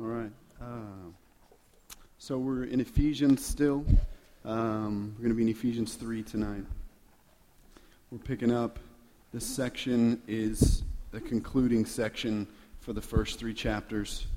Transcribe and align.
All 0.00 0.06
right. 0.06 0.30
Uh, 0.62 1.10
so 2.18 2.38
we're 2.38 2.62
in 2.62 2.78
Ephesians 2.80 3.44
still. 3.44 3.84
Um, 4.44 5.12
we're 5.16 5.22
going 5.24 5.30
to 5.30 5.34
be 5.34 5.42
in 5.42 5.48
Ephesians 5.48 5.96
3 5.96 6.22
tonight. 6.22 6.62
We're 8.12 8.18
picking 8.18 8.52
up. 8.52 8.78
This 9.34 9.44
section 9.44 10.22
is 10.28 10.84
the 11.10 11.20
concluding 11.20 11.84
section 11.84 12.46
for 12.78 12.92
the 12.92 13.00
first 13.00 13.40
three 13.40 13.52
chapters. 13.52 14.28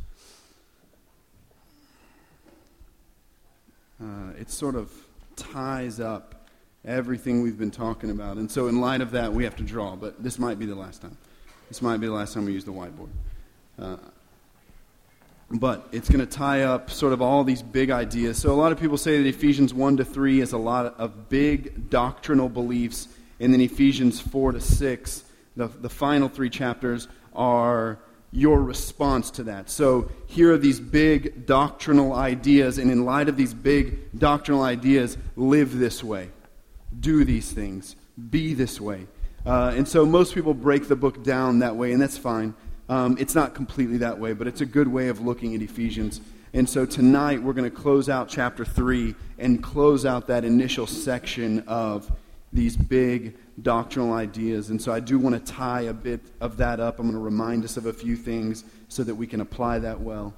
Uh, 4.01 4.31
it 4.39 4.49
sort 4.49 4.73
of 4.73 4.91
ties 5.35 5.99
up 5.99 6.49
everything 6.83 7.43
we've 7.43 7.59
been 7.59 7.69
talking 7.69 8.09
about. 8.09 8.37
And 8.37 8.49
so, 8.49 8.67
in 8.67 8.81
light 8.81 9.01
of 9.01 9.11
that, 9.11 9.31
we 9.31 9.43
have 9.43 9.57
to 9.57 9.63
draw. 9.63 9.95
But 9.95 10.23
this 10.23 10.39
might 10.39 10.57
be 10.57 10.65
the 10.65 10.73
last 10.73 11.03
time. 11.03 11.17
This 11.67 11.83
might 11.83 11.97
be 11.97 12.07
the 12.07 12.13
last 12.13 12.33
time 12.33 12.45
we 12.45 12.53
use 12.53 12.65
the 12.65 12.73
whiteboard. 12.73 13.09
Uh, 13.77 13.97
but 15.53 15.87
it's 15.91 16.09
going 16.09 16.25
to 16.25 16.25
tie 16.25 16.63
up 16.63 16.89
sort 16.89 17.13
of 17.13 17.21
all 17.21 17.43
these 17.43 17.61
big 17.61 17.91
ideas. 17.91 18.37
So 18.37 18.51
a 18.51 18.55
lot 18.55 18.71
of 18.71 18.79
people 18.79 18.97
say 18.97 19.21
that 19.21 19.27
Ephesians 19.27 19.73
1 19.73 19.97
to 19.97 20.05
3 20.05 20.41
is 20.41 20.53
a 20.53 20.57
lot 20.57 20.95
of 20.97 21.29
big 21.29 21.89
doctrinal 21.89 22.49
beliefs, 22.49 23.07
and 23.39 23.53
then 23.53 23.61
Ephesians 23.61 24.19
4 24.19 24.53
to 24.53 24.61
6, 24.61 25.23
the, 25.57 25.67
the 25.67 25.89
final 25.89 26.29
three 26.29 26.49
chapters, 26.49 27.07
are 27.33 27.99
your 28.31 28.61
response 28.61 29.29
to 29.31 29.43
that. 29.43 29.69
So 29.69 30.09
here 30.27 30.53
are 30.53 30.57
these 30.57 30.79
big 30.79 31.45
doctrinal 31.45 32.13
ideas, 32.13 32.77
and 32.77 32.89
in 32.89 33.03
light 33.03 33.27
of 33.27 33.35
these 33.35 33.53
big 33.53 34.17
doctrinal 34.17 34.63
ideas, 34.63 35.17
live 35.35 35.77
this 35.77 36.03
way, 36.03 36.29
do 36.97 37.25
these 37.25 37.51
things, 37.51 37.95
be 38.29 38.53
this 38.53 38.79
way. 38.79 39.07
Uh, 39.45 39.73
and 39.75 39.87
so 39.87 40.05
most 40.05 40.33
people 40.33 40.53
break 40.53 40.87
the 40.87 40.95
book 40.95 41.23
down 41.23 41.59
that 41.59 41.75
way, 41.75 41.91
and 41.91 42.01
that's 42.01 42.17
fine. 42.17 42.53
Um, 42.91 43.15
it's 43.17 43.35
not 43.35 43.55
completely 43.55 43.99
that 43.99 44.19
way, 44.19 44.33
but 44.33 44.47
it's 44.47 44.59
a 44.59 44.65
good 44.65 44.89
way 44.89 45.07
of 45.07 45.21
looking 45.21 45.55
at 45.55 45.61
Ephesians. 45.61 46.19
And 46.53 46.67
so 46.67 46.85
tonight 46.85 47.41
we're 47.41 47.53
going 47.53 47.71
to 47.71 47.75
close 47.75 48.09
out 48.09 48.27
chapter 48.27 48.65
3 48.65 49.15
and 49.39 49.63
close 49.63 50.05
out 50.05 50.27
that 50.27 50.43
initial 50.43 50.85
section 50.85 51.63
of 51.67 52.11
these 52.51 52.75
big 52.75 53.37
doctrinal 53.61 54.11
ideas. 54.11 54.71
And 54.71 54.81
so 54.81 54.91
I 54.91 54.99
do 54.99 55.17
want 55.19 55.35
to 55.35 55.53
tie 55.53 55.83
a 55.83 55.93
bit 55.93 56.19
of 56.41 56.57
that 56.57 56.81
up. 56.81 56.99
I'm 56.99 57.05
going 57.05 57.13
to 57.13 57.23
remind 57.23 57.63
us 57.63 57.77
of 57.77 57.85
a 57.85 57.93
few 57.93 58.17
things 58.17 58.65
so 58.89 59.05
that 59.05 59.15
we 59.15 59.25
can 59.25 59.39
apply 59.39 59.79
that 59.79 60.01
well. 60.01 60.33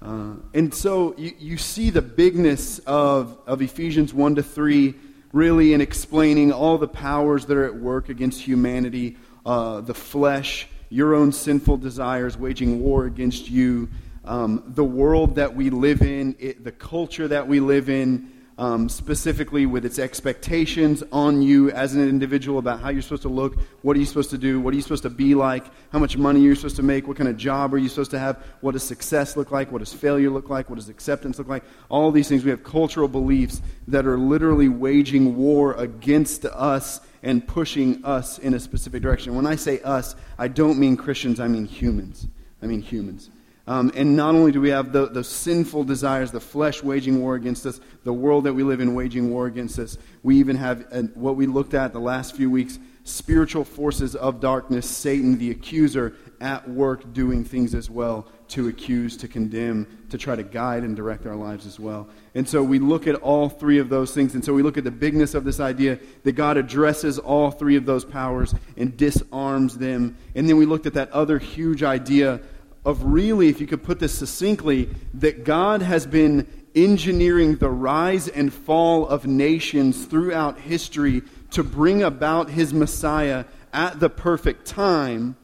Uh, 0.00 0.34
and 0.54 0.72
so 0.72 1.16
you, 1.18 1.32
you 1.36 1.58
see 1.58 1.90
the 1.90 2.02
bigness 2.02 2.78
of, 2.86 3.38
of 3.48 3.60
Ephesians 3.60 4.14
1 4.14 4.36
to 4.36 4.42
3 4.44 4.94
really 5.32 5.72
in 5.72 5.80
explaining 5.80 6.52
all 6.52 6.78
the 6.78 6.86
powers 6.86 7.46
that 7.46 7.56
are 7.56 7.64
at 7.64 7.74
work 7.74 8.08
against 8.08 8.40
humanity, 8.40 9.16
uh, 9.44 9.80
the 9.80 9.94
flesh, 9.94 10.68
your 10.92 11.14
own 11.14 11.32
sinful 11.32 11.78
desires 11.78 12.36
waging 12.36 12.82
war 12.82 13.06
against 13.06 13.50
you, 13.50 13.88
um, 14.26 14.62
the 14.66 14.84
world 14.84 15.36
that 15.36 15.56
we 15.56 15.70
live 15.70 16.02
in, 16.02 16.36
it, 16.38 16.62
the 16.62 16.70
culture 16.70 17.26
that 17.26 17.48
we 17.48 17.60
live 17.60 17.88
in, 17.88 18.30
um, 18.58 18.90
specifically 18.90 19.64
with 19.64 19.86
its 19.86 19.98
expectations 19.98 21.02
on 21.10 21.40
you 21.40 21.70
as 21.70 21.94
an 21.94 22.06
individual 22.06 22.58
about 22.58 22.78
how 22.80 22.90
you're 22.90 23.00
supposed 23.00 23.22
to 23.22 23.30
look, 23.30 23.58
what 23.80 23.96
are 23.96 24.00
you 24.00 24.04
supposed 24.04 24.28
to 24.28 24.38
do, 24.38 24.60
what 24.60 24.74
are 24.74 24.76
you 24.76 24.82
supposed 24.82 25.04
to 25.04 25.10
be 25.10 25.34
like, 25.34 25.64
how 25.92 25.98
much 25.98 26.18
money 26.18 26.40
you're 26.40 26.54
supposed 26.54 26.76
to 26.76 26.82
make, 26.82 27.08
what 27.08 27.16
kind 27.16 27.28
of 27.28 27.38
job 27.38 27.72
are 27.72 27.78
you 27.78 27.88
supposed 27.88 28.10
to 28.10 28.18
have, 28.18 28.36
what 28.60 28.72
does 28.72 28.82
success 28.82 29.34
look 29.34 29.50
like, 29.50 29.72
what 29.72 29.78
does 29.78 29.94
failure 29.94 30.28
look 30.28 30.50
like, 30.50 30.68
what 30.68 30.76
does 30.76 30.90
acceptance 30.90 31.38
look 31.38 31.48
like. 31.48 31.64
All 31.88 32.12
these 32.12 32.28
things, 32.28 32.44
we 32.44 32.50
have 32.50 32.64
cultural 32.64 33.08
beliefs 33.08 33.62
that 33.88 34.04
are 34.04 34.18
literally 34.18 34.68
waging 34.68 35.38
war 35.38 35.72
against 35.72 36.44
us 36.44 37.00
and 37.22 37.46
pushing 37.46 38.04
us 38.04 38.38
in 38.38 38.54
a 38.54 38.60
specific 38.60 39.02
direction. 39.02 39.34
When 39.34 39.46
I 39.46 39.56
say 39.56 39.80
us, 39.80 40.16
I 40.38 40.48
don't 40.48 40.78
mean 40.78 40.96
Christians, 40.96 41.40
I 41.40 41.48
mean 41.48 41.66
humans. 41.66 42.26
I 42.62 42.66
mean 42.66 42.80
humans. 42.80 43.30
Um, 43.66 43.92
and 43.94 44.16
not 44.16 44.34
only 44.34 44.50
do 44.50 44.60
we 44.60 44.70
have 44.70 44.92
the, 44.92 45.06
the 45.06 45.22
sinful 45.22 45.84
desires, 45.84 46.32
the 46.32 46.40
flesh 46.40 46.82
waging 46.82 47.20
war 47.20 47.36
against 47.36 47.64
us, 47.64 47.80
the 48.02 48.12
world 48.12 48.44
that 48.44 48.54
we 48.54 48.64
live 48.64 48.80
in 48.80 48.94
waging 48.94 49.30
war 49.30 49.46
against 49.46 49.78
us, 49.78 49.98
we 50.24 50.36
even 50.38 50.56
have 50.56 50.86
uh, 50.90 51.02
what 51.14 51.36
we 51.36 51.46
looked 51.46 51.74
at 51.74 51.92
the 51.92 52.00
last 52.00 52.34
few 52.34 52.50
weeks 52.50 52.78
spiritual 53.04 53.64
forces 53.64 54.14
of 54.14 54.38
darkness, 54.38 54.88
Satan, 54.88 55.36
the 55.38 55.50
accuser, 55.50 56.14
at 56.40 56.68
work 56.68 57.12
doing 57.12 57.44
things 57.44 57.74
as 57.74 57.90
well 57.90 58.28
to 58.52 58.68
accuse, 58.68 59.16
to 59.16 59.28
condemn, 59.28 59.86
to 60.10 60.18
try 60.18 60.36
to 60.36 60.42
guide 60.42 60.82
and 60.82 60.94
direct 60.94 61.24
our 61.26 61.34
lives 61.34 61.66
as 61.66 61.80
well. 61.80 62.06
And 62.34 62.46
so 62.46 62.62
we 62.62 62.78
look 62.78 63.06
at 63.06 63.14
all 63.16 63.48
three 63.48 63.78
of 63.78 63.88
those 63.88 64.12
things. 64.14 64.34
And 64.34 64.44
so 64.44 64.52
we 64.52 64.62
look 64.62 64.76
at 64.76 64.84
the 64.84 64.90
bigness 64.90 65.34
of 65.34 65.44
this 65.44 65.58
idea 65.58 65.98
that 66.24 66.32
God 66.32 66.58
addresses 66.58 67.18
all 67.18 67.50
three 67.50 67.76
of 67.76 67.86
those 67.86 68.04
powers 68.04 68.54
and 68.76 68.94
disarms 68.94 69.78
them. 69.78 70.18
And 70.34 70.46
then 70.46 70.58
we 70.58 70.66
looked 70.66 70.84
at 70.84 70.92
that 70.94 71.10
other 71.12 71.38
huge 71.38 71.82
idea 71.82 72.40
of 72.84 73.02
really, 73.04 73.48
if 73.48 73.58
you 73.58 73.66
could 73.66 73.82
put 73.82 73.98
this 74.00 74.12
succinctly, 74.18 74.90
that 75.14 75.44
God 75.44 75.80
has 75.80 76.06
been 76.06 76.46
engineering 76.74 77.56
the 77.56 77.70
rise 77.70 78.28
and 78.28 78.52
fall 78.52 79.06
of 79.06 79.26
nations 79.26 80.04
throughout 80.04 80.58
history 80.58 81.22
to 81.52 81.62
bring 81.62 82.02
about 82.02 82.50
his 82.50 82.74
Messiah 82.74 83.46
at 83.72 83.98
the 83.98 84.10
perfect 84.10 84.66
time 84.66 85.36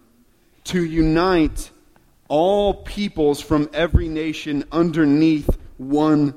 to 0.65 0.85
unite 0.85 1.71
all 2.29 2.75
peoples 2.75 3.41
from 3.41 3.69
every 3.73 4.09
nation 4.09 4.65
underneath 4.71 5.59
one 5.79 6.35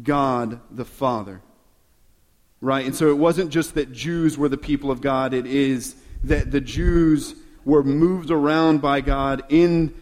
God 0.00 0.60
the 0.70 0.84
Father. 0.84 1.42
Right? 2.60 2.86
And 2.86 2.94
so 2.94 3.10
it 3.10 3.18
wasn't 3.18 3.50
just 3.50 3.74
that 3.74 3.92
Jews 3.92 4.38
were 4.38 4.48
the 4.48 4.56
people 4.56 4.90
of 4.90 5.00
God, 5.00 5.34
it 5.34 5.46
is 5.46 5.96
that 6.24 6.52
the 6.52 6.60
Jews 6.60 7.34
were 7.64 7.82
moved 7.82 8.30
around 8.30 8.80
by 8.80 9.00
God 9.00 9.42
in 9.48 9.94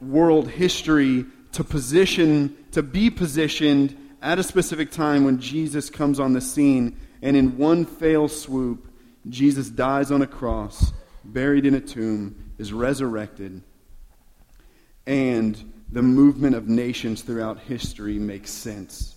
world 0.00 0.48
history 0.48 1.26
to 1.52 1.62
position, 1.62 2.56
to 2.72 2.82
be 2.82 3.10
positioned 3.10 3.96
at 4.22 4.38
a 4.38 4.42
specific 4.42 4.90
time 4.90 5.24
when 5.24 5.38
Jesus 5.38 5.90
comes 5.90 6.18
on 6.18 6.32
the 6.32 6.40
scene. 6.40 6.98
And 7.20 7.36
in 7.36 7.58
one 7.58 7.84
fell 7.84 8.28
swoop, 8.28 8.88
Jesus 9.28 9.68
dies 9.68 10.10
on 10.10 10.22
a 10.22 10.26
cross, 10.26 10.92
buried 11.24 11.66
in 11.66 11.74
a 11.74 11.80
tomb, 11.80 12.52
is 12.58 12.72
resurrected 12.72 13.62
and 15.06 15.72
the 15.92 16.02
movement 16.02 16.56
of 16.56 16.68
nations 16.68 17.22
throughout 17.22 17.60
history 17.60 18.18
makes 18.18 18.50
sense. 18.50 19.16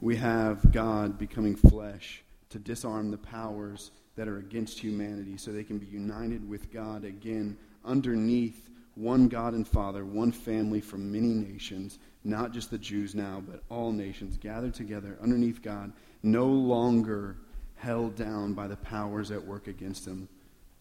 We 0.00 0.16
have 0.16 0.72
God 0.72 1.18
becoming 1.18 1.54
flesh 1.54 2.22
to 2.50 2.58
disarm 2.58 3.10
the 3.10 3.18
powers 3.18 3.90
that 4.16 4.28
are 4.28 4.38
against 4.38 4.78
humanity 4.78 5.36
so 5.36 5.52
they 5.52 5.64
can 5.64 5.78
be 5.78 5.86
united 5.86 6.48
with 6.48 6.72
God 6.72 7.04
again 7.04 7.56
underneath 7.84 8.68
one 8.94 9.28
God 9.28 9.54
and 9.54 9.66
Father, 9.66 10.04
one 10.04 10.32
family 10.32 10.80
from 10.80 11.10
many 11.10 11.28
nations, 11.28 11.98
not 12.24 12.52
just 12.52 12.70
the 12.70 12.78
Jews 12.78 13.14
now, 13.14 13.42
but 13.46 13.62
all 13.70 13.90
nations 13.90 14.36
gathered 14.36 14.74
together 14.74 15.16
underneath 15.22 15.62
God, 15.62 15.92
no 16.22 16.46
longer 16.46 17.36
held 17.76 18.16
down 18.16 18.52
by 18.52 18.68
the 18.68 18.76
powers 18.76 19.30
at 19.30 19.44
work 19.44 19.66
against 19.66 20.04
them 20.04 20.28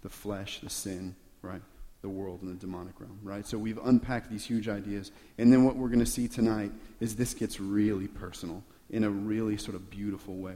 the 0.02 0.10
flesh, 0.10 0.60
the 0.62 0.70
sin, 0.70 1.16
right? 1.44 1.62
The 2.02 2.10
world 2.10 2.42
and 2.42 2.52
the 2.52 2.60
demonic 2.60 3.00
realm, 3.00 3.20
right? 3.24 3.46
So 3.46 3.58
we've 3.58 3.80
unpacked 3.84 4.30
these 4.30 4.46
huge 4.46 4.68
ideas. 4.68 5.12
And 5.38 5.52
then 5.52 5.64
what 5.64 5.76
we're 5.76 5.90
going 5.90 6.00
to 6.00 6.06
see 6.06 6.28
tonight 6.28 6.72
is 7.00 7.16
this 7.16 7.34
gets 7.34 7.60
really 7.60 8.08
personal 8.08 8.64
in 8.90 9.04
a 9.04 9.10
really 9.10 9.58
sort 9.58 9.76
of 9.76 9.90
beautiful 9.90 10.36
way. 10.36 10.56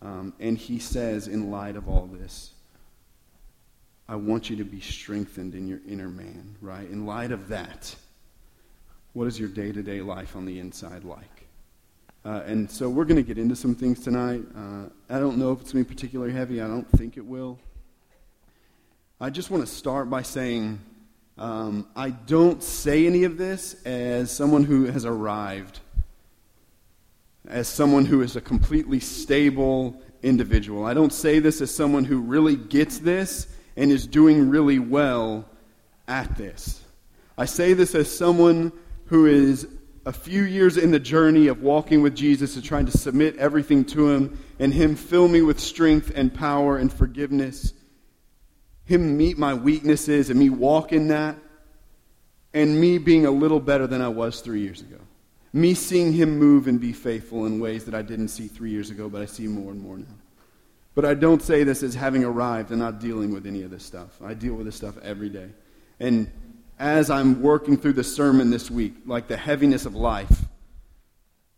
Um, 0.00 0.32
and 0.38 0.56
he 0.56 0.78
says, 0.78 1.26
in 1.26 1.50
light 1.50 1.76
of 1.76 1.88
all 1.88 2.06
this, 2.06 2.52
I 4.08 4.16
want 4.16 4.48
you 4.48 4.56
to 4.56 4.64
be 4.64 4.80
strengthened 4.80 5.54
in 5.54 5.66
your 5.66 5.80
inner 5.86 6.08
man, 6.08 6.56
right? 6.60 6.88
In 6.88 7.04
light 7.04 7.32
of 7.32 7.48
that, 7.48 7.94
what 9.12 9.26
is 9.26 9.38
your 9.38 9.48
day 9.48 9.72
to 9.72 9.82
day 9.82 10.00
life 10.00 10.36
on 10.36 10.46
the 10.46 10.60
inside 10.60 11.04
like? 11.04 11.46
Uh, 12.24 12.42
and 12.46 12.70
so 12.70 12.88
we're 12.88 13.04
going 13.04 13.16
to 13.16 13.22
get 13.22 13.38
into 13.38 13.56
some 13.56 13.74
things 13.74 14.00
tonight. 14.00 14.42
Uh, 14.56 14.84
I 15.10 15.18
don't 15.18 15.38
know 15.38 15.52
if 15.52 15.60
it's 15.60 15.72
going 15.72 15.84
to 15.84 15.88
be 15.88 15.94
particularly 15.94 16.32
heavy. 16.32 16.60
I 16.60 16.66
don't 16.66 16.88
think 16.92 17.16
it 17.16 17.24
will. 17.24 17.58
I 19.20 19.30
just 19.30 19.50
want 19.50 19.66
to 19.66 19.72
start 19.72 20.08
by 20.08 20.22
saying 20.22 20.78
um, 21.38 21.88
I 21.96 22.10
don't 22.10 22.62
say 22.62 23.04
any 23.04 23.24
of 23.24 23.36
this 23.36 23.74
as 23.84 24.30
someone 24.30 24.62
who 24.62 24.84
has 24.84 25.04
arrived, 25.04 25.80
as 27.48 27.66
someone 27.66 28.04
who 28.06 28.22
is 28.22 28.36
a 28.36 28.40
completely 28.40 29.00
stable 29.00 30.00
individual. 30.22 30.84
I 30.86 30.94
don't 30.94 31.12
say 31.12 31.40
this 31.40 31.60
as 31.60 31.74
someone 31.74 32.04
who 32.04 32.20
really 32.20 32.54
gets 32.54 32.98
this 32.98 33.48
and 33.76 33.90
is 33.90 34.06
doing 34.06 34.50
really 34.50 34.78
well 34.78 35.46
at 36.06 36.36
this. 36.36 36.80
I 37.36 37.46
say 37.46 37.72
this 37.72 37.96
as 37.96 38.16
someone 38.16 38.70
who 39.06 39.26
is 39.26 39.66
a 40.06 40.12
few 40.12 40.44
years 40.44 40.76
in 40.76 40.92
the 40.92 41.00
journey 41.00 41.48
of 41.48 41.60
walking 41.60 42.02
with 42.02 42.14
Jesus 42.14 42.54
and 42.54 42.64
trying 42.64 42.86
to 42.86 42.96
submit 42.96 43.36
everything 43.36 43.84
to 43.86 44.10
Him 44.10 44.38
and 44.60 44.72
Him 44.72 44.94
fill 44.94 45.26
me 45.26 45.42
with 45.42 45.58
strength 45.58 46.12
and 46.14 46.32
power 46.32 46.78
and 46.78 46.92
forgiveness 46.92 47.72
him 48.88 49.18
meet 49.18 49.36
my 49.36 49.52
weaknesses 49.52 50.30
and 50.30 50.40
me 50.40 50.48
walk 50.48 50.94
in 50.94 51.08
that, 51.08 51.36
and 52.54 52.80
me 52.80 52.96
being 52.96 53.26
a 53.26 53.30
little 53.30 53.60
better 53.60 53.86
than 53.86 54.00
I 54.00 54.08
was 54.08 54.40
three 54.40 54.60
years 54.60 54.80
ago. 54.80 54.96
Me 55.52 55.74
seeing 55.74 56.14
Him 56.14 56.38
move 56.38 56.68
and 56.68 56.80
be 56.80 56.94
faithful 56.94 57.44
in 57.44 57.60
ways 57.60 57.84
that 57.84 57.94
I 57.94 58.00
didn't 58.00 58.28
see 58.28 58.48
three 58.48 58.70
years 58.70 58.88
ago, 58.88 59.10
but 59.10 59.20
I 59.20 59.26
see 59.26 59.46
more 59.46 59.72
and 59.72 59.82
more 59.82 59.98
now. 59.98 60.06
But 60.94 61.04
I 61.04 61.12
don't 61.12 61.42
say 61.42 61.64
this 61.64 61.82
as 61.82 61.94
having 61.94 62.24
arrived 62.24 62.70
and 62.70 62.78
not 62.78 62.98
dealing 62.98 63.30
with 63.30 63.46
any 63.46 63.62
of 63.62 63.70
this 63.70 63.84
stuff. 63.84 64.22
I 64.24 64.32
deal 64.32 64.54
with 64.54 64.64
this 64.64 64.76
stuff 64.76 64.96
every 65.02 65.28
day. 65.28 65.50
And 66.00 66.30
as 66.78 67.10
I'm 67.10 67.42
working 67.42 67.76
through 67.76 67.92
the 67.92 68.04
sermon 68.04 68.48
this 68.48 68.70
week, 68.70 68.94
like 69.04 69.28
the 69.28 69.36
heaviness 69.36 69.84
of 69.84 69.94
life 69.94 70.46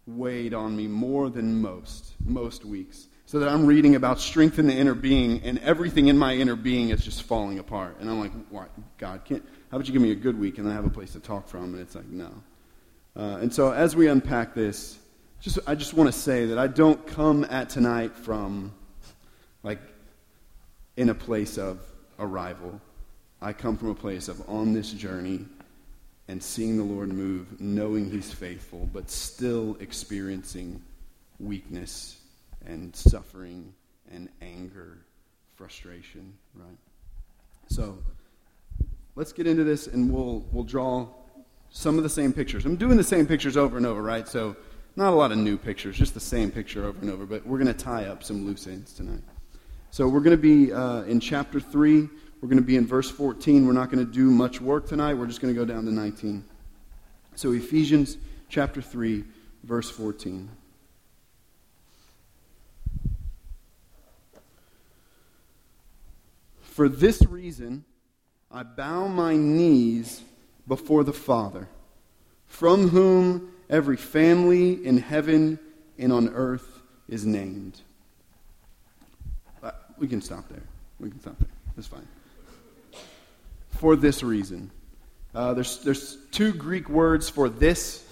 weighed 0.05 0.53
on 0.53 0.77
me 0.77 0.89
more 0.89 1.31
than 1.31 1.63
most, 1.63 2.15
most 2.25 2.65
weeks. 2.65 3.07
So 3.31 3.39
that 3.39 3.49
I'm 3.49 3.65
reading 3.65 3.95
about 3.95 4.19
strength 4.19 4.59
in 4.59 4.67
the 4.67 4.75
inner 4.75 4.93
being, 4.93 5.43
and 5.45 5.61
everything 5.61 6.09
in 6.09 6.19
my 6.19 6.35
inner 6.35 6.57
being 6.57 6.89
is 6.91 7.05
just 7.05 7.23
falling 7.23 7.61
apart. 7.61 7.99
And 8.01 8.11
I'm 8.11 8.19
like, 8.19 8.33
why, 8.49 8.67
God, 8.99 9.25
can't, 9.25 9.45
how 9.71 9.77
about 9.77 9.87
you 9.87 9.93
give 9.93 10.03
me 10.03 10.11
a 10.11 10.17
good 10.17 10.37
week 10.37 10.59
and 10.59 10.69
I 10.69 10.73
have 10.73 10.85
a 10.85 10.91
place 10.91 11.13
to 11.13 11.21
talk 11.21 11.47
from? 11.47 11.75
And 11.75 11.79
it's 11.79 11.95
like, 11.95 12.09
no. 12.09 12.33
Uh, 13.15 13.39
and 13.41 13.55
so 13.55 13.71
as 13.71 13.95
we 13.95 14.09
unpack 14.09 14.53
this, 14.53 14.99
just 15.41 15.61
I 15.69 15.77
just 15.77 15.95
want 15.95 16.13
to 16.13 16.19
say 16.19 16.47
that 16.47 16.59
I 16.59 16.67
don't 16.67 17.07
come 17.07 17.47
at 17.49 17.71
tonight 17.71 18.17
from 18.17 18.73
like 19.63 19.79
in 20.97 21.09
a 21.09 21.15
place 21.15 21.57
of 21.57 21.79
arrival. 22.19 22.81
I 23.41 23.53
come 23.53 23.77
from 23.77 23.91
a 23.91 23.95
place 23.95 24.27
of 24.27 24.43
on 24.49 24.73
this 24.73 24.91
journey 24.91 25.47
and 26.27 26.43
seeing 26.43 26.77
the 26.77 26.83
Lord 26.83 27.13
move, 27.13 27.61
knowing 27.61 28.11
He's 28.11 28.33
faithful, 28.33 28.91
but 28.93 29.09
still 29.09 29.77
experiencing 29.79 30.83
weakness 31.39 32.20
and 32.67 32.95
suffering 32.95 33.73
and 34.11 34.29
anger, 34.43 34.99
frustration, 35.57 36.33
right? 36.55 36.79
So 37.69 37.99
let's 39.17 39.33
get 39.33 39.47
into 39.47 39.65
this 39.65 39.87
and 39.87 40.13
we'll, 40.13 40.45
we'll 40.53 40.65
draw 40.65 41.09
some 41.71 41.97
of 41.97 42.03
the 42.03 42.09
same 42.09 42.33
pictures. 42.33 42.65
I'm 42.65 42.77
doing 42.77 42.97
the 42.97 43.05
same 43.05 43.27
pictures 43.27 43.57
over 43.57 43.77
and 43.77 43.87
over, 43.87 44.03
right? 44.03 44.27
So 44.27 44.57
not 44.97 45.13
a 45.13 45.17
lot 45.17 45.33
of 45.33 45.39
new 45.39 45.57
pictures, 45.57 45.97
just 45.97 46.15
the 46.15 46.21
same 46.21 46.51
picture 46.51 46.85
over 46.85 46.99
and 47.01 47.11
over, 47.11 47.27
but 47.27 47.47
we're 47.47 47.59
going 47.59 47.75
to 47.75 47.85
tie 47.85 48.07
up 48.07 48.23
some 48.25 48.45
loose 48.45 48.67
ends 48.67 48.93
tonight. 48.93 49.23
So 49.91 50.09
we're 50.09 50.21
going 50.21 50.37
to 50.37 50.43
be 50.43 50.73
uh, 50.73 51.03
in 51.03 51.21
chapter 51.21 51.61
3. 51.61 52.09
We're 52.41 52.49
going 52.49 52.57
to 52.57 52.67
be 52.67 52.77
in 52.77 52.87
verse 52.87 53.11
14. 53.11 53.67
We're 53.67 53.73
not 53.73 53.91
going 53.91 54.05
to 54.05 54.11
do 54.11 54.31
much 54.31 54.61
work 54.61 54.87
tonight. 54.89 55.15
We're 55.15 55.27
just 55.27 55.41
going 55.41 55.55
to 55.55 55.59
go 55.59 55.65
down 55.65 55.85
to 55.85 55.93
19. 55.93 56.45
So 57.35 57.53
Ephesians 57.53 58.19
chapter 58.49 58.83
3, 58.83 59.25
verse 59.65 59.91
14. 59.91 60.49
For 66.81 66.89
this 66.89 67.21
reason, 67.27 67.85
I 68.51 68.63
bow 68.63 69.07
my 69.07 69.37
knees 69.37 70.23
before 70.67 71.05
the 71.05 71.13
Father, 71.13 71.69
from 72.47 72.89
whom 72.89 73.53
every 73.69 73.99
family 73.99 74.83
in 74.87 74.97
heaven 74.97 75.59
and 75.99 76.11
on 76.11 76.31
earth 76.31 76.81
is 77.07 77.27
named. 77.27 77.79
Uh, 79.63 79.73
we 79.99 80.09
can 80.09 80.23
stop 80.23 80.49
there. 80.49 80.63
We 80.99 81.11
can 81.11 81.21
stop 81.21 81.39
there. 81.39 81.51
That's 81.77 81.87
fine. 81.87 82.09
For 83.73 83.95
this 83.95 84.23
reason. 84.23 84.71
Uh, 85.35 85.53
there's, 85.53 85.85
there's 85.85 86.17
two 86.31 86.55
Greek 86.55 86.89
words 86.89 87.29
for 87.29 87.51
this, 87.51 88.03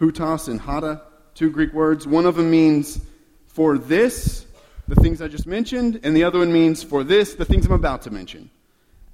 hutos 0.00 0.46
and 0.46 0.60
hata, 0.60 1.02
two 1.34 1.50
Greek 1.50 1.72
words. 1.72 2.06
One 2.06 2.26
of 2.26 2.36
them 2.36 2.48
means 2.48 3.00
for 3.48 3.76
this, 3.76 4.45
the 4.88 4.94
things 4.96 5.20
I 5.20 5.28
just 5.28 5.46
mentioned, 5.46 6.00
and 6.02 6.16
the 6.16 6.24
other 6.24 6.38
one 6.38 6.52
means 6.52 6.82
for 6.82 7.04
this, 7.04 7.34
the 7.34 7.44
things 7.44 7.66
I'm 7.66 7.72
about 7.72 8.02
to 8.02 8.10
mention. 8.10 8.50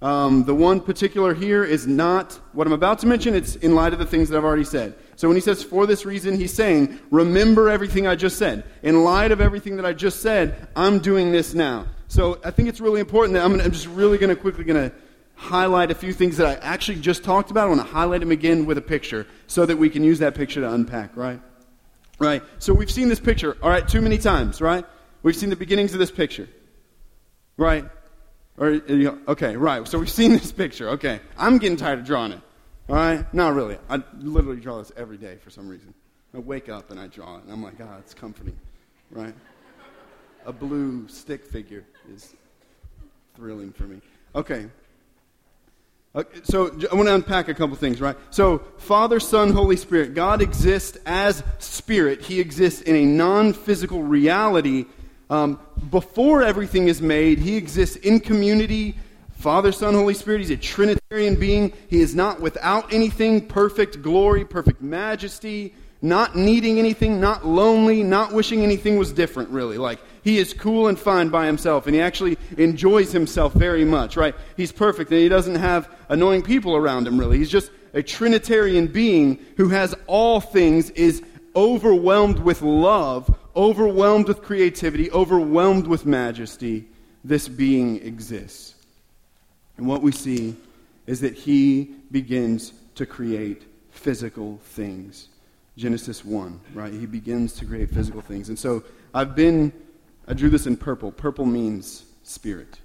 Um, 0.03 0.43
the 0.45 0.55
one 0.55 0.81
particular 0.81 1.33
here 1.33 1.63
is 1.63 1.87
not 1.87 2.33
what 2.53 2.67
I'm 2.67 2.73
about 2.73 2.99
to 3.01 3.07
mention, 3.07 3.35
it's 3.35 3.55
in 3.57 3.77
light 3.77 3.93
of 3.93 4.01
the 4.01 4.05
things 4.05 4.29
that 4.29 4.37
I've 4.37 4.45
already 4.45 4.65
said. 4.65 4.95
So 5.15 5.29
when 5.29 5.37
he 5.37 5.41
says 5.41 5.63
for 5.63 5.87
this 5.87 6.05
reason, 6.05 6.37
he's 6.37 6.53
saying, 6.53 6.99
remember 7.13 7.71
everything 7.71 8.09
I 8.09 8.17
just 8.17 8.37
said. 8.37 8.65
In 8.83 9.05
light 9.05 9.31
of 9.31 9.41
everything 9.41 9.77
that 9.77 9.87
I 9.87 9.93
just 9.93 10.21
said, 10.21 10.69
I'm 10.75 10.99
doing 10.99 11.31
this 11.31 11.55
now. 11.55 11.87
So 12.09 12.41
I 12.45 12.51
think 12.51 12.69
it's 12.69 12.81
really 12.81 13.01
important 13.01 13.35
that 13.35 13.45
I'm, 13.45 13.53
gonna, 13.53 13.63
I'm 13.63 13.71
just 13.71 13.87
really 13.87 14.19
going 14.19 14.35
to 14.35 14.41
quickly 14.41 14.65
going 14.65 14.91
to 14.91 14.95
highlight 15.37 15.93
a 15.93 15.95
few 15.95 16.13
things 16.13 16.37
that 16.37 16.47
I 16.47 16.55
actually 16.67 16.99
just 16.99 17.23
talked 17.23 17.53
about. 17.53 17.67
I 17.67 17.69
want 17.69 17.81
to 17.81 17.93
highlight 17.93 18.21
them 18.21 18.33
again 18.33 18.67
with 18.67 18.79
a 18.79 18.83
picture 18.83 19.27
so 19.47 19.65
that 19.67 19.77
we 19.77 19.89
can 19.89 20.03
use 20.03 20.19
that 20.19 20.35
picture 20.35 20.61
to 20.63 20.73
unpack, 20.73 21.17
right? 21.17 21.41
Right. 22.19 22.43
So 22.59 22.75
we've 22.75 22.91
seen 22.91 23.09
this 23.09 23.21
picture, 23.21 23.57
all 23.63 23.71
right, 23.71 23.87
too 23.87 24.01
many 24.01 24.19
times, 24.19 24.61
right? 24.61 24.85
We've 25.23 25.37
seen 25.37 25.51
the 25.51 25.57
beginnings 25.57 25.93
of 25.93 26.01
this 26.01 26.11
picture, 26.11 26.49
right? 27.57 27.85
Or, 28.59 28.81
okay, 29.29 29.57
right. 29.57 29.87
So 29.89 29.99
we've 29.99 30.11
seen 30.11 30.33
this 30.33 30.53
picture. 30.53 30.91
Okay. 30.91 31.21
I'm 31.39 31.59
getting 31.59 31.77
tired 31.77 32.01
of 32.01 32.05
drawing 32.05 32.33
it. 32.33 32.41
All 32.89 32.97
right? 32.97 33.33
Not 33.33 33.55
really. 33.55 33.79
I 33.89 34.03
literally 34.19 34.61
draw 34.61 34.79
this 34.79 34.93
every 34.97 35.17
day 35.17 35.37
for 35.43 35.51
some 35.51 35.69
reason. 35.69 35.95
I 36.35 36.39
wake 36.39 36.69
up 36.69 36.91
and 36.91 36.99
I 36.99 37.07
draw 37.07 37.37
it, 37.37 37.45
and 37.45 37.53
I'm 37.53 37.63
like, 37.63 37.75
ah, 37.81 37.87
oh, 37.95 37.99
it's 37.99 38.15
comforting. 38.15 38.57
Right? 39.11 39.35
A 40.47 40.53
blue 40.53 41.07
stick 41.09 41.45
figure 41.45 41.85
is 42.13 42.35
thrilling 43.37 43.73
for 43.73 43.85
me. 43.85 44.01
Okay. 44.35 44.67
okay. 46.17 46.41
So 46.43 46.77
I 46.91 46.95
want 46.95 47.09
to 47.09 47.15
unpack 47.15 47.49
a 47.49 47.55
couple 47.55 47.77
things, 47.77 48.01
right? 48.01 48.17
So, 48.31 48.63
Father, 48.79 49.21
Son, 49.21 49.53
Holy 49.53 49.77
Spirit. 49.77 50.15
God 50.15 50.43
exists 50.43 50.99
as 51.07 51.45
spirit. 51.59 52.23
He 52.23 52.41
exists 52.41 52.81
in 52.83 52.97
a 52.97 53.05
non 53.05 53.53
physical 53.53 54.03
reality 54.03 54.87
um, 55.31 55.59
before 55.91 56.43
everything 56.43 56.89
is 56.89 57.01
made, 57.01 57.39
he 57.39 57.57
exists 57.57 57.97
in 57.97 58.21
community. 58.21 58.97
Father, 59.33 59.73
Son, 59.73 59.95
Holy 59.95 60.15
Spirit. 60.15 60.41
He's 60.41 60.51
a 60.51 60.57
Trinitarian 60.57 61.35
being. 61.35 61.73
He 61.89 62.01
is 62.01 62.15
not 62.15 62.41
without 62.41 62.93
anything, 62.93 63.49
perfect 63.49 64.03
glory, 64.03 64.45
perfect 64.45 64.83
majesty, 64.83 65.75
not 66.01 66.37
needing 66.37 66.79
anything, 66.79 67.21
not 67.21 67.47
lonely, 67.47 68.03
not 68.03 68.33
wishing 68.33 68.63
anything 68.63 68.99
was 68.99 69.13
different, 69.13 69.51
really. 69.51 69.79
Like, 69.79 70.01
he 70.23 70.39
is 70.39 70.53
cool 70.53 70.89
and 70.89 70.99
fine 70.99 71.29
by 71.29 71.47
himself, 71.47 71.87
and 71.87 71.95
he 71.95 72.01
actually 72.01 72.39
enjoys 72.57 73.13
himself 73.13 73.53
very 73.53 73.85
much, 73.85 74.17
right? 74.17 74.35
He's 74.57 74.73
perfect, 74.73 75.11
and 75.11 75.21
he 75.21 75.29
doesn't 75.29 75.57
have 75.57 75.89
annoying 76.09 76.43
people 76.43 76.77
around 76.77 77.07
him, 77.07 77.19
really. 77.19 77.39
He's 77.39 77.51
just 77.51 77.71
a 77.95 78.03
Trinitarian 78.03 78.87
being 78.87 79.39
who 79.57 79.69
has 79.71 79.95
all 80.07 80.41
things, 80.41 80.91
is 80.91 81.23
overwhelmed 81.55 82.39
with 82.39 82.63
love, 82.63 83.37
overwhelmed 83.55 84.29
with 84.29 84.43
creativity, 84.43 85.11
overwhelmed 85.11 85.87
with 85.87 86.07
majesty, 86.07 86.89
this 87.25 87.49
being 87.49 87.97
exists. 88.03 88.75
And 89.77 89.87
what 89.87 90.03
we 90.03 90.13
see 90.13 90.57
is 91.07 91.21
that 91.21 91.35
he 91.35 91.95
begins 92.11 92.73
to 92.95 93.07
create 93.07 93.63
physical 93.91 94.59
things. 94.63 95.29
Genesis 95.77 96.25
1, 96.25 96.61
right? 96.75 96.93
He 96.93 97.07
begins 97.07 97.55
to 97.55 97.65
create 97.65 97.91
physical 97.91 98.21
things. 98.21 98.49
And 98.49 98.59
so 98.59 98.85
I've 99.15 99.35
been, 99.35 99.73
I 100.29 100.35
drew 100.35 100.51
this 100.51 100.67
in 100.67 100.77
purple. 100.77 101.11
Purple 101.11 101.47
means 101.47 102.05
spirit 102.23 102.79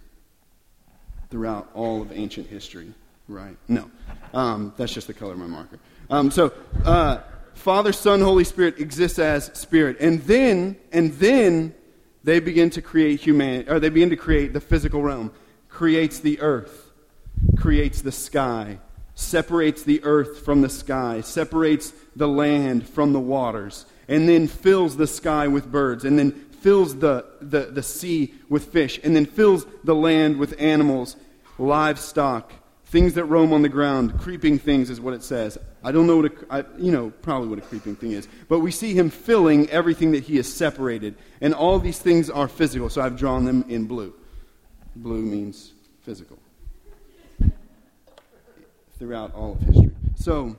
throughout 1.29 1.69
all 1.73 2.01
of 2.01 2.11
ancient 2.11 2.47
history, 2.47 2.93
right? 3.27 3.57
No, 3.67 3.91
um, 4.33 4.73
that's 4.77 4.93
just 4.93 5.07
the 5.07 5.13
color 5.13 5.33
of 5.33 5.39
my 5.39 5.47
marker. 5.47 5.79
Um, 6.09 6.31
so, 6.31 6.53
uh, 6.85 7.19
Father, 7.57 7.91
Son, 7.91 8.21
Holy 8.21 8.43
Spirit 8.43 8.79
exists 8.79 9.19
as 9.19 9.51
spirit. 9.53 9.97
And 9.99 10.21
then, 10.23 10.77
and 10.91 11.13
then 11.13 11.73
they 12.23 12.39
begin 12.39 12.69
to 12.71 12.81
create 12.81 13.19
humanity, 13.19 13.69
or 13.69 13.79
they 13.79 13.89
begin 13.89 14.09
to 14.11 14.15
create 14.15 14.53
the 14.53 14.61
physical 14.61 15.01
realm, 15.01 15.31
creates 15.69 16.19
the 16.19 16.39
earth, 16.39 16.91
creates 17.57 18.01
the 18.01 18.11
sky, 18.11 18.79
separates 19.15 19.83
the 19.83 20.03
earth 20.03 20.45
from 20.45 20.61
the 20.61 20.69
sky, 20.69 21.21
separates 21.21 21.93
the 22.15 22.27
land 22.27 22.87
from 22.87 23.13
the 23.13 23.19
waters, 23.19 23.85
and 24.07 24.29
then 24.29 24.47
fills 24.47 24.97
the 24.97 25.07
sky 25.07 25.47
with 25.47 25.71
birds, 25.71 26.05
and 26.05 26.17
then 26.19 26.31
fills 26.31 26.97
the, 26.99 27.25
the, 27.41 27.65
the 27.65 27.83
sea 27.83 28.33
with 28.49 28.65
fish, 28.65 28.99
and 29.03 29.15
then 29.15 29.25
fills 29.25 29.65
the 29.83 29.95
land 29.95 30.37
with 30.37 30.59
animals, 30.59 31.15
livestock, 31.57 32.53
things 32.89 33.15
that 33.15 33.25
roam 33.25 33.51
on 33.51 33.61
the 33.61 33.69
ground, 33.69 34.17
creeping 34.19 34.57
things 34.57 34.89
is 34.89 35.01
what 35.01 35.13
it 35.13 35.21
says. 35.21 35.57
I 35.83 35.91
don't 35.91 36.07
know 36.07 36.17
what 36.17 36.25
a, 36.25 36.31
I, 36.49 36.63
you 36.77 36.91
know, 36.91 37.11
probably 37.21 37.49
what 37.49 37.59
a 37.59 37.61
creeping 37.61 37.95
thing 37.95 38.13
is. 38.13 38.27
But 38.47 38.59
we 38.59 38.71
see 38.71 38.93
him 38.93 39.09
filling 39.09 39.69
everything 39.69 40.11
that 40.11 40.23
he 40.23 40.37
has 40.37 40.51
separated. 40.51 41.15
And 41.41 41.53
all 41.53 41.79
these 41.79 41.99
things 41.99 42.29
are 42.29 42.47
physical, 42.47 42.89
so 42.89 43.01
I've 43.01 43.17
drawn 43.17 43.45
them 43.45 43.65
in 43.67 43.85
blue. 43.85 44.13
Blue 44.95 45.21
means 45.21 45.73
physical. 46.01 46.39
Throughout 48.97 49.33
all 49.35 49.53
of 49.53 49.59
history. 49.59 49.91
So, 50.15 50.55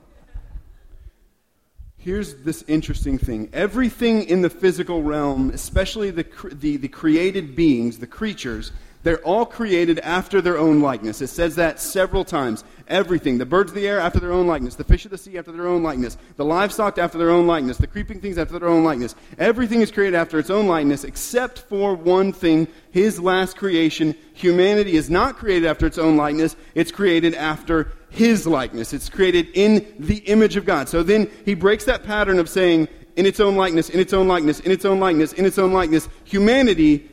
here's 1.99 2.35
this 2.35 2.63
interesting 2.67 3.17
thing. 3.17 3.49
Everything 3.53 4.23
in 4.23 4.41
the 4.41 4.49
physical 4.49 5.03
realm, 5.03 5.51
especially 5.51 6.11
the, 6.11 6.25
the, 6.53 6.77
the 6.77 6.87
created 6.87 7.55
beings, 7.55 7.99
the 7.99 8.07
creatures, 8.07 8.71
they're 9.03 9.19
all 9.19 9.45
created 9.45 9.99
after 9.99 10.41
their 10.41 10.57
own 10.57 10.81
likeness. 10.81 11.21
It 11.21 11.27
says 11.27 11.55
that 11.55 11.79
several 11.79 12.25
times. 12.25 12.65
Everything. 12.89 13.37
The 13.37 13.45
birds 13.45 13.71
of 13.71 13.75
the 13.75 13.87
air 13.87 13.99
after 13.99 14.19
their 14.19 14.33
own 14.33 14.45
likeness. 14.45 14.75
The 14.75 14.83
fish 14.83 15.05
of 15.05 15.11
the 15.11 15.17
sea 15.17 15.37
after 15.37 15.53
their 15.53 15.67
own 15.67 15.83
likeness. 15.83 16.17
The 16.35 16.43
livestock 16.43 16.97
after 16.97 17.17
their 17.17 17.29
own 17.29 17.47
likeness. 17.47 17.77
The 17.77 17.87
creeping 17.87 18.19
things 18.19 18.37
after 18.37 18.59
their 18.59 18.67
own 18.67 18.83
likeness. 18.83 19.15
Everything 19.37 19.79
is 19.79 19.91
created 19.91 20.17
after 20.17 20.37
its 20.37 20.49
own 20.49 20.67
likeness 20.67 21.05
except 21.05 21.59
for 21.59 21.93
one 21.93 22.33
thing, 22.33 22.67
his 22.91 23.21
last 23.21 23.55
creation. 23.55 24.15
Humanity 24.33 24.97
is 24.97 25.09
not 25.09 25.37
created 25.37 25.67
after 25.67 25.85
its 25.85 25.97
own 25.97 26.17
likeness. 26.17 26.57
It's 26.75 26.91
created 26.91 27.35
after 27.35 27.93
his 28.09 28.47
likeness. 28.47 28.93
It's 28.93 29.09
created 29.09 29.49
in 29.53 29.93
the 29.99 30.17
image 30.17 30.55
of 30.55 30.65
God. 30.65 30.89
So 30.89 31.03
then 31.03 31.29
he 31.45 31.53
breaks 31.53 31.85
that 31.85 32.03
pattern 32.03 32.39
of 32.39 32.49
saying, 32.49 32.87
in 33.15 33.25
its 33.25 33.39
own 33.39 33.55
likeness, 33.55 33.89
in 33.89 33.99
its 33.99 34.13
own 34.13 34.27
likeness, 34.27 34.61
in 34.61 34.71
its 34.71 34.85
own 34.85 34.99
likeness, 34.99 35.33
in 35.33 35.45
its 35.45 35.57
own 35.57 35.73
likeness. 35.73 36.07
Humanity 36.23 37.09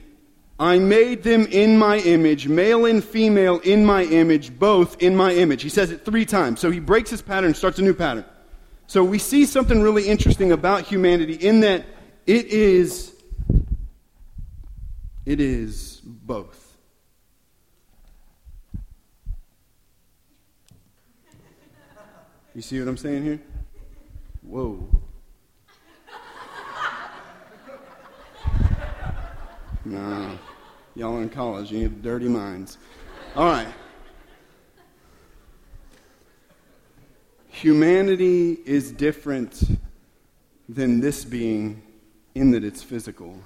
I 0.59 0.79
made 0.79 1.23
them 1.23 1.47
in 1.47 1.79
my 1.79 1.99
image, 1.99 2.49
male 2.49 2.87
and 2.87 3.05
female 3.05 3.59
in 3.59 3.85
my 3.85 4.05
image, 4.05 4.59
both 4.59 5.03
in 5.03 5.15
my 5.15 5.35
image. 5.35 5.63
He 5.63 5.69
says 5.69 5.91
it 5.91 6.05
three 6.05 6.25
times. 6.25 6.61
So 6.61 6.71
he 6.71 6.81
breaks 6.81 7.11
his 7.11 7.21
pattern, 7.21 7.53
starts 7.53 7.79
a 7.79 7.83
new 7.83 7.93
pattern. 7.93 8.25
So 8.87 9.05
we 9.05 9.19
see 9.19 9.45
something 9.45 9.83
really 9.83 10.09
interesting 10.09 10.53
about 10.53 10.83
humanity 10.83 11.35
in 11.35 11.61
that 11.61 11.85
it 12.27 12.47
is 12.47 13.13
it 15.27 15.41
is 15.41 16.01
both. 16.05 16.66
You 22.57 22.63
see 22.63 22.79
what 22.79 22.89
I'm 22.89 22.97
saying 22.97 23.23
here? 23.23 23.39
Whoa. 24.41 24.89
No. 29.85 30.39
Y'all 30.95 31.19
in 31.19 31.29
college, 31.29 31.71
you 31.71 31.83
have 31.83 32.01
dirty 32.01 32.29
minds. 32.29 32.79
All 33.35 33.45
right. 33.45 33.69
Humanity 37.49 38.57
is 38.65 38.91
different 38.91 39.63
than 40.67 41.01
this 41.01 41.27
being 41.27 41.83
in 42.35 42.53
that 42.53 42.65
it's 42.65 42.83
physical, 42.83 43.39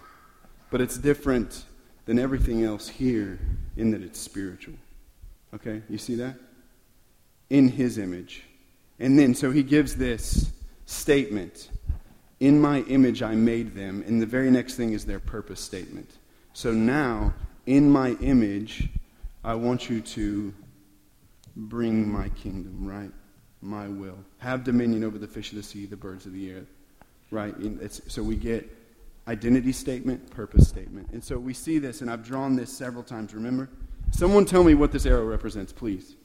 but 0.70 0.80
it's 0.80 0.96
different 0.96 1.64
than 2.04 2.20
everything 2.20 2.62
else 2.62 2.86
here 2.86 3.40
in 3.76 3.90
that 3.90 4.02
it's 4.02 4.20
spiritual. 4.20 4.74
Okay? 5.52 5.82
You 5.88 5.98
see 5.98 6.14
that? 6.14 6.36
In 7.48 7.66
his 7.66 7.98
image. 7.98 8.44
And 9.00 9.18
then, 9.18 9.34
so 9.34 9.50
he 9.50 9.62
gives 9.62 9.96
this 9.96 10.52
statement 10.84 11.70
In 12.40 12.58
my 12.58 12.80
image 12.82 13.22
I 13.22 13.34
made 13.34 13.74
them. 13.74 14.02
And 14.06 14.20
the 14.20 14.26
very 14.26 14.50
next 14.50 14.74
thing 14.74 14.94
is 14.94 15.04
their 15.04 15.20
purpose 15.20 15.60
statement. 15.60 16.10
So 16.54 16.72
now, 16.72 17.34
in 17.66 17.90
my 17.90 18.12
image, 18.20 18.88
I 19.44 19.54
want 19.54 19.90
you 19.90 20.00
to 20.00 20.54
bring 21.54 22.10
my 22.10 22.30
kingdom, 22.30 22.88
right? 22.88 23.10
My 23.60 23.88
will. 23.88 24.18
Have 24.38 24.64
dominion 24.64 25.04
over 25.04 25.18
the 25.18 25.28
fish 25.28 25.50
of 25.50 25.56
the 25.56 25.62
sea, 25.62 25.84
the 25.84 25.96
birds 25.96 26.24
of 26.24 26.32
the 26.32 26.50
air, 26.50 26.64
right? 27.30 27.54
It's, 27.58 28.00
so 28.08 28.22
we 28.22 28.36
get 28.36 28.74
identity 29.28 29.72
statement, 29.72 30.30
purpose 30.30 30.66
statement. 30.66 31.10
And 31.12 31.22
so 31.22 31.38
we 31.38 31.52
see 31.52 31.78
this, 31.78 32.00
and 32.00 32.10
I've 32.10 32.24
drawn 32.24 32.56
this 32.56 32.72
several 32.72 33.02
times, 33.02 33.34
remember? 33.34 33.68
Someone 34.12 34.46
tell 34.46 34.64
me 34.64 34.74
what 34.74 34.92
this 34.92 35.04
arrow 35.04 35.26
represents, 35.26 35.72
please. 35.72 36.16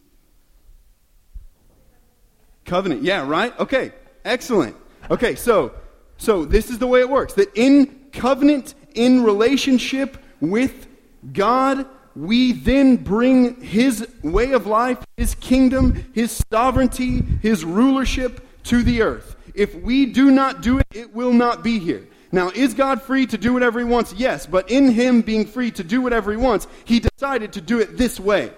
Covenant. 2.66 3.04
Yeah, 3.04 3.28
right? 3.28 3.58
Okay. 3.60 3.94
Excellent. 4.24 4.76
Okay, 5.10 5.36
so 5.36 5.74
so 6.18 6.46
this 6.46 6.70
is 6.70 6.80
the 6.80 6.88
way 6.88 7.00
it 7.00 7.10
works. 7.10 7.34
That 7.34 7.50
in 7.56 8.08
covenant 8.12 8.74
in 8.96 9.24
relationship 9.24 10.18
with 10.40 10.88
God, 11.32 11.86
we 12.16 12.54
then 12.54 12.96
bring 12.98 13.62
His 13.62 14.08
way 14.24 14.54
of 14.54 14.66
life, 14.66 14.98
His 15.18 15.36
kingdom, 15.36 16.06
His 16.14 16.44
sovereignty, 16.52 17.22
His 17.42 17.64
rulership 17.66 18.46
to 18.64 18.84
the 18.84 19.02
earth. 19.02 19.36
If 19.54 19.76
we 19.76 20.06
do 20.06 20.32
not 20.32 20.62
do 20.62 20.80
it, 20.80 20.88
it 20.94 21.14
will 21.14 21.34
not 21.34 21.64
be 21.64 21.80
here. 21.80 22.08
Now, 22.32 22.50
is 22.50 22.74
God 22.74 23.02
free 23.02 23.26
to 23.28 23.38
do 23.38 23.54
whatever 23.54 23.80
He 23.80 23.86
wants? 23.86 24.14
Yes, 24.14 24.46
but 24.46 24.70
in 24.70 24.92
Him 24.92 25.22
being 25.22 25.46
free 25.46 25.72
to 25.72 25.84
do 25.84 26.02
whatever 26.02 26.32
He 26.32 26.38
wants, 26.38 26.68
He 26.84 27.00
decided 27.00 27.54
to 27.54 27.62
do 27.62 27.80
it 27.80 27.98
this 27.98 28.20
way. 28.20 28.52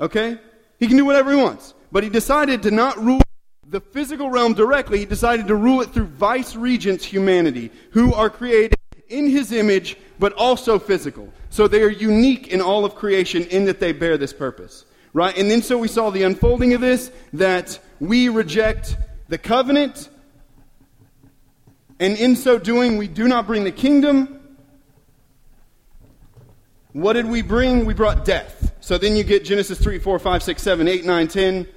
Okay? 0.00 0.38
He 0.78 0.86
can 0.86 0.96
do 0.96 1.04
whatever 1.04 1.30
He 1.30 1.36
wants, 1.36 1.74
but 1.94 2.02
He 2.02 2.10
decided 2.10 2.60
to 2.64 2.72
not 2.72 3.00
rule 3.00 3.20
the 3.68 3.80
physical 3.80 4.28
realm 4.28 4.52
directly. 4.52 4.98
He 4.98 5.04
decided 5.04 5.46
to 5.46 5.54
rule 5.54 5.80
it 5.80 5.90
through 5.94 6.06
vice 6.06 6.56
regents 6.56 7.04
humanity, 7.04 7.70
who 7.92 8.12
are 8.12 8.28
created 8.28 8.76
in 9.08 9.30
his 9.30 9.52
image, 9.52 9.96
but 10.18 10.32
also 10.32 10.80
physical. 10.80 11.32
So 11.50 11.68
they 11.68 11.82
are 11.82 11.88
unique 11.90 12.48
in 12.48 12.60
all 12.60 12.84
of 12.84 12.96
creation 12.96 13.44
in 13.44 13.66
that 13.66 13.78
they 13.78 13.92
bear 13.92 14.18
this 14.18 14.32
purpose. 14.32 14.86
Right? 15.12 15.38
And 15.38 15.48
then 15.48 15.62
so 15.62 15.78
we 15.78 15.86
saw 15.86 16.10
the 16.10 16.24
unfolding 16.24 16.74
of 16.74 16.80
this 16.80 17.12
that 17.34 17.78
we 18.00 18.28
reject 18.28 18.96
the 19.28 19.38
covenant, 19.38 20.08
and 22.00 22.18
in 22.18 22.34
so 22.34 22.58
doing, 22.58 22.96
we 22.96 23.06
do 23.06 23.28
not 23.28 23.46
bring 23.46 23.62
the 23.62 23.70
kingdom. 23.70 24.40
What 26.92 27.12
did 27.12 27.26
we 27.26 27.40
bring? 27.40 27.84
We 27.84 27.94
brought 27.94 28.24
death. 28.24 28.72
So 28.80 28.98
then 28.98 29.16
you 29.16 29.22
get 29.22 29.44
Genesis 29.44 29.78
3, 29.78 30.00
4, 30.00 30.18
5, 30.18 30.42
6, 30.42 30.62
7, 30.62 30.88
8, 30.88 31.04
9, 31.04 31.28
10, 31.28 31.68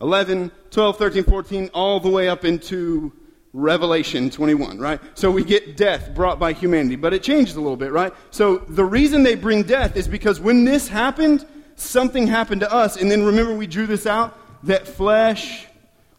11, 0.00 0.50
12, 0.70 0.98
13, 0.98 1.24
14, 1.24 1.70
all 1.74 2.00
the 2.00 2.08
way 2.08 2.28
up 2.28 2.44
into 2.44 3.12
Revelation 3.52 4.30
21, 4.30 4.78
right? 4.78 5.00
So 5.14 5.30
we 5.30 5.42
get 5.42 5.76
death 5.76 6.14
brought 6.14 6.38
by 6.38 6.52
humanity, 6.52 6.96
but 6.96 7.12
it 7.12 7.22
changes 7.22 7.56
a 7.56 7.60
little 7.60 7.76
bit, 7.76 7.92
right? 7.92 8.12
So 8.30 8.58
the 8.58 8.84
reason 8.84 9.22
they 9.22 9.34
bring 9.34 9.62
death 9.62 9.96
is 9.96 10.06
because 10.06 10.38
when 10.38 10.64
this 10.64 10.86
happened, 10.88 11.46
something 11.76 12.26
happened 12.26 12.60
to 12.60 12.72
us. 12.72 12.96
And 12.96 13.10
then 13.10 13.24
remember, 13.24 13.54
we 13.54 13.66
drew 13.66 13.86
this 13.86 14.06
out 14.06 14.38
that 14.64 14.86
flesh, 14.86 15.66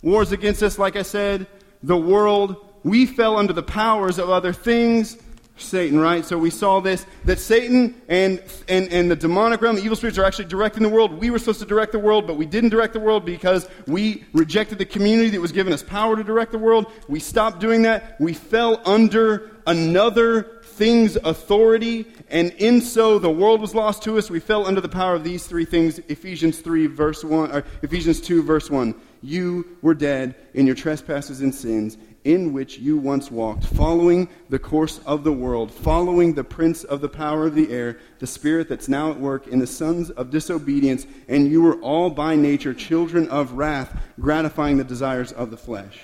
wars 0.02 0.32
against 0.32 0.64
us, 0.64 0.80
like 0.80 0.96
I 0.96 1.04
said, 1.04 1.48
the 1.84 1.98
world, 1.98 2.66
we 2.84 3.06
fell 3.06 3.38
under 3.38 3.54
the 3.54 3.64
powers 3.64 4.18
of 4.18 4.30
other 4.30 4.54
things. 4.54 5.18
Satan, 5.62 6.00
right? 6.00 6.26
So 6.26 6.38
we 6.38 6.50
saw 6.50 6.80
this 6.80 7.06
that 7.26 7.40
Satan 7.40 8.02
and, 8.08 8.42
and, 8.68 8.92
and 8.92 9.10
the 9.10 9.16
demonic 9.16 9.62
realm, 9.62 9.76
the 9.76 9.84
evil 9.84 9.96
spirits, 9.96 10.18
are 10.18 10.26
actually 10.26 10.46
directing 10.46 10.84
the 10.84 10.90
world. 10.90 11.14
We 11.14 11.30
were 11.30 11.40
supposed 11.40 11.60
to 11.60 11.66
direct 11.66 11.92
the 11.92 12.00
world, 12.00 12.28
but 12.28 12.38
we 12.38 12.46
didn't 12.46 12.70
direct 12.70 12.94
the 12.94 13.00
world 13.00 13.26
because 13.26 13.68
we 13.88 14.26
rejected 14.34 14.78
the 14.78 14.86
community 14.86 15.30
that 15.30 15.42
was 15.42 15.52
giving 15.52 15.74
us 15.74 15.84
power 15.84 16.16
to 16.16 16.24
direct 16.24 16.52
the 16.52 16.58
world. 16.58 16.92
We 17.08 17.20
stopped 17.20 17.60
doing 17.60 17.84
that. 17.84 18.20
We 18.20 18.34
fell 18.34 18.82
under 18.86 19.52
another 19.68 20.62
thing's 20.64 21.16
authority, 21.18 22.06
and 22.30 22.52
in 22.54 22.82
so 22.82 23.20
the 23.20 23.30
world 23.30 23.62
was 23.62 23.76
lost 23.76 24.02
to 24.04 24.18
us. 24.18 24.30
We 24.30 24.40
fell 24.40 24.66
under 24.66 24.82
the 24.82 24.90
power 24.90 25.14
of 25.14 25.24
these 25.24 25.46
three 25.46 25.66
things. 25.66 26.00
Ephesians 26.08 26.60
3, 26.60 26.88
verse 26.88 27.24
1, 27.24 27.52
or 27.52 27.64
Ephesians 27.84 28.22
2, 28.22 28.44
verse 28.44 28.70
1. 28.70 28.96
You 29.22 29.78
were 29.82 29.94
dead 29.94 30.36
in 30.54 30.66
your 30.66 30.76
trespasses 30.76 31.42
and 31.42 31.54
sins 31.54 31.98
in 32.24 32.54
which 32.54 32.78
you 32.78 32.98
once 32.98 33.32
walked, 33.32 33.64
following 33.64 34.28
the 34.50 34.60
course 34.60 35.00
of 35.06 35.24
the 35.24 35.32
world, 35.32 35.72
following 35.72 36.34
the 36.34 36.44
prince 36.44 36.84
of 36.84 37.02
the 37.02 37.10
power 37.10 37.48
of 37.48 37.56
the 37.56 37.72
air, 37.72 37.98
the 38.20 38.28
spirit 38.28 38.68
that's 38.68 38.90
now 38.90 39.12
at 39.12 39.20
work 39.20 39.48
in 39.48 39.60
the 39.60 39.68
sons 39.68 40.10
of 40.12 40.30
disobedience, 40.30 41.08
and 41.28 41.50
you 41.50 41.62
were 41.62 41.80
all 41.82 42.10
by 42.10 42.36
nature 42.36 42.74
children 42.74 43.28
of 43.30 43.54
wrath, 43.54 43.98
gratifying 44.20 44.78
the 44.78 44.84
desires 44.84 45.32
of 45.32 45.52
the 45.52 45.58
flesh. 45.58 46.00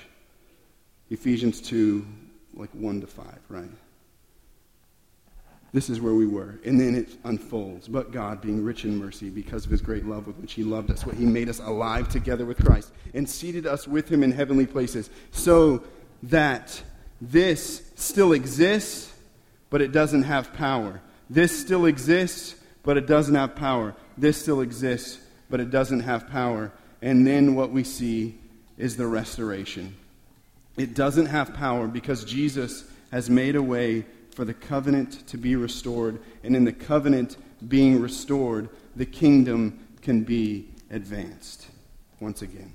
Ephesians 1.09 1.61
2, 1.61 2.05
like 2.55 2.71
1 2.71 3.01
to 3.01 3.07
5, 3.07 3.25
right? 3.49 3.69
This 5.75 5.89
is 5.89 5.99
where 5.99 6.13
we 6.13 6.25
were. 6.25 6.57
And 6.63 6.79
then 6.79 6.95
it 6.95 7.17
unfolds. 7.25 7.89
But 7.89 8.13
God, 8.13 8.39
being 8.41 8.63
rich 8.63 8.85
in 8.85 8.97
mercy, 8.97 9.29
because 9.29 9.65
of 9.65 9.71
his 9.71 9.81
great 9.81 10.05
love 10.05 10.25
with 10.25 10.37
which 10.37 10.53
he 10.53 10.63
loved 10.63 10.89
us, 10.89 11.05
what 11.05 11.15
he 11.15 11.25
made 11.25 11.49
us 11.49 11.59
alive 11.59 12.07
together 12.07 12.45
with 12.45 12.63
Christ 12.63 12.93
and 13.13 13.29
seated 13.29 13.67
us 13.67 13.85
with 13.85 14.09
him 14.09 14.23
in 14.23 14.31
heavenly 14.31 14.65
places, 14.65 15.09
so 15.31 15.83
that 16.29 16.81
this 17.21 17.81
still 17.95 18.33
exists, 18.33 19.11
but 19.69 19.81
it 19.81 19.91
doesn't 19.91 20.23
have 20.23 20.53
power. 20.53 21.01
This 21.29 21.57
still 21.57 21.85
exists, 21.85 22.55
but 22.83 22.97
it 22.97 23.07
doesn't 23.07 23.35
have 23.35 23.55
power. 23.55 23.95
This 24.17 24.41
still 24.41 24.61
exists, 24.61 25.19
but 25.49 25.59
it 25.59 25.69
doesn't 25.71 26.01
have 26.01 26.29
power. 26.29 26.71
And 27.01 27.25
then 27.25 27.55
what 27.55 27.71
we 27.71 27.83
see 27.83 28.35
is 28.77 28.97
the 28.97 29.07
restoration. 29.07 29.95
It 30.77 30.93
doesn't 30.93 31.27
have 31.27 31.53
power 31.53 31.87
because 31.87 32.25
Jesus 32.25 32.83
has 33.11 33.29
made 33.29 33.55
a 33.55 33.61
way 33.61 34.05
for 34.31 34.43
the 34.45 34.53
covenant 34.53 35.25
to 35.27 35.37
be 35.37 35.55
restored. 35.55 36.19
And 36.43 36.55
in 36.55 36.65
the 36.65 36.73
covenant 36.73 37.37
being 37.67 38.01
restored, 38.01 38.69
the 38.95 39.05
kingdom 39.05 39.79
can 40.01 40.23
be 40.23 40.67
advanced 40.91 41.67
once 42.19 42.41
again. 42.41 42.73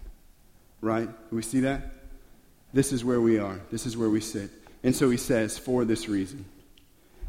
Right? 0.80 1.09
Do 1.30 1.37
we 1.37 1.42
see 1.42 1.61
that? 1.61 2.00
This 2.72 2.92
is 2.92 3.04
where 3.04 3.20
we 3.20 3.38
are. 3.38 3.60
This 3.70 3.86
is 3.86 3.96
where 3.96 4.10
we 4.10 4.20
sit. 4.20 4.50
And 4.82 4.94
so 4.94 5.10
he 5.10 5.16
says, 5.16 5.58
for 5.58 5.84
this 5.84 6.08
reason, 6.08 6.44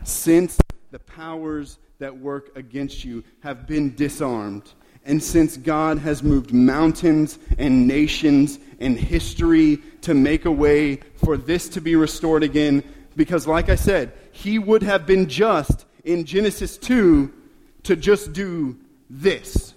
since 0.04 0.58
the 0.92 1.00
powers 1.00 1.78
that 2.00 2.18
work 2.18 2.56
against 2.56 3.04
you 3.04 3.24
have 3.42 3.68
been 3.68 3.96
disarmed, 3.96 4.64
and 5.04 5.22
since 5.22 5.58
God 5.58 5.98
has 5.98 6.22
moved 6.22 6.54
mountains 6.54 7.40
and 7.58 7.88
nations 7.88 8.60
and 8.80 8.98
history 8.98 9.78
to 10.02 10.14
make 10.14 10.46
a 10.46 10.52
way 10.52 10.98
for 11.16 11.38
this 11.38 11.70
to 11.70 11.82
be 11.82 11.96
restored 11.96 12.44
again, 12.44 12.84
because, 13.16 13.48
like 13.48 13.70
I 13.70 13.76
said, 13.76 14.14
he 14.32 14.60
would 14.60 14.84
have 14.84 15.06
been 15.06 15.28
just 15.28 15.86
in 16.04 16.24
Genesis 16.24 16.78
2 16.78 17.34
to 17.84 17.96
just 17.96 18.32
do 18.32 18.78
this. 19.10 19.74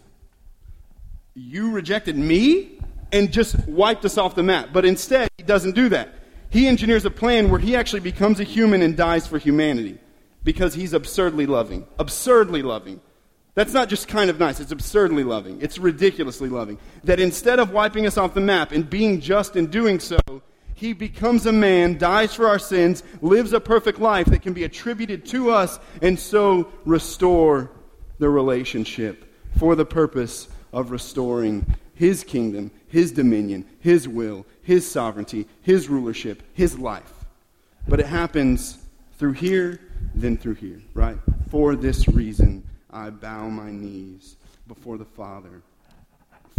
You 1.35 1.71
rejected 1.73 2.16
me? 2.16 2.78
and 3.14 3.30
just 3.33 3.56
wiped 3.68 4.04
us 4.04 4.18
off 4.18 4.35
the 4.35 4.42
map. 4.42 4.71
But 4.73 4.85
instead, 4.85 5.30
doesn't 5.47 5.75
do 5.75 5.89
that. 5.91 6.15
He 6.51 6.67
engineers 6.67 7.05
a 7.05 7.11
plan 7.11 7.51
where 7.51 7.61
he 7.61 7.75
actually 7.75 8.01
becomes 8.01 8.39
a 8.39 8.45
human 8.45 8.83
and 8.83 8.97
dies 8.97 9.27
for 9.27 9.39
humanity 9.39 9.99
because 10.45 10.75
he's 10.75 10.93
absurdly 10.93 11.47
loving. 11.47 11.87
Absurdly 11.99 12.63
loving. 12.63 13.01
That's 13.55 13.73
not 13.73 13.89
just 13.89 14.09
kind 14.09 14.31
of 14.31 14.39
nice, 14.39 14.61
it's 14.61 14.73
absurdly 14.73 15.25
loving. 15.25 15.61
It's 15.61 15.79
ridiculously 15.79 16.49
loving. 16.49 16.79
That 17.05 17.21
instead 17.21 17.59
of 17.59 17.71
wiping 17.71 18.07
us 18.07 18.17
off 18.19 18.35
the 18.35 18.41
map 18.41 18.73
and 18.73 18.89
being 18.89 19.21
just 19.21 19.57
in 19.57 19.67
doing 19.67 20.01
so, 20.01 20.19
He 20.75 20.93
becomes 20.93 21.47
a 21.47 21.53
man, 21.53 21.99
dies 21.99 22.35
for 22.35 22.49
our 22.49 22.59
sins, 22.59 23.05
lives 23.21 23.53
a 23.53 23.61
perfect 23.61 24.01
life 24.01 24.27
that 24.27 24.43
can 24.43 24.53
be 24.53 24.65
attributed 24.65 25.25
to 25.27 25.51
us, 25.51 25.79
and 26.03 26.19
so 26.19 26.69
restore 26.85 27.71
the 28.19 28.29
relationship 28.29 29.25
for 29.57 29.77
the 29.77 29.87
purpose 29.87 30.49
of 30.73 30.91
restoring 30.91 31.65
his 31.95 32.25
kingdom, 32.25 32.73
his 32.89 33.13
dominion, 33.13 33.65
his 33.79 34.09
will, 34.09 34.45
his 34.64 34.90
sovereignty, 34.90 35.47
his 35.62 35.88
rulership, 35.88 36.42
his 36.54 36.78
life. 36.78 37.12
But 37.87 38.00
it 38.00 38.06
happens 38.06 38.78
through 39.18 39.33
here, 39.33 39.80
then 40.14 40.37
through 40.37 40.54
here, 40.54 40.80
right? 40.94 41.18
For 41.50 41.76
this 41.76 42.09
reason, 42.09 42.66
I 42.90 43.11
bow 43.11 43.49
my 43.49 43.71
knees 43.71 44.37
before 44.66 44.99
the 44.99 45.04
Father, 45.04 45.62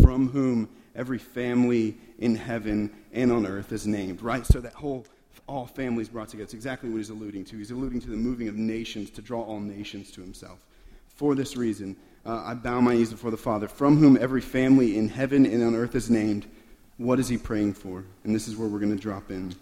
from 0.02 0.30
whom 0.30 0.70
every 0.96 1.18
family 1.18 1.98
in 2.20 2.36
heaven 2.36 2.92
and 3.12 3.32
on 3.32 3.46
earth 3.46 3.72
is 3.72 3.86
named, 3.88 4.22
right? 4.22 4.46
So 4.46 4.62
that 4.62 4.74
whole 4.74 5.06
all 5.48 5.66
families 5.66 6.10
brought 6.10 6.30
together. 6.30 6.46
It's 6.46 6.54
exactly 6.54 6.90
what 6.90 6.98
he's 6.98 7.10
alluding 7.10 7.46
to. 7.46 7.58
He's 7.58 7.72
alluding 7.72 8.02
to 8.02 8.10
the 8.10 8.16
moving 8.16 8.48
of 8.48 8.56
nations 8.56 9.10
to 9.12 9.22
draw 9.22 9.42
all 9.42 9.60
nations 9.60 10.12
to 10.12 10.22
himself. 10.22 10.60
For 11.08 11.36
this 11.36 11.56
reason, 11.56 11.96
uh, 12.26 12.42
I 12.46 12.54
bow 12.56 12.82
my 12.82 12.96
knees 12.96 13.12
before 13.12 13.32
the 13.32 13.38
Father, 13.38 13.68
from 13.68 13.98
whom 13.98 14.18
every 14.18 14.42
family 14.42 14.98
in 14.98 15.10
heaven 15.10 15.46
and 15.46 15.64
on 15.64 15.76
earth 15.76 15.96
is 15.96 16.10
named. 16.10 16.48
What 16.98 17.20
is 17.20 17.28
he 17.28 17.38
praying 17.38 17.74
for? 17.74 18.04
And 18.24 18.34
this 18.34 18.48
is 18.48 18.56
where 18.56 18.68
we're 18.68 18.80
going 18.80 18.96
to 18.96 19.02
drop 19.02 19.30
in. 19.30 19.54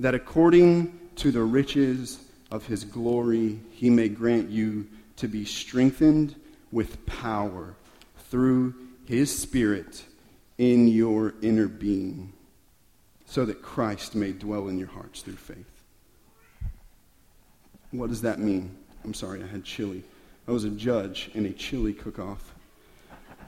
That 0.00 0.14
according 0.14 0.98
to 1.16 1.30
the 1.30 1.42
riches 1.42 2.24
of 2.50 2.66
his 2.66 2.84
glory, 2.84 3.60
he 3.72 3.90
may 3.90 4.08
grant 4.08 4.48
you 4.48 4.86
to 5.16 5.28
be 5.28 5.44
strengthened 5.44 6.34
with 6.70 7.04
power 7.06 7.74
through 8.30 8.74
his 9.06 9.36
Spirit 9.36 10.04
in 10.58 10.88
your 10.88 11.34
inner 11.42 11.68
being, 11.68 12.32
so 13.26 13.44
that 13.44 13.62
Christ 13.62 14.14
may 14.14 14.32
dwell 14.32 14.68
in 14.68 14.78
your 14.78 14.88
hearts 14.88 15.22
through 15.22 15.36
faith. 15.36 15.84
What 17.90 18.10
does 18.10 18.22
that 18.22 18.38
mean? 18.38 18.76
I'm 19.04 19.14
sorry, 19.14 19.42
I 19.42 19.46
had 19.46 19.64
chili. 19.64 20.02
I 20.46 20.50
was 20.50 20.64
a 20.64 20.70
judge 20.70 21.30
in 21.34 21.46
a 21.46 21.52
chili 21.52 21.92
cook 21.92 22.18
off 22.18 22.54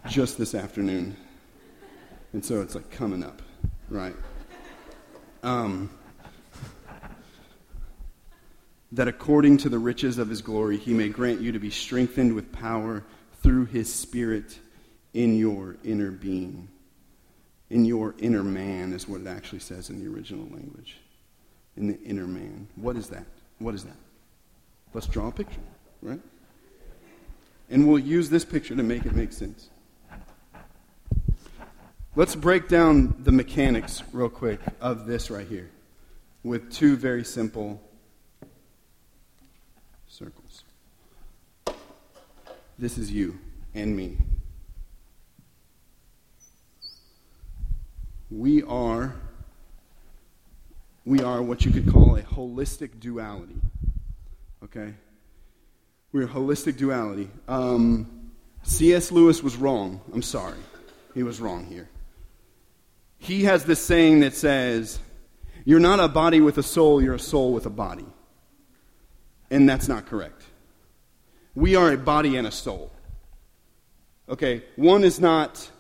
just 0.09 0.38
this 0.38 0.54
afternoon. 0.54 1.16
And 2.33 2.45
so 2.45 2.61
it's 2.61 2.75
like 2.75 2.91
coming 2.91 3.25
up, 3.25 3.43
right? 3.89 4.15
Um, 5.43 5.91
that 8.93 9.09
according 9.09 9.59
to 9.59 9.69
the 9.69 9.79
riches 9.79 10.19
of 10.19 10.29
his 10.29 10.43
glory, 10.43 10.77
he 10.77 10.93
may 10.93 11.09
grant 11.09 11.41
you 11.41 11.53
to 11.53 11.59
be 11.59 11.71
strengthened 11.71 12.35
with 12.35 12.53
power 12.53 13.05
through 13.43 13.67
his 13.67 13.93
Spirit 13.93 14.59
in 15.15 15.37
your 15.39 15.77
inner 15.85 16.11
being. 16.11 16.69
In 17.71 17.85
your 17.85 18.15
inner 18.19 18.43
man 18.43 18.93
is 18.93 19.09
what 19.09 19.21
it 19.21 19.27
actually 19.27 19.61
says 19.61 19.91
in 19.91 20.03
the 20.05 20.11
original 20.13 20.45
language. 20.45 20.99
In 21.77 21.87
the 21.87 22.01
inner 22.03 22.27
man. 22.27 22.69
What 22.77 22.97
is 22.97 23.09
that? 23.11 23.25
What 23.59 23.75
is 23.75 23.85
that? 23.85 23.97
Let's 24.93 25.07
draw 25.07 25.29
a 25.29 25.33
picture, 25.33 25.61
right? 26.03 26.21
And 27.71 27.89
we'll 27.89 28.01
use 28.01 28.29
this 28.29 28.45
picture 28.45 28.75
to 28.75 28.83
make 28.83 29.07
it 29.07 29.15
make 29.15 29.33
sense. 29.33 29.71
Let's 32.17 32.35
break 32.35 32.67
down 32.67 33.14
the 33.21 33.31
mechanics 33.31 34.02
real 34.12 34.29
quick 34.29 34.59
of 34.81 35.07
this 35.07 35.31
right 35.31 35.47
here 35.47 35.71
with 36.43 36.73
two 36.73 36.97
very 36.97 37.23
simple 37.23 37.81
circles. 40.09 40.64
This 42.76 42.99
is 42.99 43.12
you 43.12 43.38
and 43.76 43.97
me. 43.97 44.17
We 48.29 48.64
are 48.64 49.14
we 51.05 51.23
are 51.23 51.40
what 51.40 51.64
you 51.64 51.71
could 51.71 51.93
call 51.93 52.17
a 52.17 52.23
holistic 52.23 52.99
duality. 52.99 53.61
Okay? 54.64 54.95
We're 56.12 56.26
holistic 56.26 56.76
duality. 56.76 57.31
Um, 57.47 58.33
C.S. 58.64 59.12
Lewis 59.12 59.45
was 59.45 59.57
wrong. 59.57 60.00
I'm 60.12 60.23
sorry. 60.23 60.59
He 61.14 61.23
was 61.23 61.40
wrong 61.40 61.67
here. 61.67 61.88
He 63.21 63.45
has 63.45 63.65
this 63.65 63.81
saying 63.81 64.21
that 64.21 64.35
says, 64.35 64.99
You're 65.65 65.79
not 65.79 66.00
a 66.00 66.09
body 66.09 66.41
with 66.41 66.59
a 66.59 66.62
soul, 66.62 67.03
you're 67.03 67.15
a 67.15 67.19
soul 67.19 67.53
with 67.53 67.67
a 67.67 67.71
body. 67.71 68.07
And 69.51 69.68
that's 69.68 69.88
not 69.88 70.07
correct. 70.07 70.42
We 71.55 71.77
are 71.77 71.92
a 71.92 71.99
body 71.99 72.37
and 72.37 72.47
a 72.47 72.51
soul. 72.51 72.90
Okay? 74.29 74.64
One 74.77 75.05
is 75.05 75.21
not. 75.21 75.71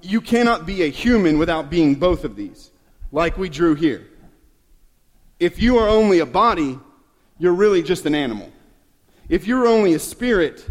You 0.00 0.22
cannot 0.22 0.64
be 0.64 0.82
a 0.82 0.88
human 0.88 1.38
without 1.38 1.68
being 1.68 1.96
both 1.96 2.24
of 2.24 2.36
these, 2.36 2.70
like 3.10 3.36
we 3.36 3.50
drew 3.50 3.74
here. 3.74 4.06
If 5.38 5.60
you 5.60 5.76
are 5.76 5.88
only 5.88 6.20
a 6.20 6.26
body, 6.26 6.78
you're 7.38 7.52
really 7.52 7.82
just 7.82 8.06
an 8.06 8.14
animal. 8.14 8.50
If 9.28 9.46
you're 9.46 9.66
only 9.66 9.92
a 9.92 9.98
spirit, 9.98 10.66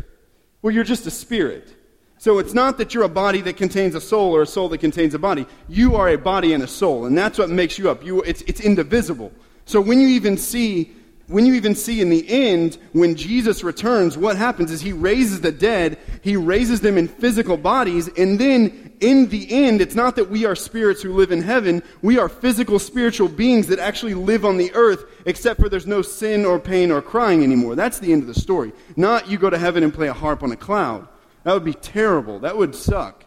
well, 0.64 0.74
you're 0.74 0.84
just 0.84 1.06
a 1.06 1.12
spirit. 1.12 1.76
So 2.22 2.38
it's 2.38 2.54
not 2.54 2.78
that 2.78 2.94
you're 2.94 3.02
a 3.02 3.10
body 3.10 3.42
that 3.42 3.58
contains 3.58 3.96
a 3.96 4.00
soul 4.00 4.36
or 4.36 4.44
a 4.44 4.46
soul 4.46 4.70
that 4.70 4.78
contains 4.78 5.16
a 5.16 5.18
body. 5.18 5.48
You 5.68 5.96
are 5.96 6.08
a 6.08 6.20
body 6.20 6.54
and 6.54 6.62
a 6.62 6.68
soul, 6.68 7.08
and 7.08 7.18
that's 7.18 7.40
what 7.40 7.50
makes 7.50 7.80
you 7.80 7.90
up. 7.90 8.06
You, 8.06 8.22
it's, 8.22 8.44
it's 8.44 8.62
indivisible. 8.62 9.32
So 9.66 9.82
when 9.82 10.00
you 10.00 10.08
even 10.10 10.38
see 10.38 10.94
when 11.26 11.48
you 11.48 11.56
even 11.56 11.74
see 11.74 12.00
in 12.00 12.12
the 12.12 12.30
end, 12.30 12.78
when 12.92 13.16
Jesus 13.16 13.64
returns, 13.64 14.18
what 14.18 14.36
happens 14.36 14.70
is 14.70 14.82
he 14.82 14.92
raises 14.94 15.42
the 15.42 15.52
dead, 15.52 15.98
he 16.22 16.36
raises 16.36 16.82
them 16.82 16.96
in 16.98 17.08
physical 17.08 17.58
bodies, 17.58 18.08
and 18.18 18.38
then 18.38 18.94
in 19.00 19.30
the 19.30 19.50
end, 19.50 19.82
it's 19.82 19.96
not 19.96 20.16
that 20.18 20.30
we 20.30 20.46
are 20.46 20.56
spirits 20.56 21.02
who 21.02 21.14
live 21.14 21.32
in 21.32 21.42
heaven, 21.42 21.82
we 22.04 22.20
are 22.20 22.30
physical 22.30 22.78
spiritual 22.78 23.30
beings 23.30 23.66
that 23.68 23.80
actually 23.80 24.14
live 24.14 24.46
on 24.46 24.58
the 24.58 24.72
earth, 24.76 25.06
except 25.26 25.60
for 25.60 25.70
there's 25.70 25.88
no 25.88 26.04
sin 26.04 26.46
or 26.46 26.60
pain 26.60 26.92
or 26.92 27.02
crying 27.02 27.44
anymore. 27.44 27.76
That's 27.76 27.98
the 27.98 28.12
end 28.12 28.22
of 28.22 28.28
the 28.28 28.40
story. 28.40 28.74
Not 28.96 29.28
you 29.28 29.40
go 29.40 29.50
to 29.50 29.58
heaven 29.58 29.84
and 29.84 29.94
play 29.94 30.10
a 30.10 30.14
harp 30.14 30.44
on 30.44 30.52
a 30.52 30.58
cloud. 30.58 31.08
That 31.44 31.54
would 31.54 31.66
be 31.66 31.74
terrible. 31.74 32.40
That 32.40 32.58
would 32.58 32.76
suck. 32.76 33.26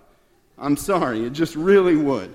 I'm 0.57 0.77
sorry, 0.77 1.25
it 1.25 1.33
just 1.33 1.57
really 1.57 1.97
would. 1.97 2.35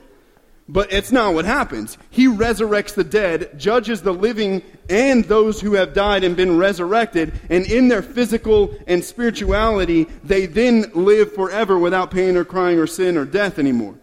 But 0.68 0.94
it's 0.94 1.12
not 1.12 1.34
what 1.34 1.46
happens. 1.46 1.98
He 2.12 2.28
resurrects 2.28 2.94
the 2.94 3.04
dead, 3.04 3.58
judges 3.58 4.04
the 4.04 4.14
living 4.14 4.62
and 4.88 5.26
those 5.26 5.60
who 5.60 5.74
have 5.74 5.94
died 5.94 6.24
and 6.24 6.36
been 6.36 6.58
resurrected, 6.58 7.34
and 7.50 7.66
in 7.66 7.88
their 7.88 8.04
physical 8.04 8.78
and 8.86 9.04
spirituality, 9.04 10.04
they 10.24 10.46
then 10.46 10.92
live 10.94 11.34
forever 11.34 11.80
without 11.80 12.12
pain 12.12 12.38
or 12.38 12.46
crying 12.46 12.78
or 12.78 12.86
sin 12.86 13.18
or 13.18 13.26
death 13.26 13.58
anymore. 13.58 13.96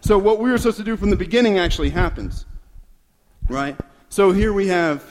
So 0.00 0.16
what 0.16 0.38
we 0.38 0.50
were 0.50 0.56
supposed 0.56 0.78
to 0.78 0.84
do 0.84 0.96
from 0.96 1.10
the 1.10 1.16
beginning 1.16 1.58
actually 1.58 1.90
happens. 1.90 2.46
Right? 3.48 3.76
So 4.08 4.32
here 4.32 4.52
we 4.54 4.68
have 4.68 5.04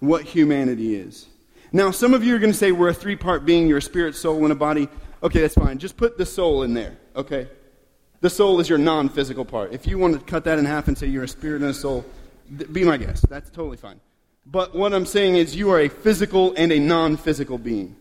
what 0.00 0.24
humanity 0.24 0.94
is. 0.94 1.26
Now, 1.72 1.90
some 1.90 2.14
of 2.14 2.24
you 2.24 2.34
are 2.34 2.38
going 2.38 2.52
to 2.52 2.58
say 2.58 2.72
we're 2.72 2.88
a 2.88 2.94
three 2.94 3.16
part 3.16 3.44
being, 3.44 3.68
you're 3.68 3.78
a 3.78 3.82
spirit, 3.82 4.14
soul, 4.14 4.42
and 4.42 4.52
a 4.52 4.56
body. 4.56 4.88
Okay, 5.22 5.40
that's 5.40 5.54
fine. 5.54 5.78
Just 5.78 5.96
put 5.96 6.18
the 6.18 6.26
soul 6.26 6.62
in 6.62 6.74
there, 6.74 6.96
okay? 7.14 7.48
The 8.20 8.30
soul 8.30 8.60
is 8.60 8.68
your 8.68 8.78
non 8.78 9.08
physical 9.08 9.44
part. 9.44 9.72
If 9.72 9.86
you 9.86 9.98
want 9.98 10.14
to 10.14 10.20
cut 10.20 10.44
that 10.44 10.58
in 10.58 10.64
half 10.64 10.88
and 10.88 10.98
say 10.98 11.06
you're 11.06 11.24
a 11.24 11.28
spirit 11.28 11.62
and 11.62 11.70
a 11.70 11.74
soul, 11.74 12.04
th- 12.56 12.72
be 12.72 12.84
my 12.84 12.96
guest. 12.96 13.28
That's 13.28 13.50
totally 13.50 13.76
fine. 13.76 14.00
But 14.46 14.74
what 14.74 14.92
I'm 14.92 15.06
saying 15.06 15.36
is 15.36 15.54
you 15.54 15.70
are 15.70 15.80
a 15.80 15.88
physical 15.88 16.54
and 16.56 16.72
a 16.72 16.78
non 16.78 17.16
physical 17.16 17.56
being. 17.56 17.96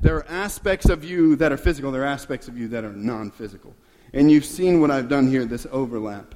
There 0.00 0.16
are 0.16 0.26
aspects 0.28 0.88
of 0.88 1.04
you 1.04 1.36
that 1.36 1.52
are 1.52 1.56
physical, 1.56 1.92
there 1.92 2.02
are 2.02 2.06
aspects 2.06 2.48
of 2.48 2.56
you 2.56 2.68
that 2.68 2.84
are 2.84 2.92
non 2.92 3.30
physical. 3.30 3.74
And 4.12 4.30
you've 4.30 4.44
seen 4.44 4.80
what 4.80 4.90
I've 4.90 5.08
done 5.08 5.28
here, 5.28 5.44
this 5.44 5.66
overlap. 5.70 6.34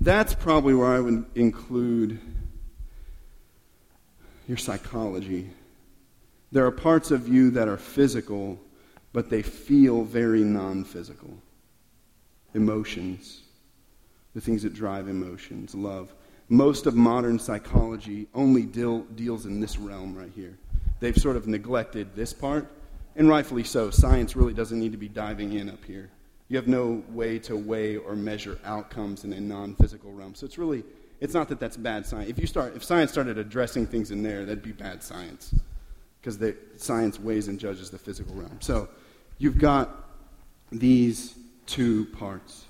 That's 0.00 0.34
probably 0.34 0.74
where 0.74 0.92
I 0.92 1.00
would 1.00 1.24
include 1.34 2.20
your 4.46 4.56
psychology. 4.56 5.50
There 6.52 6.66
are 6.66 6.70
parts 6.70 7.10
of 7.10 7.28
you 7.28 7.50
that 7.52 7.68
are 7.68 7.76
physical, 7.76 8.58
but 9.12 9.30
they 9.30 9.42
feel 9.42 10.02
very 10.04 10.42
non 10.42 10.84
physical 10.84 11.30
emotions, 12.54 13.42
the 14.34 14.40
things 14.40 14.62
that 14.62 14.74
drive 14.74 15.08
emotions, 15.08 15.74
love. 15.74 16.14
Most 16.48 16.86
of 16.86 16.94
modern 16.94 17.38
psychology 17.38 18.28
only 18.34 18.62
deal, 18.62 19.00
deals 19.16 19.46
in 19.46 19.60
this 19.60 19.78
realm 19.78 20.14
right 20.14 20.30
here. 20.34 20.56
They've 21.00 21.16
sort 21.16 21.36
of 21.36 21.46
neglected 21.46 22.14
this 22.14 22.32
part, 22.32 22.70
and 23.16 23.28
rightfully 23.28 23.64
so. 23.64 23.90
Science 23.90 24.36
really 24.36 24.54
doesn't 24.54 24.78
need 24.78 24.92
to 24.92 24.98
be 24.98 25.08
diving 25.08 25.54
in 25.54 25.68
up 25.68 25.84
here. 25.84 26.10
You 26.48 26.56
have 26.56 26.68
no 26.68 27.02
way 27.08 27.38
to 27.40 27.56
weigh 27.56 27.96
or 27.96 28.14
measure 28.14 28.58
outcomes 28.64 29.24
in 29.24 29.32
a 29.32 29.40
non-physical 29.40 30.12
realm. 30.12 30.34
So 30.34 30.44
it's 30.46 30.58
really, 30.58 30.84
it's 31.24 31.32
not 31.32 31.48
that 31.48 31.58
that's 31.58 31.78
bad 31.78 32.04
science. 32.04 32.28
If 32.28 32.38
you 32.38 32.46
start, 32.46 32.76
if 32.76 32.84
science 32.84 33.10
started 33.10 33.38
addressing 33.38 33.86
things 33.86 34.10
in 34.10 34.22
there, 34.22 34.44
that'd 34.44 34.62
be 34.62 34.72
bad 34.72 35.02
science, 35.02 35.54
because 36.20 36.38
science 36.76 37.18
weighs 37.18 37.48
and 37.48 37.58
judges 37.58 37.88
the 37.88 37.98
physical 37.98 38.34
realm. 38.34 38.58
So 38.60 38.90
you've 39.38 39.56
got 39.58 40.04
these 40.70 41.34
two 41.64 42.04
parts 42.06 42.66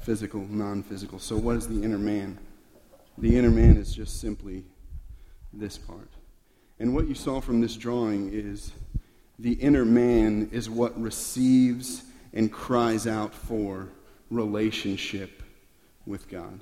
physical, 0.00 0.40
non 0.50 0.82
physical. 0.82 1.20
So, 1.20 1.36
what 1.36 1.54
is 1.54 1.68
the 1.68 1.80
inner 1.80 1.98
man? 1.98 2.38
The 3.18 3.38
inner 3.38 3.50
man 3.50 3.76
is 3.76 3.94
just 3.94 4.20
simply 4.20 4.64
this 5.52 5.78
part. 5.78 6.10
And 6.80 6.92
what 6.92 7.06
you 7.06 7.14
saw 7.14 7.40
from 7.40 7.60
this 7.60 7.76
drawing 7.76 8.32
is 8.32 8.72
the 9.38 9.52
inner 9.52 9.84
man 9.84 10.48
is 10.50 10.68
what 10.68 11.00
receives 11.00 12.02
and 12.32 12.52
cries 12.52 13.06
out 13.06 13.32
for 13.32 13.90
relationship 14.28 15.44
with 16.04 16.28
God. 16.28 16.60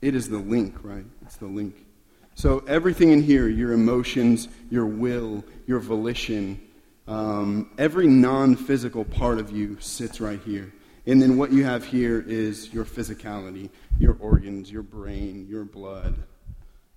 It 0.00 0.14
is 0.14 0.28
the 0.28 0.38
link, 0.38 0.76
right? 0.82 1.04
It's 1.22 1.36
the 1.36 1.46
link. 1.46 1.86
So 2.34 2.58
everything 2.68 3.12
in 3.12 3.22
here, 3.22 3.48
your 3.48 3.72
emotions, 3.72 4.48
your 4.70 4.86
will, 4.86 5.42
your 5.66 5.80
volition, 5.80 6.60
um, 7.08 7.70
every 7.78 8.06
non 8.06 8.56
physical 8.56 9.04
part 9.04 9.38
of 9.38 9.50
you 9.50 9.78
sits 9.80 10.20
right 10.20 10.40
here. 10.44 10.72
And 11.06 11.22
then 11.22 11.38
what 11.38 11.52
you 11.52 11.64
have 11.64 11.84
here 11.84 12.22
is 12.26 12.74
your 12.74 12.84
physicality, 12.84 13.70
your 13.98 14.16
organs, 14.20 14.70
your 14.70 14.82
brain, 14.82 15.46
your 15.48 15.64
blood, 15.64 16.16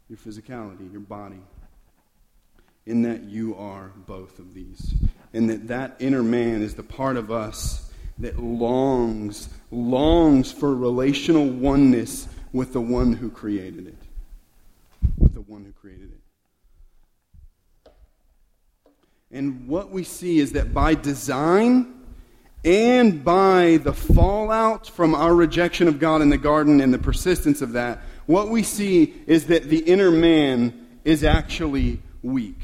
your 0.09 0.17
physicality, 0.17 0.91
your 0.91 1.01
body. 1.01 1.41
In 2.85 3.03
that 3.03 3.23
you 3.23 3.55
are 3.55 3.91
both 4.07 4.39
of 4.39 4.55
these. 4.55 4.95
And 5.31 5.49
that 5.49 5.67
that 5.67 5.95
inner 5.99 6.23
man 6.23 6.63
is 6.63 6.73
the 6.73 6.83
part 6.83 7.17
of 7.17 7.31
us 7.31 7.91
that 8.17 8.39
longs, 8.39 9.47
longs 9.71 10.51
for 10.51 10.75
relational 10.75 11.47
oneness 11.47 12.27
with 12.51 12.73
the 12.73 12.81
one 12.81 13.13
who 13.13 13.29
created 13.29 13.87
it. 13.87 13.97
With 15.17 15.33
the 15.33 15.41
one 15.41 15.65
who 15.65 15.71
created 15.71 16.11
it. 16.11 16.19
And 19.31 19.67
what 19.67 19.91
we 19.91 20.03
see 20.03 20.39
is 20.39 20.53
that 20.53 20.73
by 20.73 20.95
design 20.95 21.93
and 22.65 23.23
by 23.23 23.79
the 23.83 23.93
fallout 23.93 24.87
from 24.87 25.13
our 25.13 25.33
rejection 25.33 25.87
of 25.87 25.99
God 25.99 26.21
in 26.21 26.29
the 26.29 26.37
garden 26.37 26.81
and 26.81 26.93
the 26.93 26.97
persistence 26.97 27.61
of 27.61 27.73
that, 27.73 28.01
what 28.25 28.49
we 28.49 28.63
see 28.63 29.13
is 29.27 29.45
that 29.47 29.65
the 29.65 29.79
inner 29.79 30.11
man 30.11 30.87
is 31.05 31.23
actually 31.23 32.01
weak. 32.21 32.59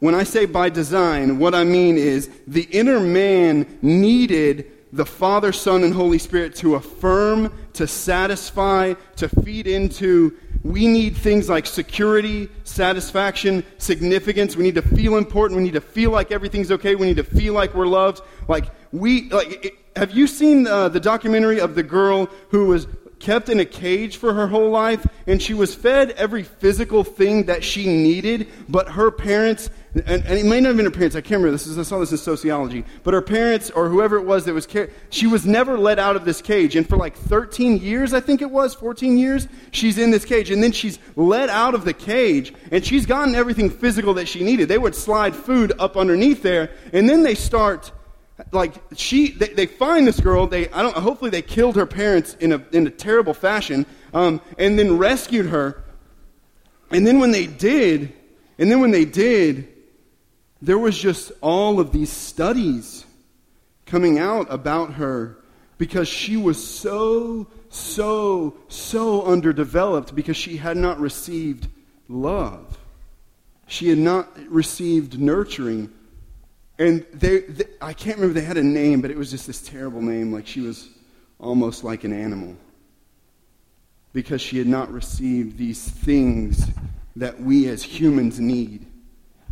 When 0.00 0.14
I 0.14 0.24
say 0.24 0.44
by 0.46 0.68
design, 0.68 1.38
what 1.38 1.54
I 1.54 1.64
mean 1.64 1.96
is 1.96 2.30
the 2.46 2.68
inner 2.70 3.00
man 3.00 3.78
needed 3.82 4.70
the 4.92 5.06
Father, 5.06 5.52
Son, 5.52 5.84
and 5.84 5.92
Holy 5.92 6.18
Spirit 6.18 6.54
to 6.56 6.76
affirm, 6.76 7.52
to 7.74 7.86
satisfy, 7.86 8.94
to 9.16 9.28
feed 9.28 9.66
into. 9.66 10.36
We 10.64 10.88
need 10.88 11.16
things 11.16 11.48
like 11.48 11.66
security, 11.66 12.48
satisfaction, 12.64 13.64
significance. 13.78 14.56
We 14.56 14.64
need 14.64 14.74
to 14.74 14.82
feel 14.82 15.16
important. 15.16 15.58
We 15.58 15.64
need 15.64 15.74
to 15.74 15.80
feel 15.80 16.10
like 16.10 16.32
everything's 16.32 16.72
okay. 16.72 16.94
We 16.94 17.06
need 17.06 17.16
to 17.16 17.24
feel 17.24 17.54
like 17.54 17.74
we're 17.74 17.86
loved. 17.86 18.22
Like 18.48 18.66
we, 18.92 19.28
like, 19.30 19.64
it, 19.66 19.74
have 19.96 20.12
you 20.12 20.26
seen 20.26 20.66
uh, 20.66 20.88
the 20.88 21.00
documentary 21.00 21.60
of 21.60 21.74
the 21.74 21.82
girl 21.82 22.28
who 22.50 22.66
was 22.66 22.86
kept 23.20 23.48
in 23.48 23.60
a 23.60 23.64
cage 23.64 24.16
for 24.16 24.32
her 24.34 24.46
whole 24.46 24.70
life 24.70 25.06
and 25.26 25.42
she 25.42 25.54
was 25.54 25.74
fed 25.74 26.12
every 26.12 26.42
physical 26.42 27.04
thing 27.04 27.44
that 27.44 27.64
she 27.64 27.86
needed, 27.86 28.48
but 28.68 28.90
her 28.90 29.10
parents 29.10 29.70
and, 29.94 30.24
and, 30.26 30.38
it 30.38 30.44
may 30.44 30.60
not 30.60 30.68
have 30.68 30.76
been 30.76 30.84
her 30.84 30.90
parents. 30.90 31.16
I 31.16 31.20
can't 31.20 31.40
remember. 31.42 31.52
This 31.52 31.66
is, 31.66 31.78
I 31.78 31.82
saw 31.82 31.98
this 31.98 32.12
in 32.12 32.18
sociology. 32.18 32.84
But 33.04 33.14
her 33.14 33.22
parents, 33.22 33.70
or 33.70 33.88
whoever 33.88 34.16
it 34.16 34.24
was 34.24 34.44
that 34.44 34.52
was, 34.52 34.68
she 35.10 35.26
was 35.26 35.46
never 35.46 35.78
let 35.78 35.98
out 35.98 36.14
of 36.14 36.24
this 36.24 36.42
cage. 36.42 36.76
And 36.76 36.86
for 36.86 36.96
like 36.96 37.16
13 37.16 37.78
years, 37.78 38.12
I 38.12 38.20
think 38.20 38.42
it 38.42 38.50
was, 38.50 38.74
14 38.74 39.16
years, 39.16 39.48
she's 39.70 39.96
in 39.96 40.10
this 40.10 40.24
cage. 40.24 40.50
And 40.50 40.62
then 40.62 40.72
she's 40.72 40.98
let 41.16 41.48
out 41.48 41.74
of 41.74 41.84
the 41.84 41.94
cage, 41.94 42.52
and 42.70 42.84
she's 42.84 43.06
gotten 43.06 43.34
everything 43.34 43.70
physical 43.70 44.14
that 44.14 44.28
she 44.28 44.44
needed. 44.44 44.68
They 44.68 44.78
would 44.78 44.94
slide 44.94 45.34
food 45.34 45.72
up 45.78 45.96
underneath 45.96 46.42
there, 46.42 46.70
and 46.92 47.08
then 47.08 47.22
they 47.22 47.34
start, 47.34 47.90
like 48.52 48.74
she, 48.94 49.32
they, 49.32 49.48
they 49.48 49.66
find 49.66 50.06
this 50.06 50.20
girl. 50.20 50.46
They, 50.46 50.68
I 50.70 50.82
don't. 50.82 50.96
Hopefully, 50.96 51.30
they 51.30 51.42
killed 51.42 51.76
her 51.76 51.86
parents 51.86 52.34
in 52.34 52.52
a 52.52 52.64
in 52.72 52.86
a 52.86 52.90
terrible 52.90 53.34
fashion, 53.34 53.86
um, 54.14 54.40
and 54.58 54.78
then 54.78 54.98
rescued 54.98 55.46
her. 55.46 55.82
And 56.90 57.06
then 57.06 57.20
when 57.20 57.32
they 57.32 57.46
did, 57.46 58.12
and 58.58 58.70
then 58.70 58.80
when 58.80 58.90
they 58.90 59.04
did 59.04 59.68
there 60.60 60.78
was 60.78 60.98
just 60.98 61.32
all 61.40 61.80
of 61.80 61.92
these 61.92 62.10
studies 62.10 63.04
coming 63.86 64.18
out 64.18 64.46
about 64.50 64.94
her 64.94 65.38
because 65.78 66.08
she 66.08 66.36
was 66.36 66.62
so, 66.64 67.46
so, 67.68 68.56
so 68.68 69.24
underdeveloped 69.24 70.14
because 70.14 70.36
she 70.36 70.56
had 70.56 70.76
not 70.76 70.98
received 70.98 71.68
love. 72.08 72.78
She 73.68 73.88
had 73.88 73.98
not 73.98 74.36
received 74.48 75.20
nurturing. 75.20 75.90
And 76.78 77.04
they, 77.12 77.40
they, 77.40 77.64
I 77.80 77.92
can't 77.92 78.18
remember, 78.18 78.38
they 78.38 78.46
had 78.46 78.56
a 78.56 78.62
name, 78.62 79.00
but 79.00 79.10
it 79.10 79.16
was 79.16 79.30
just 79.30 79.46
this 79.46 79.60
terrible 79.60 80.00
name, 80.00 80.32
like 80.32 80.46
she 80.46 80.60
was 80.60 80.88
almost 81.40 81.82
like 81.84 82.04
an 82.04 82.12
animal. 82.12 82.56
Because 84.12 84.40
she 84.40 84.58
had 84.58 84.66
not 84.66 84.90
received 84.92 85.58
these 85.58 85.88
things 85.88 86.66
that 87.16 87.40
we 87.40 87.68
as 87.68 87.82
humans 87.82 88.38
need 88.38 88.86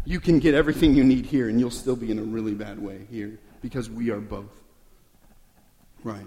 you 0.06 0.20
can 0.20 0.38
get 0.38 0.54
everything 0.54 0.94
you 0.94 1.02
need 1.02 1.26
here, 1.26 1.48
and 1.48 1.58
you'll 1.58 1.70
still 1.70 1.96
be 1.96 2.12
in 2.12 2.18
a 2.20 2.22
really 2.22 2.54
bad 2.54 2.78
way 2.78 3.06
here 3.10 3.38
because 3.60 3.90
we 3.90 4.10
are 4.10 4.20
both. 4.20 4.62
Right. 6.04 6.26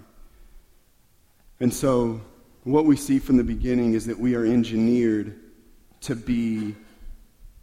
And 1.61 1.73
so, 1.73 2.19
what 2.65 2.83
we 2.83 2.97
see 2.97 3.19
from 3.19 3.37
the 3.37 3.43
beginning 3.43 3.93
is 3.93 4.05
that 4.07 4.19
we 4.19 4.35
are 4.35 4.45
engineered 4.45 5.39
to 6.01 6.15
be 6.15 6.75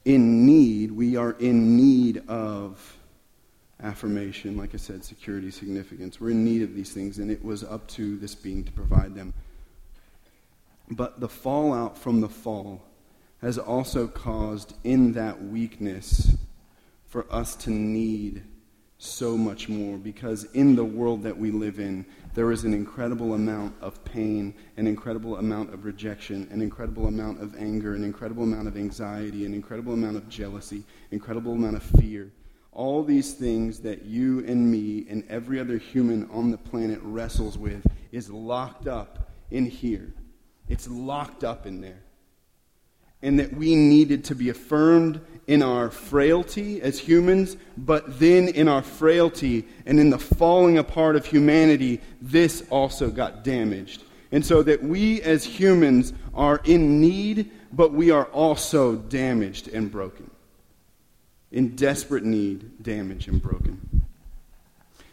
in 0.07 0.47
need. 0.47 0.91
We 0.91 1.17
are 1.17 1.33
in 1.33 1.77
need 1.77 2.27
of 2.29 2.96
affirmation, 3.83 4.57
like 4.57 4.75
I 4.75 4.79
said, 4.79 5.05
security, 5.05 5.51
significance. 5.51 6.21
We're 6.21 6.31
in 6.31 6.45
need 6.45 6.63
of 6.63 6.75
these 6.75 6.93
things, 6.93 7.19
and 7.19 7.31
it 7.31 7.45
was 7.45 7.63
up 7.63 7.87
to 7.89 8.17
this 8.17 8.35
being 8.35 8.65
to 8.65 8.73
provide 8.73 9.15
them. 9.15 9.35
But 10.91 11.21
the 11.21 11.29
fallout 11.29 11.99
from 11.99 12.21
the 12.21 12.29
fall 12.29 12.85
has 13.43 13.59
also 13.59 14.07
caused 14.07 14.75
in 14.85 15.13
that 15.13 15.43
weakness 15.43 16.37
for 17.07 17.27
us 17.31 17.55
to 17.57 17.71
need 17.71 18.43
so 18.99 19.37
much 19.37 19.69
more 19.69 19.99
because 19.99 20.45
in 20.55 20.75
the 20.75 20.85
world 20.85 21.23
that 21.23 21.37
we 21.37 21.51
live 21.51 21.79
in, 21.79 22.05
there 22.35 22.51
is 22.51 22.65
an 22.65 22.73
incredible 22.73 23.35
amount 23.35 23.75
of 23.81 24.03
pain, 24.05 24.55
an 24.77 24.87
incredible 24.87 25.37
amount 25.37 25.73
of 25.75 25.85
rejection, 25.85 26.49
an 26.51 26.63
incredible 26.63 27.07
amount 27.07 27.43
of 27.43 27.55
anger, 27.57 27.95
an 27.95 28.05
incredible 28.05 28.45
amount 28.45 28.69
of 28.69 28.77
anxiety, 28.77 29.45
an 29.45 29.53
incredible 29.53 29.93
amount 29.93 30.17
of 30.17 30.29
jealousy, 30.29 30.83
incredible 31.11 31.53
amount 31.53 31.77
of 31.77 31.83
fear. 31.83 32.31
All 32.77 33.03
these 33.03 33.33
things 33.33 33.81
that 33.81 34.05
you 34.05 34.45
and 34.47 34.71
me 34.71 35.07
and 35.09 35.25
every 35.29 35.59
other 35.59 35.79
human 35.79 36.29
on 36.31 36.51
the 36.51 36.59
planet 36.59 37.01
wrestles 37.03 37.57
with 37.57 37.85
is 38.13 38.31
locked 38.31 38.87
up 38.87 39.31
in 39.51 39.67
here. 39.67 40.13
It's 40.69 40.87
locked 40.87 41.43
up 41.43 41.67
in 41.67 41.81
there 41.81 42.03
and 43.23 43.39
that 43.39 43.53
we 43.55 43.75
needed 43.75 44.25
to 44.25 44.35
be 44.35 44.51
affirmed 44.51 45.21
in 45.47 45.63
our 45.63 45.91
frailty 45.91 46.83
as 46.83 46.99
humans, 46.99 47.57
but 47.77 48.19
then 48.19 48.49
in 48.49 48.69
our 48.69 48.83
frailty 48.83 49.67
and 49.87 49.99
in 49.99 50.11
the 50.11 50.19
falling 50.19 50.79
apart 50.79 51.17
of 51.17 51.25
humanity, 51.25 52.01
this 52.21 52.63
also 52.71 53.11
got 53.11 53.43
damaged. 53.43 54.03
And 54.33 54.45
so 54.45 54.63
that 54.65 54.83
we 54.83 55.23
as 55.23 55.45
humans 55.45 56.13
are 56.35 56.61
in 56.65 57.01
need, 57.01 57.51
but 57.73 57.93
we 57.93 58.11
are 58.11 58.27
also 58.27 58.97
damaged 58.97 59.69
and 59.69 59.91
broken. 59.91 60.31
In 61.53 61.77
desperate 61.77 62.25
need, 62.25 62.83
damaged 62.83 63.29
and 63.29 63.41
broken. 63.41 64.05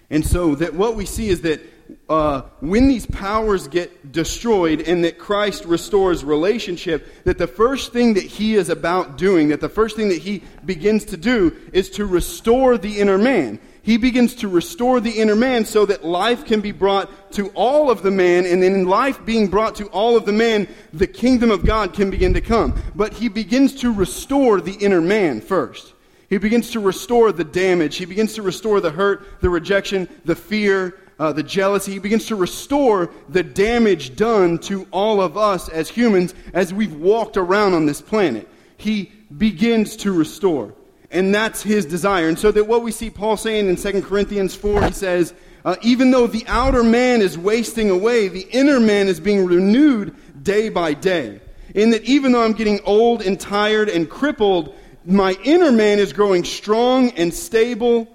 And 0.09 0.25
so 0.25 0.55
that 0.55 0.73
what 0.73 0.95
we 0.95 1.05
see 1.05 1.29
is 1.29 1.41
that 1.41 1.61
uh, 2.09 2.41
when 2.59 2.87
these 2.87 3.05
powers 3.05 3.67
get 3.67 4.11
destroyed 4.11 4.81
and 4.81 5.03
that 5.03 5.17
Christ 5.17 5.65
restores 5.65 6.23
relationship, 6.23 7.07
that 7.23 7.37
the 7.37 7.47
first 7.47 7.93
thing 7.93 8.13
that 8.15 8.23
he 8.23 8.55
is 8.55 8.69
about 8.69 9.17
doing, 9.17 9.49
that 9.49 9.61
the 9.61 9.69
first 9.69 9.95
thing 9.95 10.09
that 10.09 10.19
he 10.19 10.43
begins 10.65 11.05
to 11.05 11.17
do 11.17 11.55
is 11.71 11.89
to 11.91 12.05
restore 12.05 12.77
the 12.77 12.99
inner 12.99 13.17
man. 13.17 13.59
He 13.81 13.97
begins 13.97 14.35
to 14.35 14.47
restore 14.47 15.01
the 15.01 15.11
inner 15.11 15.35
man 15.35 15.65
so 15.65 15.85
that 15.85 16.05
life 16.05 16.45
can 16.45 16.61
be 16.61 16.71
brought 16.71 17.33
to 17.33 17.49
all 17.49 17.89
of 17.89 18.01
the 18.01 18.11
man, 18.11 18.45
and 18.45 18.63
then 18.63 18.73
in 18.73 18.87
life 18.87 19.25
being 19.25 19.47
brought 19.47 19.75
to 19.75 19.87
all 19.87 20.15
of 20.15 20.25
the 20.25 20.31
man, 20.31 20.67
the 20.93 21.07
kingdom 21.07 21.51
of 21.51 21.65
God 21.65 21.93
can 21.93 22.09
begin 22.09 22.33
to 22.33 22.41
come. 22.41 22.81
But 22.95 23.13
he 23.13 23.27
begins 23.27 23.75
to 23.81 23.91
restore 23.91 24.61
the 24.61 24.73
inner 24.73 25.01
man 25.01 25.41
first. 25.41 25.92
He 26.33 26.39
begins 26.39 26.71
to 26.71 26.79
restore 26.79 27.31
the 27.31 27.43
damage. 27.43 27.97
He 27.97 28.05
begins 28.05 28.33
to 28.33 28.41
restore 28.41 28.81
the 28.81 28.89
hurt, 28.89 29.39
the 29.41 29.51
rejection, 29.51 30.09
the 30.25 30.35
fear, 30.35 30.97
uh, 31.19 31.31
the 31.31 31.43
jealousy. 31.43 31.91
He 31.91 31.99
begins 31.99 32.25
to 32.25 32.35
restore 32.35 33.11
the 33.29 33.43
damage 33.43 34.15
done 34.15 34.57
to 34.59 34.87
all 34.89 35.21
of 35.21 35.37
us 35.37 35.69
as 35.69 35.89
humans 35.89 36.33
as 36.55 36.73
we've 36.73 36.95
walked 36.95 37.37
around 37.37 37.75
on 37.75 37.85
this 37.85 38.01
planet. 38.01 38.49
He 38.77 39.11
begins 39.37 39.95
to 39.97 40.11
restore. 40.11 40.73
And 41.11 41.35
that's 41.35 41.61
his 41.61 41.85
desire. 41.85 42.29
And 42.29 42.39
so 42.39 42.51
that 42.51 42.63
what 42.63 42.81
we 42.81 42.91
see 42.91 43.11
Paul 43.11 43.37
saying 43.37 43.69
in 43.69 43.75
2 43.75 44.01
Corinthians 44.01 44.55
4, 44.55 44.85
he 44.85 44.91
says, 44.91 45.35
uh, 45.63 45.75
even 45.83 46.09
though 46.09 46.25
the 46.25 46.45
outer 46.47 46.81
man 46.81 47.21
is 47.21 47.37
wasting 47.37 47.91
away, 47.91 48.27
the 48.27 48.47
inner 48.49 48.79
man 48.79 49.07
is 49.07 49.19
being 49.19 49.45
renewed 49.45 50.15
day 50.43 50.69
by 50.69 50.95
day. 50.95 51.41
In 51.75 51.91
that 51.91 52.03
even 52.05 52.31
though 52.31 52.43
I'm 52.43 52.53
getting 52.53 52.79
old 52.85 53.21
and 53.21 53.39
tired 53.39 53.87
and 53.87 54.09
crippled, 54.09 54.75
my 55.05 55.37
inner 55.43 55.71
man 55.71 55.99
is 55.99 56.13
growing 56.13 56.43
strong 56.43 57.11
and 57.11 57.33
stable 57.33 58.07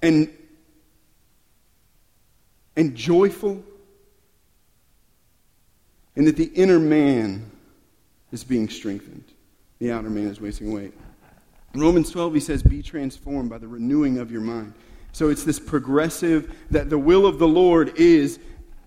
and 0.00 0.28
and 2.76 2.94
joyful, 2.94 3.62
and 6.16 6.26
that 6.26 6.36
the 6.36 6.46
inner 6.46 6.78
man 6.78 7.50
is 8.32 8.44
being 8.44 8.68
strengthened. 8.68 9.24
The 9.78 9.92
outer 9.92 10.10
man 10.10 10.28
is 10.28 10.40
wasting 10.40 10.70
away. 10.70 10.92
In 11.74 11.80
Romans 11.80 12.10
12, 12.10 12.34
he 12.34 12.40
says, 12.40 12.62
Be 12.62 12.82
transformed 12.82 13.50
by 13.50 13.58
the 13.58 13.68
renewing 13.68 14.18
of 14.18 14.30
your 14.30 14.40
mind. 14.40 14.74
So 15.12 15.28
it's 15.28 15.44
this 15.44 15.58
progressive 15.58 16.54
that 16.70 16.88
the 16.88 16.98
will 16.98 17.26
of 17.26 17.38
the 17.38 17.48
Lord 17.48 17.96
is 17.96 18.38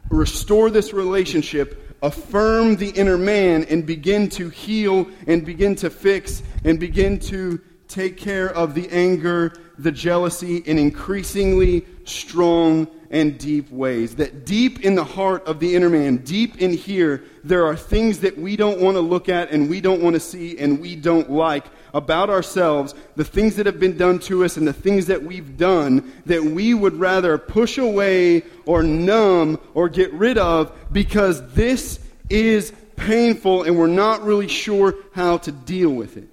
restore 0.10 0.70
this 0.70 0.94
relationship, 0.94 1.85
affirm 2.02 2.76
the 2.76 2.90
inner 2.90 3.18
man, 3.18 3.64
and 3.66 3.86
begin 3.86 4.30
to 4.30 4.50
heal 4.50 5.08
and 5.28 5.46
begin 5.46 5.76
to 5.76 5.90
fix 5.90 6.44
and 6.64 6.80
begin 6.80 7.20
to 7.20 7.60
take 7.88 8.18
care 8.18 8.50
of 8.50 8.74
the 8.74 8.90
anger, 8.90 9.54
the 9.78 9.92
jealousy 9.92 10.58
in 10.58 10.78
increasingly 10.78 11.86
strong 12.06 12.88
and 13.12 13.38
deep 13.38 13.70
ways. 13.72 14.16
That 14.16 14.46
deep 14.46 14.84
in 14.84 14.96
the 14.96 15.04
heart 15.04 15.46
of 15.48 15.60
the 15.60 15.76
inner 15.76 15.90
man, 15.90 16.18
deep 16.18 16.58
in 16.62 16.74
here, 16.74 17.24
there 17.44 17.66
are 17.66 17.76
things 17.76 18.20
that 18.20 18.38
we 18.38 18.56
don't 18.56 18.80
want 18.80 18.96
to 18.96 19.02
look 19.02 19.30
at 19.30 19.52
and 19.52 19.70
we 19.70 19.82
don't 19.82 20.02
want 20.02 20.16
to 20.16 20.20
see 20.20 20.58
and 20.58 20.80
we 20.80 20.96
don't 20.96 21.30
like 21.30 21.66
about 21.96 22.30
ourselves, 22.30 22.94
the 23.16 23.24
things 23.24 23.56
that 23.56 23.66
have 23.66 23.80
been 23.80 23.98
done 23.98 24.20
to 24.20 24.44
us 24.44 24.58
and 24.58 24.68
the 24.68 24.74
things 24.74 25.06
that 25.08 25.24
we've 25.24 25.58
done 25.58 26.12
that 26.26 26.44
we 26.44 26.74
would 26.74 26.94
rather 27.00 27.38
push 27.38 27.78
away 27.78 28.44
or 28.66 28.84
numb 28.84 29.58
or 29.74 29.88
get 29.88 30.12
rid 30.12 30.38
of 30.38 30.78
because 30.92 31.54
this 31.54 32.00
is 32.30 32.74
painful 32.98 33.64
and 33.64 33.78
we're 33.78 33.88
not 33.88 34.22
really 34.24 34.50
sure 34.50 34.94
how 35.14 35.38
to 35.38 35.54
deal 35.54 35.90
with 35.90 36.18
it. 36.18 36.28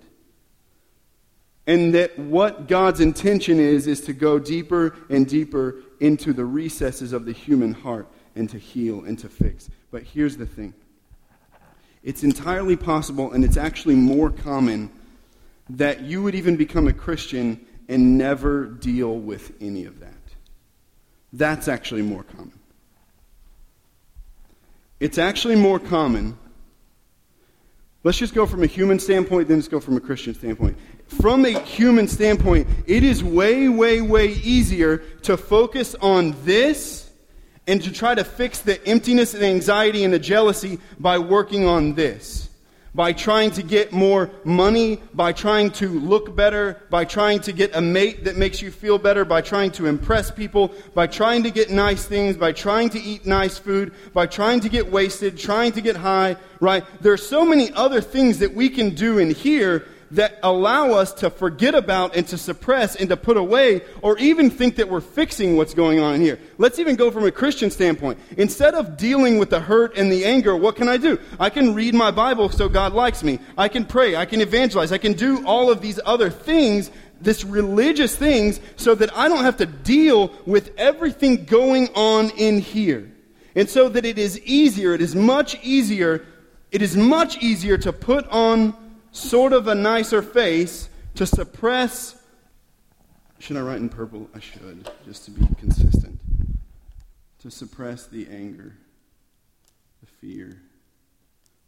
And 1.64 1.94
that 1.94 2.18
what 2.18 2.66
God's 2.66 3.00
intention 3.00 3.60
is, 3.60 3.86
is 3.86 4.00
to 4.02 4.12
go 4.12 4.40
deeper 4.40 4.96
and 5.08 5.28
deeper 5.28 5.76
into 6.00 6.32
the 6.32 6.44
recesses 6.44 7.12
of 7.12 7.24
the 7.24 7.32
human 7.32 7.72
heart 7.72 8.08
and 8.34 8.50
to 8.50 8.58
heal 8.58 9.04
and 9.04 9.16
to 9.20 9.28
fix. 9.28 9.70
But 9.92 10.02
here's 10.02 10.36
the 10.36 10.46
thing 10.46 10.74
it's 12.02 12.24
entirely 12.24 12.74
possible, 12.74 13.30
and 13.30 13.44
it's 13.44 13.56
actually 13.56 13.94
more 13.94 14.28
common, 14.28 14.90
that 15.72 16.02
you 16.02 16.22
would 16.22 16.34
even 16.34 16.56
become 16.56 16.86
a 16.86 16.92
Christian 16.92 17.64
and 17.88 18.16
never 18.16 18.66
deal 18.66 19.18
with 19.18 19.52
any 19.60 19.84
of 19.84 20.00
that. 20.00 20.14
That's 21.32 21.68
actually 21.68 22.02
more 22.02 22.22
common. 22.22 22.58
It's 25.00 25.18
actually 25.18 25.56
more 25.56 25.78
common. 25.78 26.38
Let's 28.04 28.18
just 28.18 28.34
go 28.34 28.46
from 28.46 28.62
a 28.62 28.66
human 28.66 28.98
standpoint, 28.98 29.48
then 29.48 29.58
let's 29.58 29.68
go 29.68 29.80
from 29.80 29.96
a 29.96 30.00
Christian 30.00 30.34
standpoint 30.34 30.76
from 31.20 31.44
a 31.44 31.58
human 31.60 32.08
standpoint, 32.08 32.66
it 32.86 33.02
is 33.02 33.22
way, 33.22 33.68
way, 33.68 34.00
way 34.00 34.28
easier 34.28 34.98
to 35.22 35.36
focus 35.36 35.94
on 36.00 36.34
this 36.44 37.10
and 37.66 37.82
to 37.82 37.92
try 37.92 38.14
to 38.14 38.24
fix 38.24 38.60
the 38.60 38.84
emptiness 38.86 39.34
and 39.34 39.44
anxiety 39.44 40.04
and 40.04 40.12
the 40.12 40.18
jealousy 40.18 40.78
by 40.98 41.18
working 41.18 41.66
on 41.66 41.94
this. 41.94 42.48
By 42.94 43.14
trying 43.14 43.52
to 43.52 43.62
get 43.62 43.90
more 43.92 44.30
money, 44.44 45.00
by 45.14 45.32
trying 45.32 45.70
to 45.72 45.88
look 45.88 46.36
better, 46.36 46.82
by 46.90 47.06
trying 47.06 47.40
to 47.40 47.52
get 47.52 47.74
a 47.74 47.80
mate 47.80 48.24
that 48.24 48.36
makes 48.36 48.60
you 48.60 48.70
feel 48.70 48.98
better, 48.98 49.24
by 49.24 49.40
trying 49.40 49.70
to 49.72 49.86
impress 49.86 50.30
people, 50.30 50.74
by 50.94 51.06
trying 51.06 51.42
to 51.44 51.50
get 51.50 51.70
nice 51.70 52.04
things, 52.04 52.36
by 52.36 52.52
trying 52.52 52.90
to 52.90 53.00
eat 53.00 53.24
nice 53.24 53.56
food, 53.56 53.94
by 54.12 54.26
trying 54.26 54.60
to 54.60 54.68
get 54.68 54.92
wasted, 54.92 55.38
trying 55.38 55.72
to 55.72 55.80
get 55.80 55.96
high, 55.96 56.36
right? 56.60 56.84
There 57.00 57.14
are 57.14 57.16
so 57.16 57.46
many 57.46 57.72
other 57.72 58.02
things 58.02 58.38
that 58.40 58.52
we 58.54 58.68
can 58.68 58.94
do 58.94 59.16
in 59.16 59.30
here 59.30 59.86
that 60.12 60.38
allow 60.42 60.90
us 60.90 61.12
to 61.14 61.30
forget 61.30 61.74
about 61.74 62.14
and 62.14 62.26
to 62.28 62.38
suppress 62.38 62.96
and 62.96 63.08
to 63.08 63.16
put 63.16 63.36
away 63.36 63.80
or 64.02 64.18
even 64.18 64.50
think 64.50 64.76
that 64.76 64.88
we're 64.88 65.00
fixing 65.00 65.56
what's 65.56 65.74
going 65.74 66.00
on 66.00 66.20
here. 66.20 66.38
Let's 66.58 66.78
even 66.78 66.96
go 66.96 67.10
from 67.10 67.24
a 67.24 67.30
Christian 67.30 67.70
standpoint. 67.70 68.18
Instead 68.36 68.74
of 68.74 68.96
dealing 68.96 69.38
with 69.38 69.50
the 69.50 69.60
hurt 69.60 69.96
and 69.96 70.12
the 70.12 70.24
anger, 70.24 70.54
what 70.56 70.76
can 70.76 70.88
I 70.88 70.98
do? 70.98 71.18
I 71.40 71.50
can 71.50 71.74
read 71.74 71.94
my 71.94 72.10
Bible 72.10 72.50
so 72.50 72.68
God 72.68 72.92
likes 72.92 73.22
me. 73.22 73.38
I 73.56 73.68
can 73.68 73.84
pray. 73.84 74.14
I 74.14 74.26
can 74.26 74.40
evangelize. 74.40 74.92
I 74.92 74.98
can 74.98 75.14
do 75.14 75.46
all 75.46 75.70
of 75.70 75.80
these 75.80 75.98
other 76.04 76.30
things 76.30 76.90
this 77.22 77.44
religious 77.44 78.16
things 78.16 78.60
so 78.76 78.94
that 78.96 79.16
I 79.16 79.28
don't 79.28 79.44
have 79.44 79.56
to 79.58 79.66
deal 79.66 80.32
with 80.44 80.72
everything 80.76 81.44
going 81.44 81.88
on 81.94 82.30
in 82.30 82.58
here. 82.58 83.10
And 83.54 83.68
so 83.68 83.88
that 83.90 84.04
it 84.04 84.18
is 84.18 84.40
easier, 84.40 84.94
it 84.94 85.00
is 85.00 85.14
much 85.14 85.56
easier, 85.62 86.26
it 86.70 86.82
is 86.82 86.96
much 86.96 87.38
easier 87.38 87.78
to 87.78 87.92
put 87.92 88.26
on 88.28 88.74
sort 89.12 89.52
of 89.52 89.68
a 89.68 89.74
nicer 89.74 90.22
face 90.22 90.88
to 91.14 91.26
suppress. 91.26 92.16
Should 93.38 93.56
I 93.56 93.60
write 93.60 93.78
in 93.78 93.88
purple? 93.88 94.28
I 94.34 94.40
should, 94.40 94.90
just 95.04 95.26
to 95.26 95.30
be 95.30 95.46
consistent. 95.58 96.18
To 97.40 97.50
suppress 97.50 98.06
the 98.06 98.26
anger, 98.28 98.74
the 100.00 100.06
fear, 100.06 100.62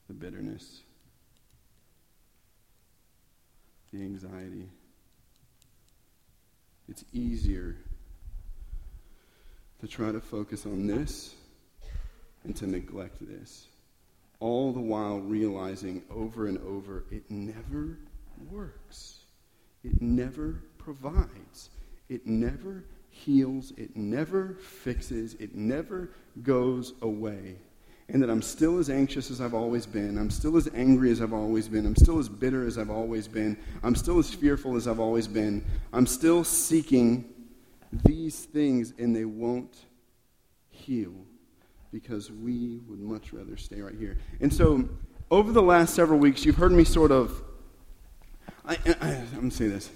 the 0.08 0.14
bitterness, 0.14 0.80
the 3.92 4.02
anxiety. 4.02 4.68
It's 6.88 7.04
easier 7.12 7.76
to 9.80 9.88
try 9.88 10.12
to 10.12 10.20
focus 10.20 10.64
on 10.66 10.86
this 10.86 11.34
and 12.44 12.54
to 12.56 12.66
neglect 12.66 13.16
this 13.20 13.66
all 14.44 14.72
the 14.74 14.80
while 14.80 15.20
realizing 15.20 16.02
over 16.10 16.48
and 16.48 16.58
over 16.58 17.04
it 17.10 17.22
never 17.30 17.96
works. 18.50 19.20
It 19.82 20.02
never 20.02 20.60
provides. 20.76 21.70
It 22.10 22.26
never 22.26 22.84
heals. 23.08 23.72
It 23.78 23.96
never 23.96 24.58
fixes. 24.60 25.32
It 25.40 25.54
never 25.54 26.10
goes 26.42 26.92
away. 27.00 27.56
And 28.10 28.22
that 28.22 28.28
I'm 28.28 28.42
still 28.42 28.78
as 28.78 28.90
anxious 28.90 29.30
as 29.30 29.40
I've 29.40 29.54
always 29.54 29.86
been. 29.86 30.18
I'm 30.18 30.30
still 30.30 30.58
as 30.58 30.68
angry 30.74 31.10
as 31.10 31.22
I've 31.22 31.32
always 31.32 31.66
been. 31.66 31.86
I'm 31.86 31.96
still 31.96 32.18
as 32.18 32.28
bitter 32.28 32.66
as 32.66 32.76
I've 32.76 32.90
always 32.90 33.26
been. 33.26 33.56
I'm 33.82 33.94
still 33.94 34.18
as 34.18 34.34
fearful 34.34 34.76
as 34.76 34.86
I've 34.86 35.00
always 35.00 35.26
been. 35.26 35.64
I'm 35.90 36.06
still 36.06 36.44
seeking 36.44 37.24
these 38.04 38.44
things, 38.44 38.92
and 38.98 39.16
they 39.16 39.24
won't 39.24 39.86
heal 40.68 41.14
because 41.94 42.28
we 42.32 42.80
would 42.88 42.98
much 42.98 43.32
rather 43.32 43.56
stay 43.56 43.80
right 43.80 43.94
here. 43.96 44.18
And 44.40 44.52
so, 44.52 44.88
over 45.30 45.52
the 45.52 45.62
last 45.62 45.94
several 45.94 46.18
weeks, 46.18 46.44
you've 46.44 46.56
heard 46.56 46.72
me 46.72 46.82
sort 46.82 47.12
of. 47.12 47.40
I, 48.66 48.76
I, 49.00 49.10
I'm 49.10 49.30
going 49.34 49.50
to 49.50 49.56
say 49.56 49.68
this. 49.68 49.90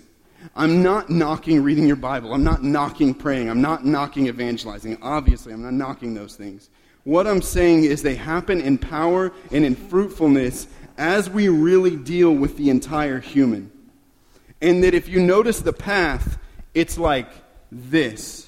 I'm 0.54 0.80
not 0.80 1.10
knocking 1.10 1.60
reading 1.60 1.88
your 1.88 1.96
Bible. 1.96 2.32
I'm 2.32 2.44
not 2.44 2.62
knocking 2.62 3.14
praying. 3.14 3.50
I'm 3.50 3.60
not 3.60 3.84
knocking 3.84 4.28
evangelizing. 4.28 4.96
Obviously, 5.02 5.52
I'm 5.52 5.62
not 5.62 5.74
knocking 5.74 6.14
those 6.14 6.36
things. 6.36 6.70
What 7.02 7.26
I'm 7.26 7.42
saying 7.42 7.82
is 7.82 8.02
they 8.02 8.14
happen 8.14 8.60
in 8.60 8.78
power 8.78 9.32
and 9.50 9.64
in 9.64 9.74
fruitfulness 9.74 10.68
as 10.98 11.28
we 11.28 11.48
really 11.48 11.96
deal 11.96 12.32
with 12.32 12.56
the 12.56 12.70
entire 12.70 13.18
human. 13.18 13.72
And 14.60 14.84
that 14.84 14.94
if 14.94 15.08
you 15.08 15.20
notice 15.20 15.60
the 15.60 15.72
path, 15.72 16.38
it's 16.74 16.96
like 16.96 17.28
this 17.72 18.47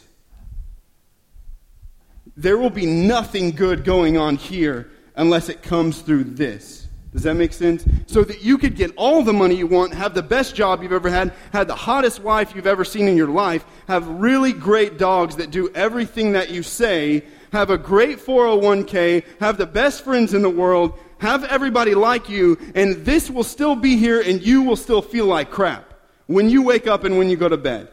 there 2.41 2.57
will 2.57 2.71
be 2.71 2.87
nothing 2.87 3.51
good 3.51 3.85
going 3.85 4.17
on 4.17 4.37
here 4.37 4.91
unless 5.15 5.51
it 5.51 5.63
comes 5.63 6.01
through 6.01 6.25
this. 6.25 6.89
Does 7.13 7.25
that 7.25 7.35
make 7.35 7.53
sense? 7.53 7.85
So 8.07 8.23
that 8.23 8.43
you 8.43 8.57
could 8.57 8.77
get 8.77 8.93
all 8.97 9.23
the 9.23 9.33
money 9.33 9.57
you 9.57 9.67
want, 9.67 9.93
have 9.93 10.15
the 10.15 10.23
best 10.23 10.55
job 10.55 10.83
you've 10.83 10.93
ever 10.93 11.11
had, 11.11 11.35
have 11.53 11.67
the 11.67 11.75
hottest 11.75 12.21
wife 12.21 12.55
you've 12.55 12.67
ever 12.67 12.85
seen 12.85 13.09
in 13.09 13.17
your 13.17 13.29
life, 13.29 13.65
have 13.89 14.07
really 14.09 14.53
great 14.53 14.97
dogs 14.97 15.37
that 15.37 15.51
do 15.51 15.69
everything 15.75 16.33
that 16.33 16.51
you 16.51 16.63
say, 16.63 17.25
have 17.53 17.69
a 17.69 17.77
great 17.77 18.19
401k, 18.19 19.25
have 19.41 19.59
the 19.59 19.67
best 19.67 20.03
friends 20.03 20.33
in 20.33 20.41
the 20.41 20.49
world, 20.49 20.99
have 21.19 21.45
everybody 21.45 21.95
like 21.95 22.31
you, 22.31 22.57
and 22.75 23.05
this 23.05 23.29
will 23.29 23.45
still 23.45 23.77
be 23.77 23.97
here 23.97 24.21
and 24.23 24.41
you 24.41 24.63
will 24.63 24.77
still 24.77 25.03
feel 25.03 25.27
like 25.27 25.51
crap 25.51 25.93
when 26.27 26.49
you 26.49 26.63
wake 26.63 26.87
up 26.87 27.05
and 27.05 27.19
when 27.19 27.29
you 27.29 27.37
go 27.37 27.49
to 27.49 27.59
bed. 27.59 27.89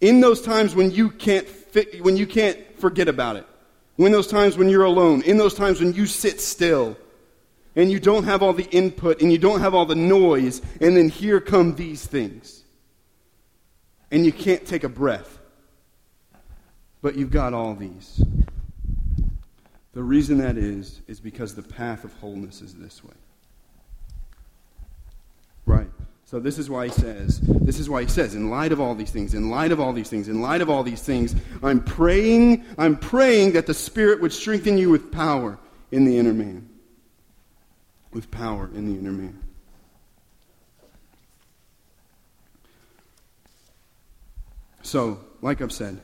In 0.00 0.20
those 0.20 0.40
times 0.40 0.74
when 0.74 0.90
you 0.90 1.10
can't 1.10 1.46
fit, 1.46 2.02
when 2.02 2.16
you 2.16 2.26
can't 2.26 2.58
forget 2.80 3.08
about 3.08 3.36
it. 3.36 3.46
When 3.96 4.12
those 4.12 4.26
times 4.26 4.56
when 4.56 4.68
you're 4.68 4.84
alone, 4.84 5.22
in 5.22 5.36
those 5.36 5.54
times 5.54 5.80
when 5.80 5.92
you 5.92 6.06
sit 6.06 6.40
still 6.40 6.96
and 7.76 7.90
you 7.90 8.00
don't 8.00 8.24
have 8.24 8.42
all 8.42 8.52
the 8.52 8.68
input 8.70 9.20
and 9.20 9.30
you 9.30 9.38
don't 9.38 9.60
have 9.60 9.74
all 9.74 9.86
the 9.86 9.94
noise, 9.94 10.62
and 10.80 10.96
then 10.96 11.08
here 11.08 11.40
come 11.40 11.74
these 11.74 12.06
things. 12.06 12.64
And 14.10 14.24
you 14.24 14.32
can't 14.32 14.66
take 14.66 14.84
a 14.84 14.88
breath. 14.88 15.38
But 17.02 17.16
you've 17.16 17.30
got 17.30 17.54
all 17.54 17.74
these. 17.74 18.22
The 19.92 20.02
reason 20.02 20.38
that 20.38 20.56
is, 20.56 21.00
is 21.08 21.20
because 21.20 21.54
the 21.54 21.62
path 21.62 22.04
of 22.04 22.12
wholeness 22.14 22.60
is 22.60 22.74
this 22.74 23.02
way. 23.04 23.14
Right? 25.66 25.90
So 26.30 26.38
this 26.38 26.60
is 26.60 26.70
why 26.70 26.84
he 26.84 26.92
says, 26.92 27.40
this 27.40 27.80
is 27.80 27.90
why 27.90 28.02
he 28.02 28.08
says, 28.08 28.36
in 28.36 28.50
light 28.50 28.70
of 28.70 28.80
all 28.80 28.94
these 28.94 29.10
things, 29.10 29.34
in 29.34 29.50
light 29.50 29.72
of 29.72 29.80
all 29.80 29.92
these 29.92 30.08
things, 30.08 30.28
in 30.28 30.40
light 30.40 30.60
of 30.60 30.70
all 30.70 30.84
these 30.84 31.02
things, 31.02 31.34
I'm 31.60 31.82
praying, 31.82 32.64
I'm 32.78 32.96
praying 32.96 33.54
that 33.54 33.66
the 33.66 33.74
Spirit 33.74 34.20
would 34.20 34.32
strengthen 34.32 34.78
you 34.78 34.90
with 34.90 35.10
power 35.10 35.58
in 35.90 36.04
the 36.04 36.16
inner 36.16 36.32
man. 36.32 36.68
With 38.12 38.30
power 38.30 38.70
in 38.72 38.92
the 38.92 39.00
inner 39.00 39.10
man. 39.10 39.42
So, 44.82 45.18
like 45.42 45.60
I've 45.60 45.72
said, 45.72 46.00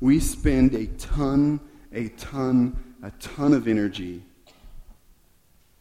we 0.00 0.20
spend 0.20 0.74
a 0.74 0.86
ton, 0.86 1.60
a 1.92 2.08
ton, 2.08 2.94
a 3.02 3.10
ton 3.20 3.52
of 3.52 3.68
energy 3.68 4.22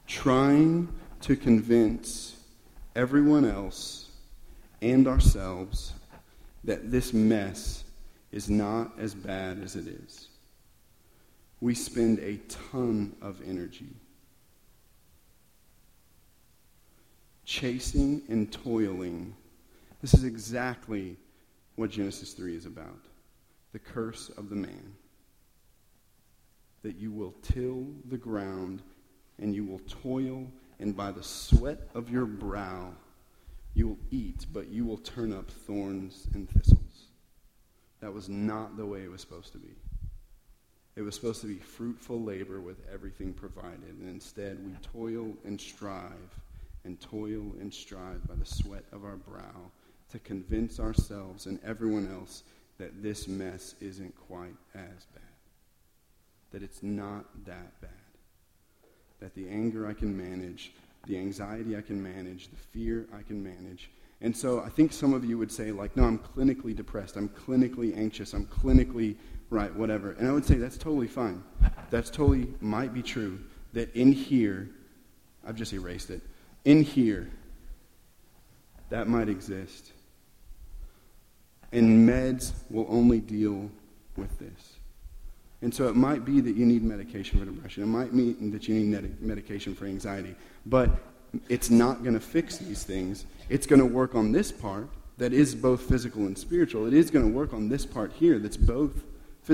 trying 0.06 0.90
to 1.22 1.38
convince 1.38 2.36
everyone 3.00 3.46
else 3.46 4.10
and 4.82 5.08
ourselves 5.08 5.94
that 6.66 6.92
this 6.92 7.14
mess 7.14 7.86
is 8.34 8.50
not 8.50 8.92
as 9.00 9.16
bad 9.16 9.58
as 9.64 9.78
it 9.78 9.88
is. 9.88 10.28
We 11.62 11.76
spend 11.76 12.20
a 12.20 12.36
ton 12.50 13.16
of 13.22 13.42
energy 13.48 13.96
chasing 17.46 18.22
and 18.28 18.52
toiling. 18.52 19.34
This 20.02 20.14
is 20.14 20.26
exactly 20.26 21.16
what 21.78 21.92
Genesis 21.92 22.34
3 22.34 22.54
is 22.54 22.66
about 22.66 23.06
the 23.72 23.80
curse 23.80 24.30
of 24.38 24.50
the 24.50 24.56
man. 24.56 24.94
That 26.84 26.98
you 26.98 27.12
will 27.12 27.34
till 27.42 27.88
the 28.10 28.18
ground 28.18 28.82
and 29.42 29.56
you 29.56 29.64
will 29.64 29.80
toil, 29.88 30.48
and 30.80 30.96
by 30.96 31.12
the 31.12 31.24
sweat 31.24 31.80
of 31.94 32.10
your 32.10 32.26
brow 32.26 32.94
you 33.74 33.88
will 33.88 34.00
eat, 34.12 34.46
but 34.52 34.70
you 34.70 34.86
will 34.86 34.98
turn 34.98 35.32
up 35.32 35.50
thorns 35.50 36.28
and 36.34 36.50
thistles. 36.50 37.08
That 38.02 38.14
was 38.14 38.30
not 38.30 38.78
the 38.78 38.86
way 38.86 39.04
it 39.04 39.12
was 39.12 39.22
supposed 39.22 39.52
to 39.54 39.58
be. 39.58 39.76
It 40.96 41.02
was 41.02 41.16
supposed 41.16 41.42
to 41.42 41.48
be 41.48 41.60
fruitful 41.60 42.22
labor 42.22 42.60
with 42.60 42.78
everything 42.92 43.34
provided, 43.34 43.96
and 44.00 44.10
instead 44.10 44.58
we 44.66 44.74
toil 44.82 45.34
and 45.46 45.60
strive 45.60 46.36
and 46.84 47.00
toil 47.00 47.54
and 47.60 47.74
strive 47.74 48.28
by 48.28 48.36
the 48.36 48.46
sweat 48.46 48.84
of 48.92 49.06
our 49.06 49.18
brow 49.18 49.72
to 50.12 50.20
convince 50.20 50.80
ourselves 50.80 51.46
and 51.46 51.60
everyone 51.64 52.10
else 52.12 52.44
that 52.80 53.04
this 53.04 53.28
mess 53.28 53.76
isn't 53.80 54.16
quite 54.28 54.56
as 54.74 55.06
bad. 55.14 55.24
That 56.52 56.64
it's 56.64 56.82
not 56.82 57.26
that 57.46 57.80
bad. 57.82 57.92
That 59.20 59.34
the 59.36 59.48
anger 59.50 59.88
I 59.88 59.94
can 59.94 60.16
manage, 60.16 60.72
the 61.08 61.18
anxiety 61.18 61.76
I 61.78 61.82
can 61.82 62.02
manage, 62.02 62.50
the 62.50 62.58
fear 62.58 63.08
I 63.18 63.22
can 63.22 63.44
manage. 63.44 63.90
And 64.22 64.36
so 64.36 64.62
I 64.62 64.70
think 64.70 64.92
some 64.92 65.14
of 65.14 65.24
you 65.24 65.38
would 65.38 65.52
say, 65.52 65.72
like, 65.72 65.96
no, 65.96 66.04
I'm 66.04 66.20
clinically 66.20 66.76
depressed. 66.76 67.16
I'm 67.16 67.30
clinically 67.30 67.98
anxious. 67.98 68.34
I'm 68.34 68.46
clinically, 68.46 69.16
right, 69.50 69.74
whatever. 69.76 70.12
And 70.12 70.28
I 70.28 70.32
would 70.32 70.46
say 70.46 70.56
that's 70.56 70.78
totally 70.78 71.08
fine. 71.08 71.44
That's 71.90 72.10
totally 72.10 72.48
might 72.60 72.94
be 72.94 73.02
true. 73.02 73.40
That 73.74 73.96
in 73.96 74.12
here, 74.12 74.70
I've 75.48 75.56
just 75.56 75.74
erased 75.74 76.10
it. 76.10 76.22
In 76.66 76.84
here, 76.84 77.30
that 78.90 79.08
might 79.08 79.30
exist. 79.30 79.94
And 81.72 82.08
meds 82.08 82.54
will 82.70 82.88
only 82.90 83.20
deal 83.20 83.70
with 84.18 84.38
this. 84.40 84.69
And 85.62 85.74
so 85.74 85.90
it 85.90 85.96
might 85.96 86.24
be 86.24 86.40
that 86.42 86.56
you 86.56 86.66
need 86.66 86.84
medication 86.84 87.40
for 87.40 87.46
depression. 87.46 87.84
It 87.84 87.88
might 87.88 88.14
mean 88.14 88.52
that 88.52 88.68
you 88.68 88.76
need 88.76 89.22
medication 89.22 89.76
for 89.76 89.86
anxiety. 89.86 90.36
But 90.66 90.90
it's 91.50 91.70
not 91.70 92.02
going 92.02 92.14
to 92.14 92.20
fix 92.20 92.58
these 92.58 92.84
things. 92.84 93.26
It's 93.50 93.68
going 93.68 93.82
to 93.82 93.86
work 93.86 94.16
on 94.16 94.32
this 94.32 94.52
part 94.52 94.90
that 95.18 95.34
is 95.34 95.54
both 95.54 95.82
physical 95.82 96.22
and 96.28 96.38
spiritual. 96.38 96.88
It 96.88 96.94
is 96.94 97.12
going 97.12 97.26
to 97.30 97.32
work 97.32 97.54
on 97.54 97.68
this 97.68 97.86
part 97.86 98.14
here 98.14 98.40
that's 98.40 98.58
both 98.58 99.04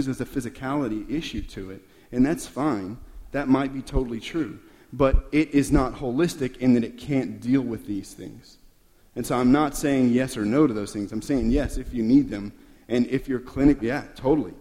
there's 0.04 0.20
a 0.20 0.26
physicality 0.26 1.10
issue 1.10 1.42
to 1.42 1.72
it. 1.72 1.82
And 2.12 2.26
that's 2.26 2.46
fine. 2.46 2.98
That 3.32 3.48
might 3.48 3.74
be 3.74 3.82
totally 3.82 4.20
true. 4.20 4.60
But 4.92 5.28
it 5.32 5.52
is 5.52 5.72
not 5.72 5.96
holistic 5.96 6.58
in 6.58 6.74
that 6.74 6.84
it 6.84 6.98
can't 6.98 7.40
deal 7.40 7.62
with 7.62 7.88
these 7.88 8.14
things. 8.14 8.58
And 9.16 9.26
so 9.26 9.38
I'm 9.38 9.54
not 9.54 9.78
saying 9.78 10.10
yes 10.10 10.36
or 10.36 10.44
no 10.44 10.68
to 10.68 10.74
those 10.74 10.92
things. 10.92 11.14
I'm 11.14 11.22
saying 11.22 11.52
yes 11.52 11.78
if 11.78 11.94
you 11.94 12.04
need 12.04 12.30
them. 12.30 12.52
And 12.90 13.08
if 13.08 13.30
you're 13.30 13.40
clinic, 13.40 13.78
yeah, 13.82 14.04
totally. 14.16 14.54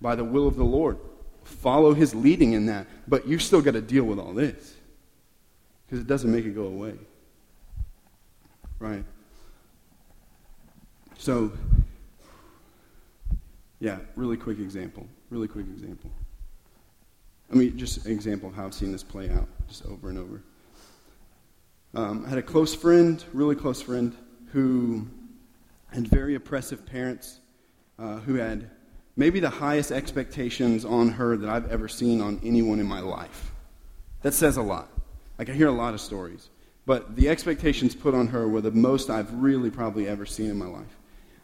By 0.00 0.14
the 0.14 0.24
will 0.24 0.46
of 0.46 0.56
the 0.56 0.64
Lord. 0.64 0.98
Follow 1.44 1.94
his 1.94 2.14
leading 2.14 2.52
in 2.52 2.66
that. 2.66 2.86
But 3.06 3.26
you 3.26 3.38
still 3.38 3.62
got 3.62 3.72
to 3.72 3.80
deal 3.80 4.04
with 4.04 4.18
all 4.18 4.32
this. 4.32 4.74
Because 5.86 6.00
it 6.00 6.06
doesn't 6.06 6.30
make 6.30 6.44
it 6.44 6.54
go 6.54 6.64
away. 6.64 6.94
Right? 8.78 9.04
So, 11.18 11.52
yeah, 13.80 13.98
really 14.14 14.36
quick 14.36 14.58
example. 14.58 15.06
Really 15.30 15.48
quick 15.48 15.66
example. 15.66 16.10
I 17.50 17.54
mean, 17.54 17.76
just 17.78 18.04
an 18.06 18.12
example 18.12 18.50
of 18.50 18.54
how 18.54 18.66
I've 18.66 18.74
seen 18.74 18.92
this 18.92 19.02
play 19.02 19.30
out 19.30 19.48
just 19.68 19.84
over 19.86 20.10
and 20.10 20.18
over. 20.18 20.42
Um, 21.94 22.24
I 22.26 22.28
had 22.28 22.38
a 22.38 22.42
close 22.42 22.74
friend, 22.74 23.24
really 23.32 23.56
close 23.56 23.80
friend, 23.80 24.14
who 24.52 25.06
had 25.92 26.06
very 26.06 26.34
oppressive 26.34 26.84
parents, 26.84 27.40
uh, 27.98 28.16
who 28.18 28.34
had 28.34 28.70
maybe 29.18 29.40
the 29.40 29.50
highest 29.50 29.90
expectations 29.90 30.84
on 30.84 31.08
her 31.10 31.36
that 31.36 31.50
I've 31.50 31.70
ever 31.70 31.88
seen 31.88 32.20
on 32.20 32.40
anyone 32.44 32.78
in 32.78 32.86
my 32.86 33.00
life. 33.00 33.50
That 34.22 34.32
says 34.32 34.56
a 34.56 34.62
lot. 34.62 34.88
Like, 35.38 35.50
I 35.50 35.52
hear 35.52 35.66
a 35.66 35.72
lot 35.72 35.92
of 35.92 36.00
stories. 36.00 36.48
But 36.86 37.16
the 37.16 37.28
expectations 37.28 37.94
put 37.96 38.14
on 38.14 38.28
her 38.28 38.48
were 38.48 38.60
the 38.60 38.70
most 38.70 39.10
I've 39.10 39.32
really 39.34 39.70
probably 39.70 40.08
ever 40.08 40.24
seen 40.24 40.50
in 40.50 40.56
my 40.56 40.66
life. 40.66 40.96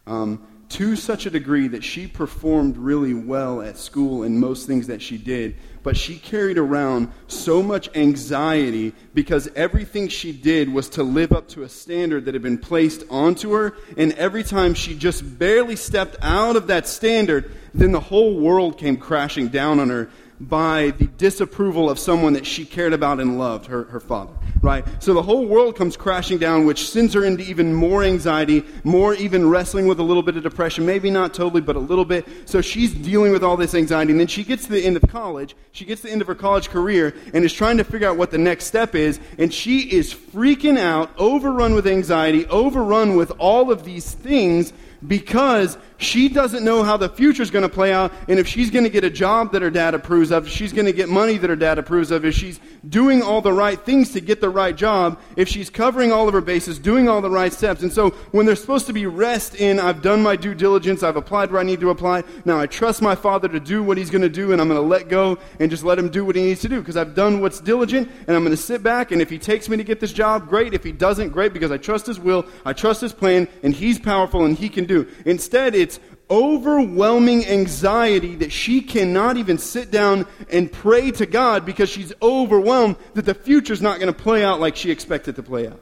Um, 0.06 0.46
to 0.70 0.96
such 0.96 1.26
a 1.26 1.30
degree 1.30 1.68
that 1.68 1.84
she 1.84 2.06
performed 2.06 2.76
really 2.76 3.14
well 3.14 3.62
at 3.62 3.76
school 3.76 4.22
in 4.22 4.38
most 4.38 4.66
things 4.66 4.86
that 4.86 5.02
she 5.02 5.18
did, 5.18 5.56
but 5.82 5.96
she 5.96 6.16
carried 6.16 6.58
around 6.58 7.12
so 7.28 7.62
much 7.62 7.94
anxiety 7.94 8.92
because 9.12 9.48
everything 9.54 10.08
she 10.08 10.32
did 10.32 10.72
was 10.72 10.88
to 10.88 11.02
live 11.02 11.32
up 11.32 11.48
to 11.48 11.62
a 11.62 11.68
standard 11.68 12.24
that 12.24 12.34
had 12.34 12.42
been 12.42 12.58
placed 12.58 13.04
onto 13.10 13.52
her, 13.52 13.74
and 13.96 14.12
every 14.14 14.42
time 14.42 14.74
she 14.74 14.96
just 14.96 15.38
barely 15.38 15.76
stepped 15.76 16.16
out 16.22 16.56
of 16.56 16.66
that 16.68 16.88
standard, 16.88 17.52
then 17.74 17.92
the 17.92 18.00
whole 18.00 18.38
world 18.38 18.78
came 18.78 18.96
crashing 18.96 19.48
down 19.48 19.78
on 19.78 19.90
her 19.90 20.10
by 20.40 20.92
the 20.98 21.06
disapproval 21.06 21.88
of 21.88 21.98
someone 21.98 22.32
that 22.32 22.46
she 22.46 22.64
cared 22.64 22.92
about 22.92 23.20
and 23.20 23.38
loved, 23.38 23.66
her, 23.66 23.84
her 23.84 24.00
father, 24.00 24.32
right? 24.62 24.84
So 25.02 25.14
the 25.14 25.22
whole 25.22 25.46
world 25.46 25.76
comes 25.76 25.96
crashing 25.96 26.38
down, 26.38 26.66
which 26.66 26.88
sends 26.88 27.14
her 27.14 27.24
into 27.24 27.44
even 27.44 27.72
more 27.72 28.02
anxiety, 28.02 28.64
more 28.82 29.14
even 29.14 29.48
wrestling 29.48 29.86
with 29.86 30.00
a 30.00 30.02
little 30.02 30.22
bit 30.22 30.36
of 30.36 30.42
depression, 30.42 30.84
maybe 30.84 31.10
not 31.10 31.34
totally, 31.34 31.60
but 31.60 31.76
a 31.76 31.80
little 31.80 32.04
bit. 32.04 32.26
So 32.46 32.60
she's 32.60 32.92
dealing 32.92 33.32
with 33.32 33.44
all 33.44 33.56
this 33.56 33.74
anxiety, 33.74 34.10
and 34.10 34.20
then 34.20 34.26
she 34.26 34.44
gets 34.44 34.64
to 34.64 34.72
the 34.72 34.84
end 34.84 34.96
of 34.96 35.02
college, 35.08 35.54
she 35.72 35.84
gets 35.84 36.00
to 36.02 36.08
the 36.08 36.12
end 36.12 36.20
of 36.20 36.26
her 36.26 36.34
college 36.34 36.68
career, 36.68 37.14
and 37.32 37.44
is 37.44 37.52
trying 37.52 37.76
to 37.76 37.84
figure 37.84 38.08
out 38.08 38.16
what 38.16 38.30
the 38.30 38.38
next 38.38 38.64
step 38.64 38.94
is, 38.94 39.20
and 39.38 39.54
she 39.54 39.80
is 39.92 40.12
freaking 40.12 40.78
out, 40.78 41.10
overrun 41.18 41.74
with 41.74 41.86
anxiety, 41.86 42.46
overrun 42.46 43.16
with 43.16 43.30
all 43.38 43.70
of 43.70 43.84
these 43.84 44.12
things 44.12 44.72
because 45.06 45.76
she 45.96 46.28
doesn't 46.28 46.64
know 46.64 46.82
how 46.82 46.96
the 46.96 47.08
future 47.08 47.42
is 47.42 47.50
going 47.50 47.62
to 47.62 47.68
play 47.68 47.92
out 47.92 48.12
and 48.28 48.38
if 48.38 48.46
she's 48.46 48.70
going 48.70 48.84
to 48.84 48.90
get 48.90 49.04
a 49.04 49.10
job 49.10 49.52
that 49.52 49.62
her 49.62 49.70
dad 49.70 49.94
approves 49.94 50.30
of, 50.30 50.46
if 50.46 50.52
she's 50.52 50.72
going 50.72 50.86
to 50.86 50.92
get 50.92 51.08
money 51.08 51.38
that 51.38 51.48
her 51.48 51.56
dad 51.56 51.78
approves 51.78 52.10
of, 52.10 52.24
if 52.24 52.34
she's 52.34 52.60
doing 52.88 53.22
all 53.22 53.40
the 53.40 53.52
right 53.52 53.80
things 53.84 54.10
to 54.12 54.20
get 54.20 54.40
the 54.40 54.48
right 54.48 54.76
job, 54.76 55.20
if 55.36 55.48
she's 55.48 55.70
covering 55.70 56.12
all 56.12 56.26
of 56.28 56.34
her 56.34 56.40
bases, 56.40 56.78
doing 56.78 57.08
all 57.08 57.20
the 57.20 57.30
right 57.30 57.52
steps. 57.52 57.82
And 57.82 57.92
so 57.92 58.10
when 58.32 58.46
there's 58.46 58.60
supposed 58.60 58.86
to 58.86 58.92
be 58.92 59.06
rest 59.06 59.54
in, 59.54 59.78
I've 59.78 60.02
done 60.02 60.22
my 60.22 60.36
due 60.36 60.54
diligence, 60.54 61.02
I've 61.02 61.16
applied 61.16 61.50
where 61.50 61.60
I 61.60 61.64
need 61.64 61.80
to 61.80 61.90
apply, 61.90 62.24
now 62.44 62.58
I 62.58 62.66
trust 62.66 63.00
my 63.00 63.14
father 63.14 63.48
to 63.48 63.60
do 63.60 63.82
what 63.82 63.96
he's 63.96 64.10
going 64.10 64.22
to 64.22 64.28
do 64.28 64.52
and 64.52 64.60
I'm 64.60 64.68
going 64.68 64.80
to 64.80 64.86
let 64.86 65.08
go 65.08 65.38
and 65.60 65.70
just 65.70 65.84
let 65.84 65.98
him 65.98 66.08
do 66.08 66.24
what 66.24 66.36
he 66.36 66.42
needs 66.42 66.60
to 66.62 66.68
do 66.68 66.80
because 66.80 66.96
I've 66.96 67.14
done 67.14 67.40
what's 67.40 67.60
diligent 67.60 68.10
and 68.26 68.36
I'm 68.36 68.42
going 68.42 68.56
to 68.56 68.62
sit 68.62 68.82
back 68.82 69.12
and 69.12 69.22
if 69.22 69.30
he 69.30 69.38
takes 69.38 69.68
me 69.68 69.76
to 69.76 69.84
get 69.84 70.00
this 70.00 70.12
job, 70.12 70.48
great. 70.48 70.74
If 70.74 70.84
he 70.84 70.92
doesn't, 70.92 71.30
great 71.30 71.52
because 71.52 71.70
I 71.70 71.76
trust 71.76 72.06
his 72.06 72.18
will, 72.18 72.46
I 72.64 72.72
trust 72.72 73.00
his 73.00 73.12
plan 73.12 73.48
and 73.62 73.74
he's 73.74 73.98
powerful 73.98 74.44
and 74.44 74.56
he 74.56 74.68
can 74.68 74.84
do. 75.02 75.10
Instead, 75.24 75.74
it's 75.74 75.98
overwhelming 76.30 77.46
anxiety 77.46 78.36
that 78.36 78.52
she 78.52 78.80
cannot 78.80 79.36
even 79.36 79.58
sit 79.58 79.90
down 79.90 80.26
and 80.50 80.70
pray 80.72 81.10
to 81.12 81.26
God 81.26 81.66
because 81.66 81.88
she's 81.88 82.12
overwhelmed 82.22 82.96
that 83.14 83.24
the 83.24 83.34
future's 83.34 83.82
not 83.82 83.98
going 84.00 84.12
to 84.12 84.18
play 84.18 84.44
out 84.44 84.60
like 84.60 84.76
she 84.76 84.90
expected 84.90 85.34
it 85.34 85.36
to 85.36 85.42
play 85.42 85.66
out. 85.66 85.80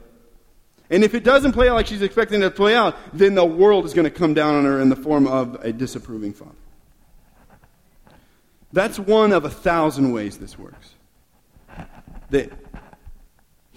And 0.89 1.03
if 1.03 1.15
it 1.15 1.23
doesn't 1.23 1.53
play 1.53 1.69
out 1.69 1.75
like 1.75 1.87
she's 1.87 2.01
expecting 2.01 2.41
it 2.41 2.45
to 2.45 2.51
play 2.51 2.75
out, 2.75 2.95
then 3.13 3.35
the 3.35 3.45
world 3.45 3.85
is 3.85 3.93
going 3.93 4.05
to 4.05 4.11
come 4.11 4.33
down 4.33 4.55
on 4.55 4.65
her 4.65 4.79
in 4.79 4.89
the 4.89 4.95
form 4.95 5.27
of 5.27 5.55
a 5.63 5.71
disapproving 5.71 6.33
father. 6.33 6.51
That's 8.73 8.99
one 8.99 9.31
of 9.31 9.45
a 9.45 9.49
thousand 9.49 10.11
ways 10.11 10.37
this 10.37 10.57
works. 10.57 10.89
That 12.31 12.51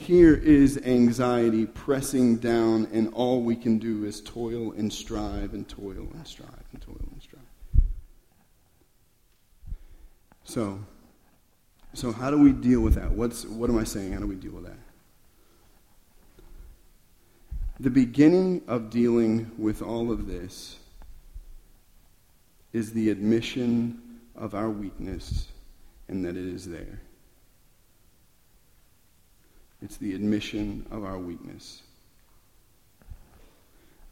here 0.06 0.34
is 0.34 0.78
anxiety 0.84 1.66
pressing 1.66 2.36
down, 2.36 2.88
and 2.92 3.12
all 3.12 3.42
we 3.42 3.56
can 3.56 3.78
do 3.78 4.04
is 4.04 4.20
toil 4.20 4.70
and 4.72 4.92
strive 4.92 5.52
and 5.52 5.68
toil 5.68 6.06
and 6.14 6.24
strive 6.24 6.48
and 6.72 6.80
toil 6.80 7.08
and 7.12 7.20
strive. 7.20 7.42
So, 10.44 10.78
so 11.92 12.12
how 12.12 12.30
do 12.30 12.38
we 12.38 12.52
deal 12.52 12.82
with 12.82 12.94
that? 12.94 13.10
What's, 13.10 13.44
what 13.46 13.68
am 13.68 13.78
I 13.78 13.82
saying? 13.82 14.12
How 14.12 14.20
do 14.20 14.28
we 14.28 14.36
deal 14.36 14.52
with 14.52 14.66
that? 14.66 14.78
The 17.80 17.90
beginning 17.90 18.62
of 18.68 18.90
dealing 18.90 19.50
with 19.58 19.82
all 19.82 20.12
of 20.12 20.28
this 20.28 20.78
is 22.72 22.92
the 22.92 23.10
admission 23.10 24.00
of 24.36 24.54
our 24.54 24.70
weakness 24.70 25.48
and 26.06 26.24
that 26.24 26.36
it 26.36 26.46
is 26.46 26.68
there. 26.68 27.00
It's 29.82 29.96
the 29.96 30.14
admission 30.14 30.86
of 30.90 31.04
our 31.04 31.18
weakness. 31.18 31.82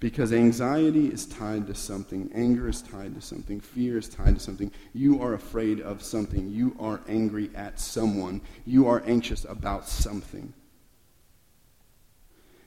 Because 0.01 0.33
anxiety 0.33 1.07
is 1.07 1.25
tied 1.25 1.67
to 1.69 1.75
something, 1.75 2.31
anger 2.35 2.69
is 2.69 2.83
tied 2.83 3.15
to 3.15 3.21
something, 3.21 3.61
fear 3.61 3.97
is 3.97 4.09
tied 4.09 4.35
to 4.35 4.41
something. 4.41 4.71
You 4.93 5.23
are 5.23 5.33
afraid 5.33 5.81
of 5.81 6.03
something, 6.03 6.51
you 6.51 6.77
are 6.79 7.01
angry 7.09 7.51
at 7.55 7.81
someone, 7.81 8.43
you 8.67 8.87
are 8.87 9.03
anxious 9.07 9.47
about 9.47 9.89
something. 9.89 10.53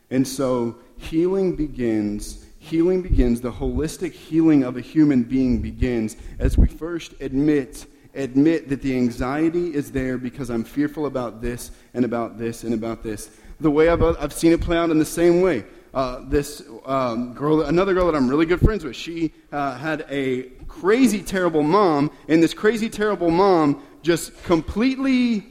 And 0.10 0.28
so 0.28 0.78
healing 0.98 1.56
begins 1.56 2.48
healing 2.60 3.02
begins, 3.02 3.42
the 3.42 3.52
holistic 3.52 4.12
healing 4.12 4.64
of 4.64 4.78
a 4.78 4.82
human 4.82 5.24
being 5.24 5.62
begins 5.62 6.18
as 6.40 6.58
we 6.58 6.68
first 6.68 7.14
admit 7.22 7.86
admit 8.18 8.70
that 8.70 8.82
the 8.82 8.96
anxiety 8.96 9.74
is 9.74 9.92
there 9.92 10.18
because 10.18 10.50
I'm 10.50 10.64
fearful 10.64 11.06
about 11.06 11.42
this 11.42 11.72
and 11.94 12.04
about 12.04 12.38
this 12.38 12.64
and 12.64 12.74
about 12.74 13.04
this. 13.04 13.30
The 13.60 13.72
way 13.72 13.90
I've, 13.90 14.04
I've 14.04 14.34
seen 14.34 14.52
it 14.52 14.62
play 14.62 14.78
out 14.78 14.90
in 14.90 15.00
the 15.00 15.06
same 15.06 15.42
way. 15.42 15.66
Uh, 15.94 16.22
this 16.28 16.62
um, 16.86 17.34
girl, 17.34 17.62
another 17.62 17.94
girl 17.94 18.06
that 18.06 18.16
I'm 18.16 18.30
really 18.30 18.46
good 18.46 18.60
friends 18.60 18.84
with, 18.84 18.96
she 18.96 19.34
uh, 19.52 19.78
had 19.78 20.06
a 20.10 20.44
crazy 20.68 21.24
terrible 21.24 21.64
mom, 21.64 22.12
and 22.28 22.44
this 22.44 22.54
crazy 22.54 22.90
terrible 22.90 23.32
mom 23.32 23.82
just 24.04 24.44
completely 24.44 25.50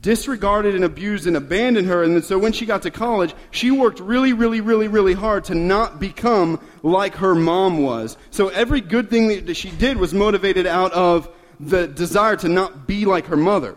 disregarded 0.00 0.74
and 0.74 0.84
abused 0.84 1.26
and 1.26 1.36
abandoned 1.36 1.86
her. 1.86 2.02
And 2.02 2.24
so 2.24 2.38
when 2.38 2.52
she 2.52 2.66
got 2.66 2.82
to 2.82 2.90
college, 2.90 3.34
she 3.50 3.70
worked 3.70 4.00
really, 4.00 4.32
really, 4.32 4.60
really, 4.60 4.88
really 4.88 5.12
hard 5.12 5.44
to 5.44 5.54
not 5.54 6.00
become 6.00 6.58
like 6.82 7.16
her 7.16 7.34
mom 7.34 7.82
was. 7.82 8.16
So 8.30 8.48
every 8.48 8.80
good 8.80 9.10
thing 9.10 9.46
that 9.46 9.54
she 9.54 9.70
did 9.70 9.96
was 9.98 10.14
motivated 10.14 10.66
out 10.66 10.92
of 10.92 11.28
the 11.60 11.86
desire 11.86 12.36
to 12.36 12.48
not 12.48 12.86
be 12.86 13.04
like 13.04 13.26
her 13.26 13.36
mother. 13.36 13.76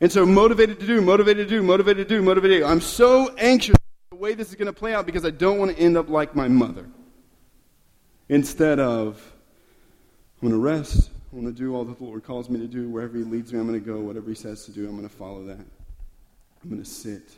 And 0.00 0.12
so 0.12 0.26
motivated 0.26 0.78
to 0.80 0.86
do, 0.86 1.00
motivated 1.00 1.48
to 1.48 1.54
do, 1.56 1.62
motivated 1.62 2.08
to 2.08 2.14
do, 2.16 2.22
motivated 2.22 2.58
to 2.58 2.64
do. 2.64 2.70
I'm 2.70 2.80
so 2.80 3.34
anxious 3.38 3.76
the 4.10 4.16
way 4.16 4.34
this 4.34 4.48
is 4.50 4.54
going 4.54 4.66
to 4.66 4.72
play 4.72 4.94
out 4.94 5.06
because 5.06 5.24
I 5.24 5.30
don't 5.30 5.58
want 5.58 5.74
to 5.74 5.78
end 5.82 5.96
up 5.96 6.08
like 6.08 6.34
my 6.34 6.48
mother. 6.48 6.86
Instead 8.28 8.78
of, 8.80 9.22
I'm 10.42 10.48
going 10.48 10.60
to 10.60 10.64
rest, 10.64 11.10
I'm 11.32 11.40
going 11.42 11.54
to 11.54 11.58
do 11.58 11.74
all 11.74 11.84
that 11.84 11.98
the 11.98 12.04
Lord 12.04 12.24
calls 12.24 12.50
me 12.50 12.58
to 12.60 12.66
do. 12.66 12.88
Wherever 12.88 13.16
He 13.16 13.24
leads 13.24 13.52
me, 13.52 13.58
I'm 13.58 13.66
going 13.66 13.80
to 13.80 13.86
go. 13.86 14.00
Whatever 14.00 14.28
He 14.28 14.34
says 14.34 14.64
to 14.66 14.70
do, 14.70 14.86
I'm 14.86 14.96
going 14.96 15.08
to 15.08 15.14
follow 15.14 15.44
that. 15.44 15.58
I'm 16.62 16.70
going 16.70 16.82
to 16.82 16.88
sit. 16.88 17.34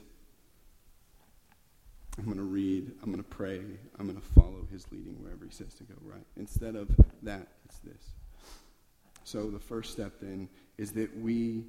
I'm 2.16 2.24
going 2.24 2.38
to 2.38 2.42
read. 2.42 2.90
I'm 3.02 3.12
going 3.12 3.22
to 3.22 3.28
pray. 3.28 3.60
I'm 3.98 4.06
going 4.06 4.20
to 4.20 4.28
follow 4.34 4.66
His 4.72 4.90
leading 4.90 5.14
wherever 5.22 5.44
He 5.44 5.52
says 5.52 5.74
to 5.74 5.84
go, 5.84 5.94
right? 6.02 6.24
Instead 6.36 6.74
of 6.74 6.88
that, 7.22 7.46
it's 7.66 7.78
this. 7.78 8.17
So 9.28 9.50
the 9.50 9.58
first 9.58 9.92
step 9.92 10.14
then 10.22 10.48
is 10.78 10.92
that 10.92 11.14
we 11.18 11.66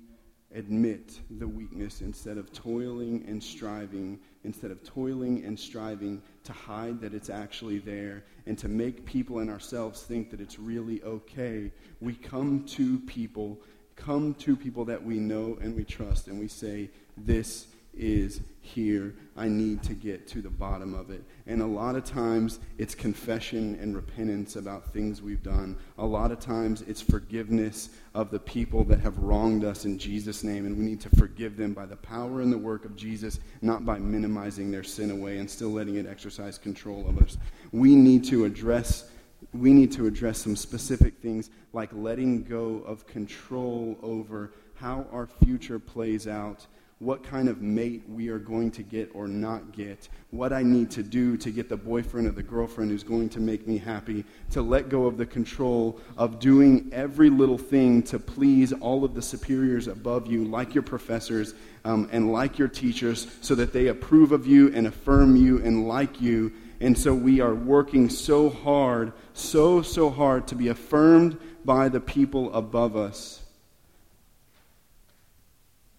admit 0.56 1.20
the 1.30 1.48
weakness 1.48 2.00
instead 2.00 2.38
of 2.38 2.54
toiling 2.54 3.26
and 3.28 3.44
striving, 3.44 4.18
instead 4.46 4.72
of 4.72 4.82
toiling 4.82 5.44
and 5.44 5.60
striving 5.60 6.22
to 6.46 6.54
hide 6.54 7.02
that 7.02 7.14
it's 7.14 7.30
actually 7.30 7.80
there 7.80 8.24
and 8.46 8.58
to 8.60 8.70
make 8.70 9.06
people 9.06 9.40
and 9.40 9.50
ourselves 9.50 10.04
think 10.04 10.32
that 10.32 10.40
it's 10.40 10.58
really 10.58 11.04
okay. 11.04 11.70
We 12.00 12.14
come 12.14 12.64
to 12.68 13.00
people, 13.00 13.60
come 13.98 14.36
to 14.36 14.56
people 14.56 14.86
that 14.86 15.04
we 15.04 15.20
know 15.20 15.58
and 15.62 15.76
we 15.76 15.84
trust, 15.84 16.30
and 16.30 16.40
we 16.40 16.48
say, 16.48 16.90
This 17.18 17.68
is 17.98 18.42
here. 18.62 19.16
I 19.36 19.48
need 19.48 19.82
to 19.84 19.94
get 19.94 20.28
to 20.30 20.42
the 20.42 20.50
bottom 20.50 20.94
of 20.94 21.10
it. 21.10 21.24
And 21.48 21.62
a 21.62 21.66
lot 21.66 21.96
of 21.96 22.04
times 22.04 22.60
it's 22.78 22.94
confession 22.94 23.78
and 23.82 23.96
repentance 23.96 24.56
about 24.56 24.94
things 24.94 25.22
we've 25.22 25.42
done. 25.42 25.78
A 25.98 26.06
lot 26.06 26.32
of 26.32 26.40
times 26.40 26.84
it's 26.84 27.02
forgiveness 27.02 27.90
of 28.14 28.32
the 28.32 28.40
people 28.40 28.84
that 28.86 29.00
have 29.00 29.18
wronged 29.18 29.64
us 29.64 29.86
in 29.86 29.98
Jesus' 29.98 30.44
name. 30.44 30.66
And 30.66 30.78
we 30.78 30.84
need 30.84 31.02
to 31.02 31.10
forgive 31.12 31.58
them 31.58 31.74
by 31.74 31.86
the 31.86 31.96
power 31.96 32.42
and 32.42 32.52
the 32.52 32.58
work 32.58 32.86
of 32.86 32.96
Jesus, 32.96 33.40
not 33.62 33.86
by 33.86 33.98
minimizing 33.98 34.72
their 34.72 34.84
sin 34.84 35.10
away 35.10 35.38
and 35.38 35.50
still 35.50 35.70
letting 35.70 35.96
it 35.96 36.06
exercise 36.06 36.58
control 36.58 37.08
of 37.08 37.18
us. 37.20 37.38
We 37.72 37.96
need 37.96 38.26
to 38.26 38.46
address. 38.46 39.10
We 39.54 39.74
need 39.74 39.92
to 39.94 40.06
address 40.06 40.40
some 40.40 40.56
specific 40.56 41.20
things 41.22 41.50
like 41.72 41.90
letting 41.94 42.44
go 42.44 42.84
of 42.86 43.08
control 43.08 43.98
over 44.04 44.54
how 44.76 45.06
our 45.12 45.28
future 45.28 45.80
plays 45.80 46.28
out 46.28 46.68
what 47.00 47.24
kind 47.24 47.48
of 47.48 47.62
mate 47.62 48.04
we 48.10 48.28
are 48.28 48.38
going 48.38 48.70
to 48.70 48.84
get 48.84 49.10
or 49.14 49.26
not 49.26 49.72
get, 49.72 50.10
what 50.32 50.52
I 50.52 50.64
need 50.64 50.92
to 50.92 51.04
do 51.04 51.38
to 51.38 51.50
get 51.50 51.70
the 51.70 51.78
boyfriend 51.78 52.28
or 52.28 52.32
the 52.32 52.44
girlfriend 52.44 52.92
who's 52.92 53.04
going 53.04 53.30
to 53.30 53.40
make 53.40 53.66
me 53.66 53.78
happy, 53.78 54.26
to 54.52 54.62
let 54.62 54.90
go 54.90 55.06
of 55.06 55.18
the 55.18 55.26
control 55.26 56.02
of 56.18 56.40
doing 56.40 56.90
every 56.92 57.30
little 57.30 57.58
thing 57.58 58.04
to 58.04 58.20
please 58.20 58.74
all 58.74 59.06
of 59.06 59.14
the 59.16 59.22
superiors 59.22 59.88
above 59.88 60.28
you, 60.28 60.44
like 60.44 60.76
your 60.76 60.84
professors 60.84 61.54
um, 61.86 62.10
and 62.12 62.34
like 62.34 62.60
your 62.60 62.68
teachers, 62.68 63.28
so 63.40 63.56
that 63.56 63.72
they 63.72 63.88
approve 63.88 64.34
of 64.34 64.46
you 64.46 64.74
and 64.74 64.86
affirm 64.86 65.38
you 65.38 65.64
and 65.64 65.88
like 65.88 66.20
you. 66.20 66.52
And 66.82 66.98
so 66.98 67.14
we 67.14 67.40
are 67.40 67.56
working 67.56 68.10
so 68.10 68.50
hard, 68.50 69.14
so, 69.34 69.82
so 69.82 70.10
hard 70.10 70.48
to 70.48 70.56
be 70.56 70.68
affirmed 70.68 71.38
by 71.64 71.88
the 71.88 72.02
people 72.02 72.54
above 72.54 72.98
us 72.98 73.42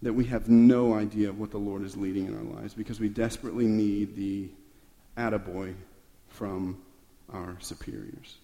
that 0.01 0.13
we 0.13 0.25
have 0.25 0.49
no 0.49 0.93
idea 0.93 1.29
of 1.29 1.39
what 1.39 1.51
the 1.51 1.57
Lord 1.57 1.83
is 1.83 1.95
leading 1.95 2.25
in 2.25 2.35
our 2.35 2.59
lives 2.59 2.73
because 2.73 2.99
we 2.99 3.09
desperately 3.09 3.65
need 3.65 4.15
the 4.15 4.49
attaboy 5.17 5.75
from 6.29 6.81
our 7.31 7.55
superiors. 7.59 8.37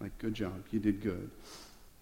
Like, 0.00 0.16
good 0.18 0.34
job, 0.34 0.64
you 0.70 0.78
did 0.78 1.02
good. 1.02 1.30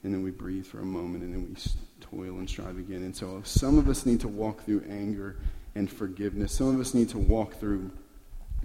And 0.05 0.15
then 0.15 0.23
we 0.23 0.31
breathe 0.31 0.67
for 0.67 0.81
a 0.81 0.85
moment 0.85 1.25
and 1.25 1.35
then 1.35 1.49
we 1.49 1.57
toil 2.01 2.39
and 2.39 2.49
strive 2.49 2.79
again. 2.79 3.03
And 3.03 3.17
so 3.17 3.41
some 3.45 3.79
of 3.79 3.89
us 3.89 4.07
need 4.07 4.21
to 4.21 4.29
walk 4.29 4.65
through 4.65 4.85
anger 4.89 5.37
and 5.75 5.91
forgiveness. 5.91 6.53
Some 6.53 6.69
of 6.75 6.81
us 6.81 6.95
need 6.95 7.09
to 7.11 7.19
walk 7.19 7.55
through 7.59 7.91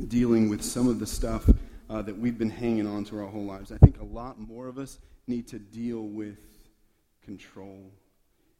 dealing 0.07 0.49
with 0.49 0.61
some 0.61 0.87
of 0.87 0.99
the 0.99 1.07
stuff 1.07 1.49
uh, 1.89 2.01
that 2.01 2.17
we've 2.17 2.37
been 2.37 2.49
hanging 2.49 2.87
on 2.87 3.03
to 3.05 3.19
our 3.19 3.27
whole 3.27 3.45
lives. 3.45 3.71
I 3.71 3.77
think 3.77 3.99
a 3.99 4.03
lot 4.03 4.39
more 4.39 4.67
of 4.67 4.77
us 4.77 4.99
need 5.27 5.47
to 5.47 5.59
deal 5.59 6.01
with 6.01 6.37
control 7.23 7.91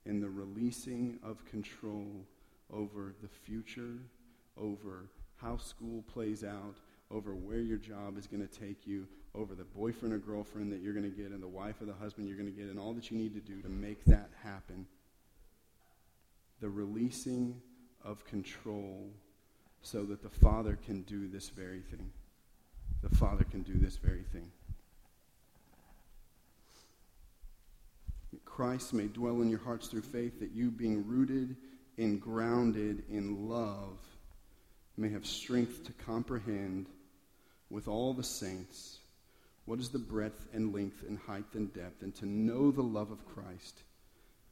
in 0.06 0.20
the 0.20 0.30
releasing 0.30 1.20
of 1.24 1.46
control 1.46 2.26
over 2.72 3.14
the 3.22 3.28
future, 3.28 4.00
over 4.58 5.10
how 5.38 5.58
school 5.58 6.04
plays 6.14 6.44
out, 6.44 6.76
over 7.12 7.36
where 7.36 7.60
your 7.60 7.78
job 7.78 8.18
is 8.18 8.28
going 8.28 8.46
to 8.46 8.60
take 8.60 8.88
you, 8.88 9.08
over 9.36 9.56
the 9.56 9.64
boyfriend 9.64 10.14
or 10.14 10.18
girlfriend 10.18 10.72
that 10.72 10.82
you're 10.82 10.94
going 10.94 11.10
to 11.10 11.16
get, 11.16 11.32
and 11.32 11.42
the 11.42 11.48
wife 11.48 11.82
or 11.82 11.86
the 11.86 11.94
husband 11.94 12.28
you're 12.28 12.38
going 12.38 12.52
to 12.52 12.58
get, 12.58 12.70
and 12.70 12.80
all 12.80 12.94
that 12.94 13.10
you 13.10 13.18
need 13.18 13.34
to 13.34 13.40
do 13.40 13.62
to 13.62 13.70
make 13.70 14.04
that 14.06 14.30
happen. 14.44 14.86
The 16.62 16.70
releasing 16.70 17.62
of 18.04 18.26
control 18.26 19.10
so 19.82 20.04
that 20.06 20.24
the 20.24 20.30
Father 20.30 20.78
can 20.86 21.02
do 21.04 21.28
this 21.28 21.50
very 21.50 21.82
thing. 21.82 22.12
The 23.02 23.16
Father 23.16 23.44
can 23.44 23.64
do 23.64 23.74
this 23.76 23.98
very 23.98 24.24
thing. 24.32 24.50
Christ 28.56 28.94
may 28.94 29.08
dwell 29.08 29.42
in 29.42 29.50
your 29.50 29.60
hearts 29.60 29.88
through 29.88 30.02
faith, 30.02 30.40
that 30.40 30.52
you, 30.52 30.70
being 30.70 31.08
rooted 31.08 31.56
and 31.98 32.22
grounded 32.22 33.04
in 33.10 33.50
love, 33.50 33.98
may 34.96 35.10
have 35.10 35.26
strength 35.26 35.84
to 35.86 35.94
comprehend 36.06 36.86
with 37.72 37.88
all 37.88 38.14
the 38.14 38.24
saints 38.24 39.00
what 39.66 39.80
is 39.80 39.90
the 39.90 39.98
breadth 39.98 40.46
and 40.54 40.72
length 40.72 41.04
and 41.08 41.18
height 41.18 41.46
and 41.54 41.74
depth, 41.74 42.04
and 42.04 42.14
to 42.14 42.28
know 42.28 42.70
the 42.70 42.84
love 42.84 43.10
of 43.10 43.26
Christ 43.26 43.82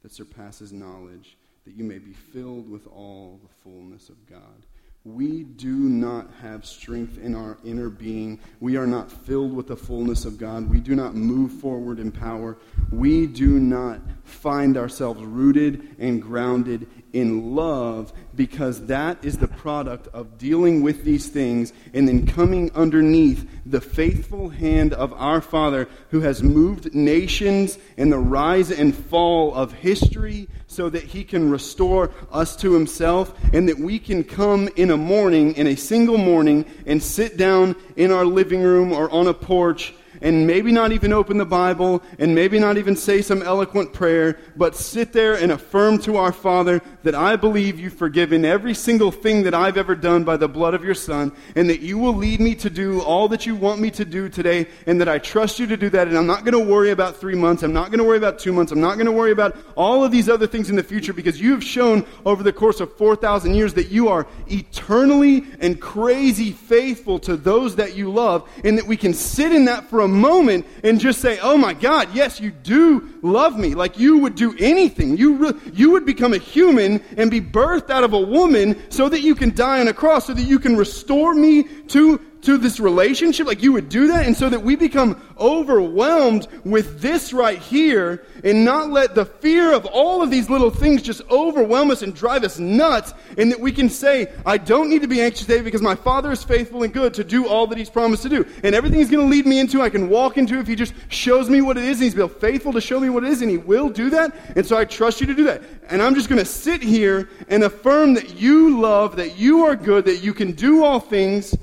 that 0.02 0.12
surpasses 0.12 0.72
knowledge, 0.72 1.36
that 1.64 1.74
you 1.74 1.84
may 1.84 1.98
be 1.98 2.12
filled 2.12 2.68
with 2.68 2.88
all 2.88 3.38
the 3.40 3.62
fullness 3.62 4.08
of 4.08 4.28
God 4.28 4.66
we 5.04 5.42
do 5.42 5.74
not 5.74 6.30
have 6.40 6.64
strength 6.64 7.18
in 7.18 7.34
our 7.34 7.58
inner 7.64 7.90
being. 7.90 8.38
We 8.60 8.76
are 8.76 8.86
not 8.86 9.10
filled 9.10 9.52
with 9.52 9.66
the 9.66 9.76
fullness 9.76 10.24
of 10.24 10.38
God. 10.38 10.70
We 10.70 10.78
do 10.78 10.94
not 10.94 11.16
move 11.16 11.50
forward 11.52 11.98
in 11.98 12.12
power. 12.12 12.56
We 12.92 13.26
do 13.26 13.58
not 13.58 14.00
find 14.22 14.76
ourselves 14.76 15.20
rooted 15.24 15.96
and 15.98 16.22
grounded 16.22 16.86
in 17.12 17.54
love 17.54 18.12
because 18.34 18.86
that 18.86 19.22
is 19.24 19.38
the 19.38 19.48
product 19.48 20.08
of 20.08 20.38
dealing 20.38 20.82
with 20.82 21.04
these 21.04 21.28
things 21.28 21.72
and 21.92 22.08
then 22.08 22.26
coming 22.26 22.70
underneath 22.74 23.48
the 23.66 23.80
faithful 23.80 24.48
hand 24.48 24.92
of 24.94 25.12
our 25.14 25.40
Father 25.40 25.88
who 26.10 26.20
has 26.20 26.42
moved 26.42 26.94
nations 26.94 27.78
and 27.96 28.10
the 28.10 28.18
rise 28.18 28.70
and 28.70 28.94
fall 28.94 29.54
of 29.54 29.72
history 29.72 30.48
so 30.66 30.88
that 30.88 31.02
he 31.02 31.22
can 31.24 31.50
restore 31.50 32.10
us 32.30 32.56
to 32.56 32.72
himself 32.72 33.34
and 33.52 33.68
that 33.68 33.78
we 33.78 33.98
can 33.98 34.24
come 34.24 34.68
in 34.76 34.90
a 34.90 34.96
morning, 34.96 35.54
in 35.54 35.66
a 35.66 35.76
single 35.76 36.18
morning, 36.18 36.64
and 36.86 37.02
sit 37.02 37.36
down 37.36 37.76
in 37.96 38.10
our 38.10 38.24
living 38.24 38.62
room 38.62 38.92
or 38.92 39.10
on 39.10 39.26
a 39.26 39.34
porch 39.34 39.94
and 40.22 40.46
maybe 40.46 40.72
not 40.72 40.92
even 40.92 41.12
open 41.12 41.36
the 41.36 41.44
Bible 41.44 42.02
and 42.18 42.34
maybe 42.34 42.58
not 42.58 42.78
even 42.78 42.96
say 42.96 43.20
some 43.20 43.42
eloquent 43.42 43.92
prayer, 43.92 44.38
but 44.56 44.74
sit 44.76 45.12
there 45.12 45.34
and 45.34 45.52
affirm 45.52 45.98
to 45.98 46.16
our 46.16 46.32
Father 46.32 46.80
that 47.02 47.14
I 47.14 47.36
believe 47.36 47.78
you've 47.78 47.92
forgiven 47.92 48.44
every 48.44 48.74
single 48.74 49.10
thing 49.10 49.42
that 49.42 49.54
I've 49.54 49.76
ever 49.76 49.94
done 49.94 50.24
by 50.24 50.36
the 50.36 50.48
blood 50.48 50.74
of 50.74 50.84
your 50.84 50.94
Son, 50.94 51.32
and 51.56 51.68
that 51.68 51.80
you 51.80 51.98
will 51.98 52.14
lead 52.14 52.40
me 52.40 52.54
to 52.56 52.70
do 52.70 53.00
all 53.02 53.28
that 53.28 53.44
you 53.44 53.54
want 53.56 53.80
me 53.80 53.90
to 53.90 54.04
do 54.04 54.28
today, 54.28 54.68
and 54.86 55.00
that 55.00 55.08
I 55.08 55.18
trust 55.18 55.58
you 55.58 55.66
to 55.66 55.76
do 55.76 55.90
that. 55.90 56.08
And 56.08 56.16
I'm 56.16 56.26
not 56.26 56.44
going 56.44 56.52
to 56.52 56.72
worry 56.72 56.90
about 56.90 57.16
three 57.16 57.34
months. 57.34 57.62
I'm 57.62 57.72
not 57.72 57.90
going 57.90 57.98
to 57.98 58.04
worry 58.04 58.18
about 58.18 58.38
two 58.38 58.52
months. 58.52 58.72
I'm 58.72 58.80
not 58.80 58.94
going 58.94 59.06
to 59.06 59.12
worry 59.12 59.32
about 59.32 59.56
all 59.76 60.04
of 60.04 60.12
these 60.12 60.28
other 60.28 60.46
things 60.46 60.70
in 60.70 60.76
the 60.76 60.82
future 60.82 61.12
because 61.12 61.40
you 61.40 61.50
have 61.52 61.64
shown 61.64 62.06
over 62.24 62.42
the 62.42 62.52
course 62.52 62.80
of 62.80 62.96
4,000 62.96 63.54
years 63.54 63.74
that 63.74 63.88
you 63.88 64.08
are 64.08 64.26
eternally 64.46 65.44
and 65.60 65.80
crazy 65.80 66.52
faithful 66.52 67.18
to 67.20 67.36
those 67.36 67.76
that 67.76 67.96
you 67.96 68.10
love, 68.10 68.48
and 68.64 68.78
that 68.78 68.86
we 68.86 68.96
can 68.96 69.12
sit 69.12 69.52
in 69.52 69.64
that 69.64 69.90
for 69.90 70.00
a 70.00 70.08
moment 70.12 70.66
and 70.84 71.00
just 71.00 71.20
say, 71.20 71.38
Oh 71.40 71.56
my 71.56 71.74
God, 71.74 72.08
yes, 72.14 72.40
you 72.40 72.50
do 72.50 73.08
love 73.22 73.58
me. 73.58 73.74
Like 73.74 73.98
you 73.98 74.18
would 74.18 74.34
do 74.34 74.54
anything. 74.58 75.16
You, 75.16 75.34
re- 75.36 75.60
you 75.72 75.90
would 75.90 76.06
become 76.06 76.32
a 76.32 76.38
human 76.38 77.02
and 77.16 77.30
be 77.30 77.40
birthed 77.40 77.90
out 77.90 78.04
of 78.04 78.12
a 78.12 78.20
woman 78.20 78.80
so 78.90 79.08
that 79.08 79.20
you 79.20 79.34
can 79.34 79.54
die 79.54 79.80
on 79.80 79.88
a 79.88 79.94
cross, 79.94 80.26
so 80.26 80.34
that 80.34 80.42
you 80.42 80.58
can 80.58 80.76
restore 80.76 81.34
me 81.34 81.64
to 81.88 82.20
to 82.42 82.58
this 82.58 82.80
relationship, 82.80 83.46
like 83.46 83.62
you 83.62 83.72
would 83.72 83.88
do 83.88 84.08
that, 84.08 84.26
and 84.26 84.36
so 84.36 84.48
that 84.48 84.62
we 84.62 84.76
become 84.76 85.20
overwhelmed 85.38 86.48
with 86.64 87.00
this 87.00 87.32
right 87.32 87.58
here 87.58 88.24
and 88.44 88.64
not 88.64 88.90
let 88.90 89.14
the 89.14 89.24
fear 89.24 89.72
of 89.72 89.86
all 89.86 90.22
of 90.22 90.30
these 90.30 90.50
little 90.50 90.70
things 90.70 91.02
just 91.02 91.22
overwhelm 91.30 91.90
us 91.90 92.02
and 92.02 92.14
drive 92.14 92.42
us 92.42 92.58
nuts, 92.58 93.14
and 93.38 93.50
that 93.50 93.60
we 93.60 93.70
can 93.70 93.88
say, 93.88 94.32
I 94.44 94.58
don't 94.58 94.90
need 94.90 95.02
to 95.02 95.08
be 95.08 95.20
anxious 95.20 95.46
today 95.46 95.62
because 95.62 95.82
my 95.82 95.94
Father 95.94 96.32
is 96.32 96.42
faithful 96.42 96.82
and 96.82 96.92
good 96.92 97.14
to 97.14 97.24
do 97.24 97.46
all 97.46 97.66
that 97.68 97.78
He's 97.78 97.90
promised 97.90 98.24
to 98.24 98.28
do. 98.28 98.44
And 98.64 98.74
everything 98.74 98.98
He's 98.98 99.10
going 99.10 99.24
to 99.24 99.30
lead 99.30 99.46
me 99.46 99.60
into, 99.60 99.80
I 99.80 99.88
can 99.88 100.08
walk 100.08 100.36
into 100.36 100.58
if 100.58 100.66
He 100.66 100.74
just 100.74 100.94
shows 101.08 101.48
me 101.48 101.60
what 101.60 101.76
it 101.76 101.84
is, 101.84 101.98
and 101.98 102.04
He's 102.04 102.14
been 102.14 102.28
faithful 102.28 102.72
to 102.72 102.80
show 102.80 102.98
me 102.98 103.08
what 103.08 103.22
it 103.22 103.30
is, 103.30 103.40
and 103.42 103.50
He 103.50 103.58
will 103.58 103.88
do 103.88 104.10
that. 104.10 104.34
And 104.56 104.66
so 104.66 104.76
I 104.76 104.84
trust 104.84 105.20
you 105.20 105.28
to 105.28 105.34
do 105.34 105.44
that. 105.44 105.62
And 105.88 106.02
I'm 106.02 106.14
just 106.14 106.28
going 106.28 106.40
to 106.40 106.44
sit 106.44 106.82
here 106.82 107.28
and 107.48 107.62
affirm 107.62 108.14
that 108.14 108.40
you 108.40 108.80
love, 108.80 109.16
that 109.16 109.38
you 109.38 109.64
are 109.64 109.76
good, 109.76 110.04
that 110.06 110.24
you 110.24 110.34
can 110.34 110.52
do 110.52 110.84
all 110.84 110.98
things 110.98 111.54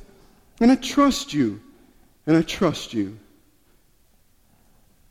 and 0.60 0.72
I 0.72 0.76
trust 0.76 1.34
you. 1.34 1.62
And 2.26 2.38
I 2.38 2.42
trust 2.44 2.94
you. 2.94 3.18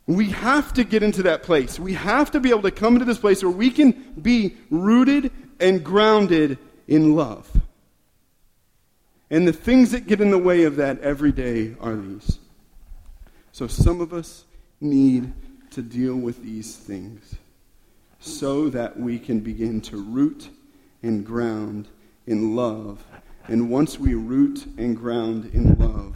We 0.07 0.29
have 0.29 0.73
to 0.73 0.83
get 0.83 1.03
into 1.03 1.23
that 1.23 1.43
place. 1.43 1.79
We 1.79 1.93
have 1.93 2.31
to 2.31 2.39
be 2.39 2.49
able 2.49 2.61
to 2.63 2.71
come 2.71 2.93
into 2.93 3.05
this 3.05 3.17
place 3.17 3.43
where 3.43 3.51
we 3.51 3.69
can 3.69 3.91
be 4.21 4.55
rooted 4.69 5.31
and 5.59 5.83
grounded 5.83 6.57
in 6.87 7.15
love. 7.15 7.51
And 9.29 9.47
the 9.47 9.53
things 9.53 9.91
that 9.91 10.07
get 10.07 10.21
in 10.21 10.31
the 10.31 10.37
way 10.37 10.63
of 10.63 10.77
that 10.77 11.01
every 11.01 11.31
day 11.31 11.75
are 11.79 11.95
these. 11.95 12.39
So 13.51 13.67
some 13.67 14.01
of 14.01 14.13
us 14.13 14.45
need 14.81 15.33
to 15.71 15.81
deal 15.81 16.15
with 16.15 16.41
these 16.41 16.75
things 16.75 17.35
so 18.19 18.69
that 18.69 18.97
we 18.99 19.19
can 19.19 19.41
begin 19.41 19.81
to 19.81 20.01
root 20.01 20.49
and 21.03 21.25
ground 21.25 21.87
in 22.25 22.55
love 22.55 23.03
and 23.49 23.67
once 23.67 23.97
we 23.97 24.13
root 24.13 24.67
and 24.77 24.95
ground 24.95 25.49
in 25.55 25.73
love, 25.79 26.15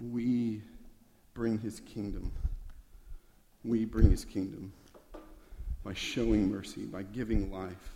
we 0.00 0.62
bring 1.32 1.60
his 1.60 1.78
kingdom. 1.78 2.32
We 3.62 3.84
bring 3.84 4.10
his 4.10 4.24
kingdom 4.24 4.72
by 5.84 5.94
showing 5.94 6.50
mercy, 6.50 6.86
by 6.86 7.04
giving 7.04 7.52
life, 7.52 7.94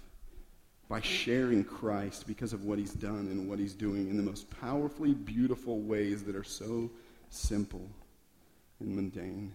by 0.89 1.01
sharing 1.01 1.64
Christ 1.64 2.29
because 2.29 2.53
of 2.53 2.64
what 2.64 2.79
he's 2.79 2.95
done 2.95 3.27
and 3.33 3.49
what 3.49 3.59
he's 3.59 3.75
doing 3.75 4.09
in 4.09 4.16
the 4.16 4.22
most 4.22 4.49
powerfully 4.61 5.12
beautiful 5.12 5.81
ways 5.81 6.22
that 6.25 6.37
are 6.37 6.45
so 6.45 6.89
simple 7.31 7.91
and 8.79 8.95
mundane. 8.95 9.53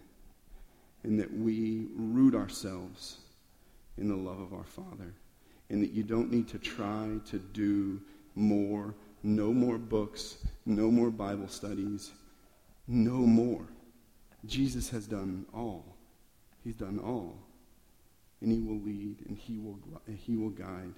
And 1.04 1.18
that 1.18 1.32
we 1.32 1.86
root 1.96 2.34
ourselves 2.34 3.16
in 3.96 4.08
the 4.08 4.16
love 4.16 4.40
of 4.40 4.52
our 4.52 4.64
Father 4.64 5.14
and 5.70 5.82
that 5.82 5.92
you 5.92 6.02
don't 6.02 6.30
need 6.30 6.48
to 6.48 6.58
try 6.58 7.08
to 7.30 7.38
do 7.38 8.00
more, 8.34 8.94
no 9.22 9.52
more 9.52 9.78
books, 9.78 10.38
no 10.66 10.90
more 10.90 11.10
Bible 11.10 11.48
studies, 11.48 12.10
no 12.88 13.12
more. 13.12 13.64
Jesus 14.44 14.90
has 14.90 15.06
done 15.06 15.46
all. 15.54 15.96
He's 16.64 16.74
done 16.74 16.98
all. 16.98 17.38
And 18.40 18.50
he 18.50 18.60
will 18.60 18.80
lead 18.80 19.24
and 19.28 19.36
he 19.36 19.58
will 19.58 19.78
he 20.06 20.36
will 20.36 20.50
guide. 20.50 20.94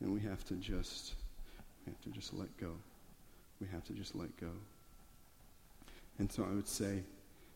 And 0.00 0.12
we 0.12 0.20
have 0.20 0.44
to 0.46 0.54
just 0.54 1.14
we 1.84 1.92
have 1.92 2.00
to 2.02 2.10
just 2.10 2.34
let 2.34 2.54
go. 2.58 2.72
We 3.60 3.66
have 3.68 3.84
to 3.84 3.92
just 3.92 4.14
let 4.14 4.36
go. 4.38 4.50
And 6.18 6.30
so 6.30 6.44
I 6.44 6.54
would 6.54 6.68
say 6.68 7.02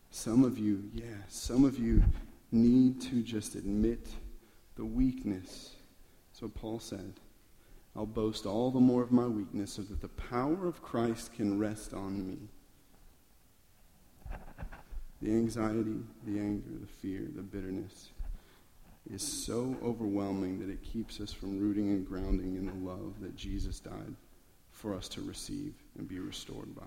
some 0.09 0.43
of 0.43 0.57
you, 0.57 0.89
yeah, 0.93 1.17
some 1.27 1.65
of 1.65 1.77
you 1.77 2.01
need 2.51 3.01
to 3.01 3.21
just 3.21 3.55
admit 3.55 4.07
the 4.75 4.85
weakness 4.85 5.75
so 6.41 6.47
Paul 6.49 6.79
said, 6.79 7.13
I'll 7.95 8.07
boast 8.07 8.47
all 8.47 8.71
the 8.71 8.79
more 8.79 9.03
of 9.03 9.11
my 9.11 9.27
weakness 9.27 9.73
so 9.73 9.83
that 9.83 10.01
the 10.01 10.07
power 10.07 10.65
of 10.65 10.81
Christ 10.81 11.35
can 11.35 11.59
rest 11.59 11.93
on 11.93 12.27
me. 12.27 12.37
The 15.21 15.29
anxiety, 15.29 15.99
the 16.25 16.39
anger, 16.39 16.71
the 16.81 16.87
fear, 16.87 17.27
the 17.35 17.43
bitterness 17.43 18.09
is 19.13 19.21
so 19.21 19.75
overwhelming 19.83 20.57
that 20.61 20.71
it 20.71 20.81
keeps 20.81 21.21
us 21.21 21.31
from 21.31 21.59
rooting 21.59 21.89
and 21.89 22.07
grounding 22.07 22.55
in 22.55 22.65
the 22.65 22.89
love 22.91 23.21
that 23.21 23.35
Jesus 23.35 23.79
died 23.79 24.15
for 24.71 24.95
us 24.95 25.07
to 25.09 25.21
receive 25.21 25.75
and 25.99 26.07
be 26.07 26.17
restored 26.17 26.73
by. 26.75 26.81